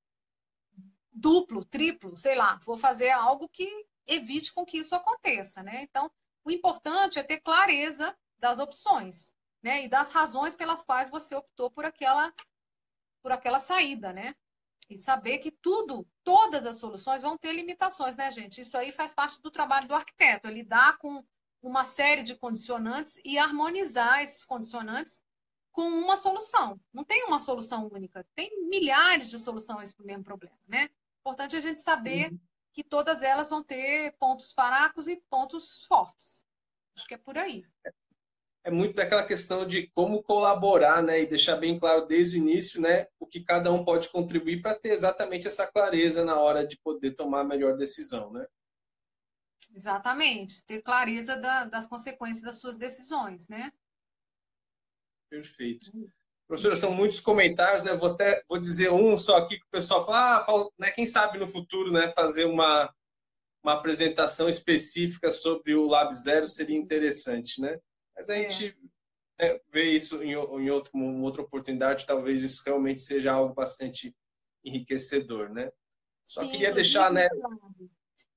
duplo, 1.13 1.65
triplo, 1.65 2.17
sei 2.17 2.37
lá, 2.37 2.61
vou 2.65 2.79
fazer 2.79 3.11
algo 3.11 3.49
que 3.49 3.69
evite 4.07 4.53
com 4.53 4.65
que 4.65 4.79
isso 4.79 4.95
aconteça, 4.95 5.63
né? 5.63 5.83
Então, 5.83 6.11
o 6.45 6.51
importante 6.51 7.19
é 7.19 7.23
ter 7.23 7.41
clareza 7.41 8.17
das 8.39 8.59
opções 8.59 9.33
né? 9.67 9.85
E 9.85 9.89
das 9.89 10.13
razões 10.13 10.55
pelas 10.55 10.83
quais 10.85 11.11
você 11.11 11.35
optou 11.35 11.69
por 11.69 11.85
aquela, 11.85 12.33
por 13.21 13.33
aquela 13.33 13.59
saída, 13.59 14.13
né? 14.13 14.35
E 14.89 15.01
saber 15.01 15.39
que 15.39 15.51
tudo, 15.51 16.07
todas 16.23 16.65
as 16.65 16.79
soluções 16.79 17.21
vão 17.21 17.37
ter 17.37 17.53
limitações, 17.53 18.17
né, 18.17 18.31
gente? 18.31 18.61
Isso 18.61 18.79
aí 18.79 18.93
faz 18.93 19.13
parte 19.13 19.43
do 19.43 19.51
trabalho 19.51 19.89
do 19.89 19.95
arquiteto, 19.95 20.47
é 20.47 20.53
lidar 20.53 20.99
com 20.99 21.25
uma 21.61 21.83
série 21.83 22.23
de 22.23 22.37
condicionantes 22.37 23.21
e 23.25 23.37
harmonizar 23.39 24.23
esses 24.23 24.45
condicionantes 24.45 25.21
com 25.77 25.83
uma 25.83 26.17
solução. 26.17 26.81
Não 26.91 27.05
tem 27.05 27.27
uma 27.27 27.39
solução 27.39 27.87
única, 27.93 28.27
tem 28.35 28.67
milhares 28.67 29.29
de 29.29 29.39
soluções 29.39 29.93
para 29.93 30.03
o 30.03 30.07
mesmo 30.07 30.25
problema, 30.25 30.57
né? 30.67 30.89
Importante 31.21 31.55
a 31.55 31.61
gente 31.61 31.83
saber 31.83 32.33
uhum. 32.33 32.41
que 32.73 32.83
todas 32.83 33.23
elas 33.23 33.51
vão 33.51 33.63
ter 33.63 34.17
pontos 34.19 34.53
fracos 34.55 35.07
e 35.07 35.23
pontos 35.29 35.85
fortes. 35.85 36.43
Acho 36.97 37.07
que 37.07 37.13
é 37.13 37.19
por 37.19 37.37
aí. 37.37 37.63
É 38.65 38.71
muito 38.71 38.97
daquela 38.97 39.27
questão 39.27 39.67
de 39.67 39.89
como 39.89 40.23
colaborar, 40.23 41.03
né? 41.03 41.21
E 41.21 41.27
deixar 41.27 41.57
bem 41.57 41.79
claro 41.79 42.07
desde 42.07 42.39
o 42.39 42.41
início, 42.41 42.81
né? 42.81 43.07
O 43.21 43.27
que 43.27 43.45
cada 43.45 43.71
um 43.71 43.85
pode 43.85 44.09
contribuir 44.09 44.63
para 44.63 44.75
ter 44.75 44.89
exatamente 44.89 45.47
essa 45.47 45.71
clareza 45.71 46.25
na 46.25 46.41
hora 46.41 46.67
de 46.67 46.79
poder 46.79 47.11
tomar 47.11 47.41
a 47.41 47.45
melhor 47.45 47.77
decisão, 47.77 48.33
né? 48.33 48.47
Exatamente. 49.75 50.65
Ter 50.65 50.81
clareza 50.81 51.37
da, 51.37 51.67
das 51.67 51.87
consequências 51.87 52.43
das 52.43 52.59
suas 52.59 52.79
decisões, 52.79 53.47
né? 53.47 53.71
Perfeito. 55.29 55.91
Professora, 56.47 56.77
são 56.77 56.95
muitos 56.95 57.19
comentários, 57.19 57.83
né? 57.83 57.95
Vou 57.95 58.13
até 58.13 58.43
vou 58.49 58.59
dizer 58.59 58.91
um 58.91 59.19
só 59.19 59.37
aqui 59.37 59.59
que 59.59 59.67
o 59.67 59.71
pessoal 59.71 60.05
fala, 60.05 60.37
ah, 60.37 60.45
fala, 60.45 60.71
né? 60.79 60.91
quem 60.93 61.05
sabe 61.05 61.39
no 61.39 61.47
futuro, 61.47 61.91
né, 61.91 62.13
fazer 62.13 62.45
uma, 62.45 62.93
uma 63.63 63.75
apresentação 63.75 64.49
específica 64.49 65.31
sobre 65.31 65.75
o 65.75 65.87
Lab 65.87 66.15
Zero 66.15 66.47
seria 66.47 66.77
interessante, 66.77 67.61
né? 67.61 67.81
Mas 68.15 68.31
a 68.31 68.37
é. 68.37 68.49
gente 68.49 68.77
né, 69.39 69.59
vê 69.69 69.91
isso 69.91 70.23
em, 70.23 70.33
em 70.33 70.71
outro, 70.71 70.97
outra 71.23 71.43
oportunidade, 71.43 72.07
talvez 72.07 72.43
isso 72.43 72.63
realmente 72.65 73.03
seja 73.03 73.33
algo 73.33 73.53
bastante 73.53 74.15
enriquecedor, 74.65 75.51
né? 75.51 75.71
Só 76.29 76.43
Sim, 76.43 76.51
queria 76.53 76.73
deixar, 76.73 77.13
né? 77.13 77.29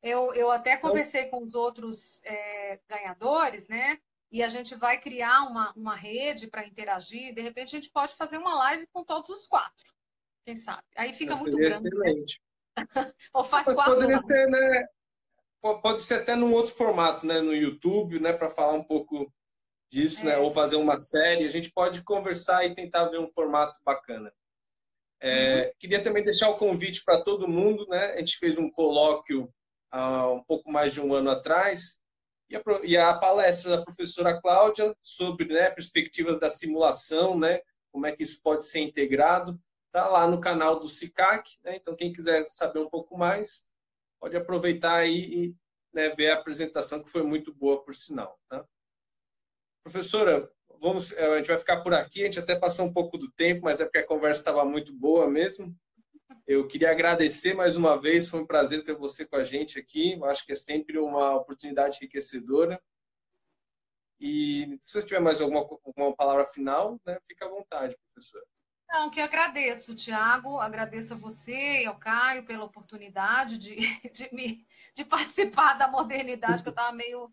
Eu, 0.01 0.33
eu 0.33 0.49
até 0.49 0.75
então 0.75 0.89
conversei 0.89 1.27
com 1.29 1.43
os 1.43 1.53
outros 1.53 2.23
é, 2.23 2.79
ganhadores, 2.87 3.67
né? 3.67 3.99
E 4.31 4.43
a 4.43 4.47
gente 4.47 4.75
vai 4.75 4.99
criar 4.99 5.43
uma, 5.43 5.73
uma 5.75 5.95
rede 5.95 6.47
para 6.47 6.65
interagir, 6.65 7.33
de 7.33 7.41
repente 7.41 7.75
a 7.75 7.79
gente 7.79 7.91
pode 7.91 8.15
fazer 8.15 8.37
uma 8.37 8.53
live 8.55 8.87
com 8.93 9.03
todos 9.03 9.29
os 9.29 9.47
quatro. 9.47 9.89
Quem 10.45 10.55
sabe? 10.55 10.83
Aí 10.95 11.13
fica 11.13 11.33
muito 11.35 11.57
grande. 11.57 11.61
Né? 11.61 11.67
Excelente. 11.67 12.41
Né? 12.77 12.85
Ou 13.33 13.43
faz 13.43 13.67
Mas 13.67 13.75
quatro. 13.75 13.95
Poderia 13.95 14.17
ser, 14.17 14.47
né? 14.49 14.87
Pode 15.61 16.01
ser 16.01 16.21
até 16.21 16.35
num 16.35 16.53
outro 16.53 16.73
formato, 16.73 17.25
né? 17.25 17.41
No 17.41 17.53
YouTube, 17.53 18.19
né? 18.19 18.31
Para 18.31 18.49
falar 18.49 18.73
um 18.73 18.83
pouco 18.83 19.31
disso, 19.91 20.25
né? 20.25 20.33
é. 20.33 20.35
né? 20.37 20.41
Ou 20.41 20.51
fazer 20.51 20.77
uma 20.77 20.97
série. 20.97 21.45
A 21.45 21.49
gente 21.49 21.71
pode 21.71 22.03
conversar 22.03 22.65
e 22.65 22.73
tentar 22.73 23.09
ver 23.09 23.19
um 23.19 23.31
formato 23.31 23.75
bacana. 23.83 24.31
É, 25.21 25.65
uhum. 25.65 25.71
Queria 25.79 26.01
também 26.01 26.23
deixar 26.23 26.49
o 26.49 26.57
convite 26.57 27.03
para 27.03 27.21
todo 27.21 27.47
mundo, 27.47 27.85
né? 27.87 28.13
A 28.13 28.17
gente 28.19 28.37
fez 28.37 28.57
um 28.57 28.71
colóquio 28.71 29.53
há 29.91 30.31
um 30.31 30.43
pouco 30.43 30.71
mais 30.71 30.93
de 30.93 31.01
um 31.01 31.13
ano 31.13 31.29
atrás 31.29 31.99
e 32.49 32.55
a, 32.55 32.61
e 32.83 32.97
a 32.97 33.13
palestra 33.13 33.77
da 33.77 33.83
professora 33.83 34.41
Cláudia 34.41 34.95
sobre 35.01 35.45
né, 35.45 35.69
perspectivas 35.69 36.39
da 36.39 36.49
simulação, 36.49 37.37
né, 37.37 37.61
como 37.91 38.07
é 38.07 38.11
que 38.11 38.23
isso 38.23 38.41
pode 38.41 38.65
ser 38.65 38.79
integrado, 38.79 39.59
está 39.87 40.07
lá 40.07 40.27
no 40.27 40.41
canal 40.41 40.79
do 40.79 40.87
SICAC. 40.87 41.57
Né, 41.63 41.75
então, 41.75 41.95
quem 41.95 42.11
quiser 42.11 42.45
saber 42.45 42.79
um 42.79 42.89
pouco 42.89 43.17
mais, 43.17 43.69
pode 44.19 44.35
aproveitar 44.35 44.95
aí 44.95 45.45
e 45.45 45.55
né, 45.93 46.09
ver 46.09 46.31
a 46.31 46.35
apresentação, 46.35 47.03
que 47.03 47.09
foi 47.09 47.23
muito 47.23 47.53
boa, 47.53 47.83
por 47.83 47.93
sinal. 47.93 48.39
Tá? 48.49 48.65
Professora, 49.83 50.51
vamos, 50.79 51.11
a 51.13 51.37
gente 51.37 51.47
vai 51.47 51.57
ficar 51.57 51.81
por 51.81 51.93
aqui, 51.93 52.21
a 52.21 52.25
gente 52.25 52.39
até 52.39 52.55
passou 52.55 52.85
um 52.85 52.93
pouco 52.93 53.17
do 53.17 53.31
tempo, 53.31 53.63
mas 53.63 53.79
é 53.79 53.85
porque 53.85 53.99
a 53.99 54.05
conversa 54.05 54.41
estava 54.41 54.65
muito 54.65 54.93
boa 54.93 55.29
mesmo. 55.29 55.75
Eu 56.49 56.67
queria 56.67 56.89
agradecer 56.89 57.53
mais 57.53 57.77
uma 57.77 57.95
vez, 57.95 58.27
foi 58.27 58.39
um 58.39 58.45
prazer 58.45 58.83
ter 58.83 58.95
você 58.95 59.23
com 59.23 59.35
a 59.35 59.43
gente 59.43 59.77
aqui. 59.77 60.13
Eu 60.13 60.25
acho 60.25 60.43
que 60.43 60.53
é 60.53 60.55
sempre 60.55 60.97
uma 60.97 61.35
oportunidade 61.35 61.97
enriquecedora. 61.97 62.81
E 64.19 64.79
se 64.81 64.93
você 64.93 65.05
tiver 65.05 65.19
mais 65.19 65.39
alguma, 65.39 65.59
alguma 65.59 66.15
palavra 66.15 66.47
final, 66.47 66.99
né, 67.05 67.19
fica 67.27 67.45
à 67.45 67.49
vontade, 67.49 67.95
professora. 67.97 68.43
Não, 68.89 69.11
que 69.11 69.19
eu 69.19 69.25
agradeço, 69.25 69.93
Tiago, 69.93 70.57
agradeço 70.57 71.13
a 71.13 71.17
você 71.17 71.83
e 71.83 71.85
ao 71.85 71.99
Caio 71.99 72.43
pela 72.47 72.65
oportunidade 72.65 73.59
de, 73.59 73.75
de, 74.11 74.33
me, 74.33 74.65
de 74.95 75.05
participar 75.05 75.75
da 75.75 75.87
modernidade, 75.87 76.63
que 76.63 76.69
eu 76.69 76.71
estava 76.71 76.91
meio, 76.91 77.31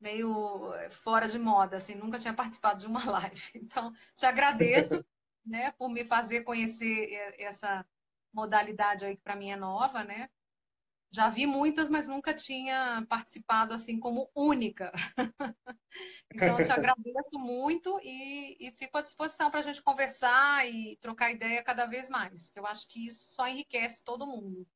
meio 0.00 0.72
fora 0.90 1.28
de 1.28 1.38
moda, 1.38 1.76
assim, 1.76 1.94
nunca 1.94 2.18
tinha 2.18 2.32
participado 2.32 2.80
de 2.80 2.86
uma 2.86 3.04
live. 3.12 3.42
Então, 3.56 3.92
te 4.16 4.24
agradeço 4.24 5.04
né, 5.44 5.70
por 5.72 5.90
me 5.90 6.06
fazer 6.06 6.44
conhecer 6.44 7.12
essa, 7.38 7.84
modalidade 8.32 9.04
aí 9.04 9.16
que 9.16 9.22
para 9.22 9.36
mim 9.36 9.50
é 9.50 9.56
nova, 9.56 10.04
né? 10.04 10.28
Já 11.10 11.30
vi 11.30 11.46
muitas, 11.46 11.88
mas 11.88 12.06
nunca 12.06 12.34
tinha 12.34 13.04
participado 13.08 13.72
assim 13.72 13.98
como 13.98 14.30
única. 14.34 14.92
então, 16.34 16.58
eu 16.58 16.64
te 16.64 16.70
agradeço 16.72 17.38
muito 17.38 17.98
e, 18.02 18.56
e 18.60 18.70
fico 18.72 18.98
à 18.98 19.02
disposição 19.02 19.50
para 19.50 19.60
a 19.60 19.62
gente 19.62 19.82
conversar 19.82 20.68
e 20.68 20.98
trocar 21.00 21.32
ideia 21.32 21.62
cada 21.62 21.86
vez 21.86 22.10
mais. 22.10 22.52
Eu 22.54 22.66
acho 22.66 22.86
que 22.88 23.06
isso 23.06 23.34
só 23.34 23.48
enriquece 23.48 24.04
todo 24.04 24.26
mundo. 24.26 24.66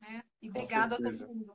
Né? 0.00 0.24
E 0.42 0.48
obrigado 0.48 0.94
a 0.94 0.96
todo 0.96 1.28
mundo. 1.28 1.54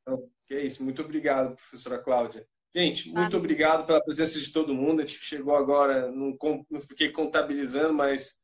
Então, 0.00 0.30
que 0.46 0.54
é 0.54 0.64
isso. 0.64 0.84
Muito 0.84 1.02
obrigado, 1.02 1.56
professora 1.56 1.98
Cláudia. 1.98 2.46
Gente, 2.74 3.10
muito 3.10 3.36
obrigado 3.36 3.86
pela 3.86 4.02
presença 4.02 4.40
de 4.40 4.52
todo 4.52 4.74
mundo. 4.74 5.02
A 5.02 5.06
gente 5.06 5.18
chegou 5.18 5.54
agora, 5.56 6.10
não, 6.10 6.36
não 6.70 6.80
fiquei 6.80 7.10
contabilizando, 7.10 7.92
mas 7.92 8.40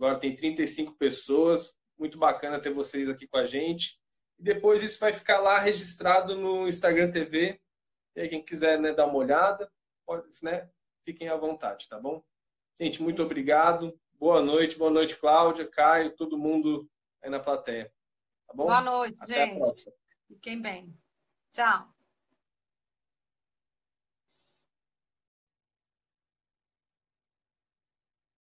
Agora 0.00 0.18
tem 0.18 0.34
35 0.34 0.96
pessoas. 0.96 1.74
Muito 1.98 2.18
bacana 2.18 2.58
ter 2.58 2.72
vocês 2.72 3.06
aqui 3.06 3.26
com 3.26 3.36
a 3.36 3.44
gente. 3.44 4.00
E 4.38 4.42
depois 4.42 4.82
isso 4.82 4.98
vai 4.98 5.12
ficar 5.12 5.40
lá 5.40 5.58
registrado 5.58 6.34
no 6.34 6.66
Instagram 6.66 7.10
TV. 7.10 7.60
E 8.16 8.22
aí, 8.22 8.28
quem 8.28 8.42
quiser 8.42 8.80
né, 8.80 8.94
dar 8.94 9.04
uma 9.04 9.18
olhada, 9.18 9.70
pode, 10.06 10.26
né, 10.42 10.70
fiquem 11.04 11.28
à 11.28 11.36
vontade, 11.36 11.86
tá 11.86 12.00
bom? 12.00 12.24
Gente, 12.80 13.02
muito 13.02 13.22
obrigado. 13.22 13.94
Boa 14.14 14.42
noite, 14.42 14.78
boa 14.78 14.90
noite, 14.90 15.16
Cláudia, 15.16 15.68
Caio, 15.68 16.16
todo 16.16 16.38
mundo 16.38 16.88
aí 17.22 17.28
na 17.28 17.38
plateia. 17.38 17.92
Tá 18.46 18.54
bom? 18.54 18.64
Boa 18.64 18.80
noite, 18.80 19.18
Até 19.20 19.48
gente. 19.48 19.92
Fiquem 20.26 20.62
bem. 20.62 20.98
Tchau. 21.52 21.99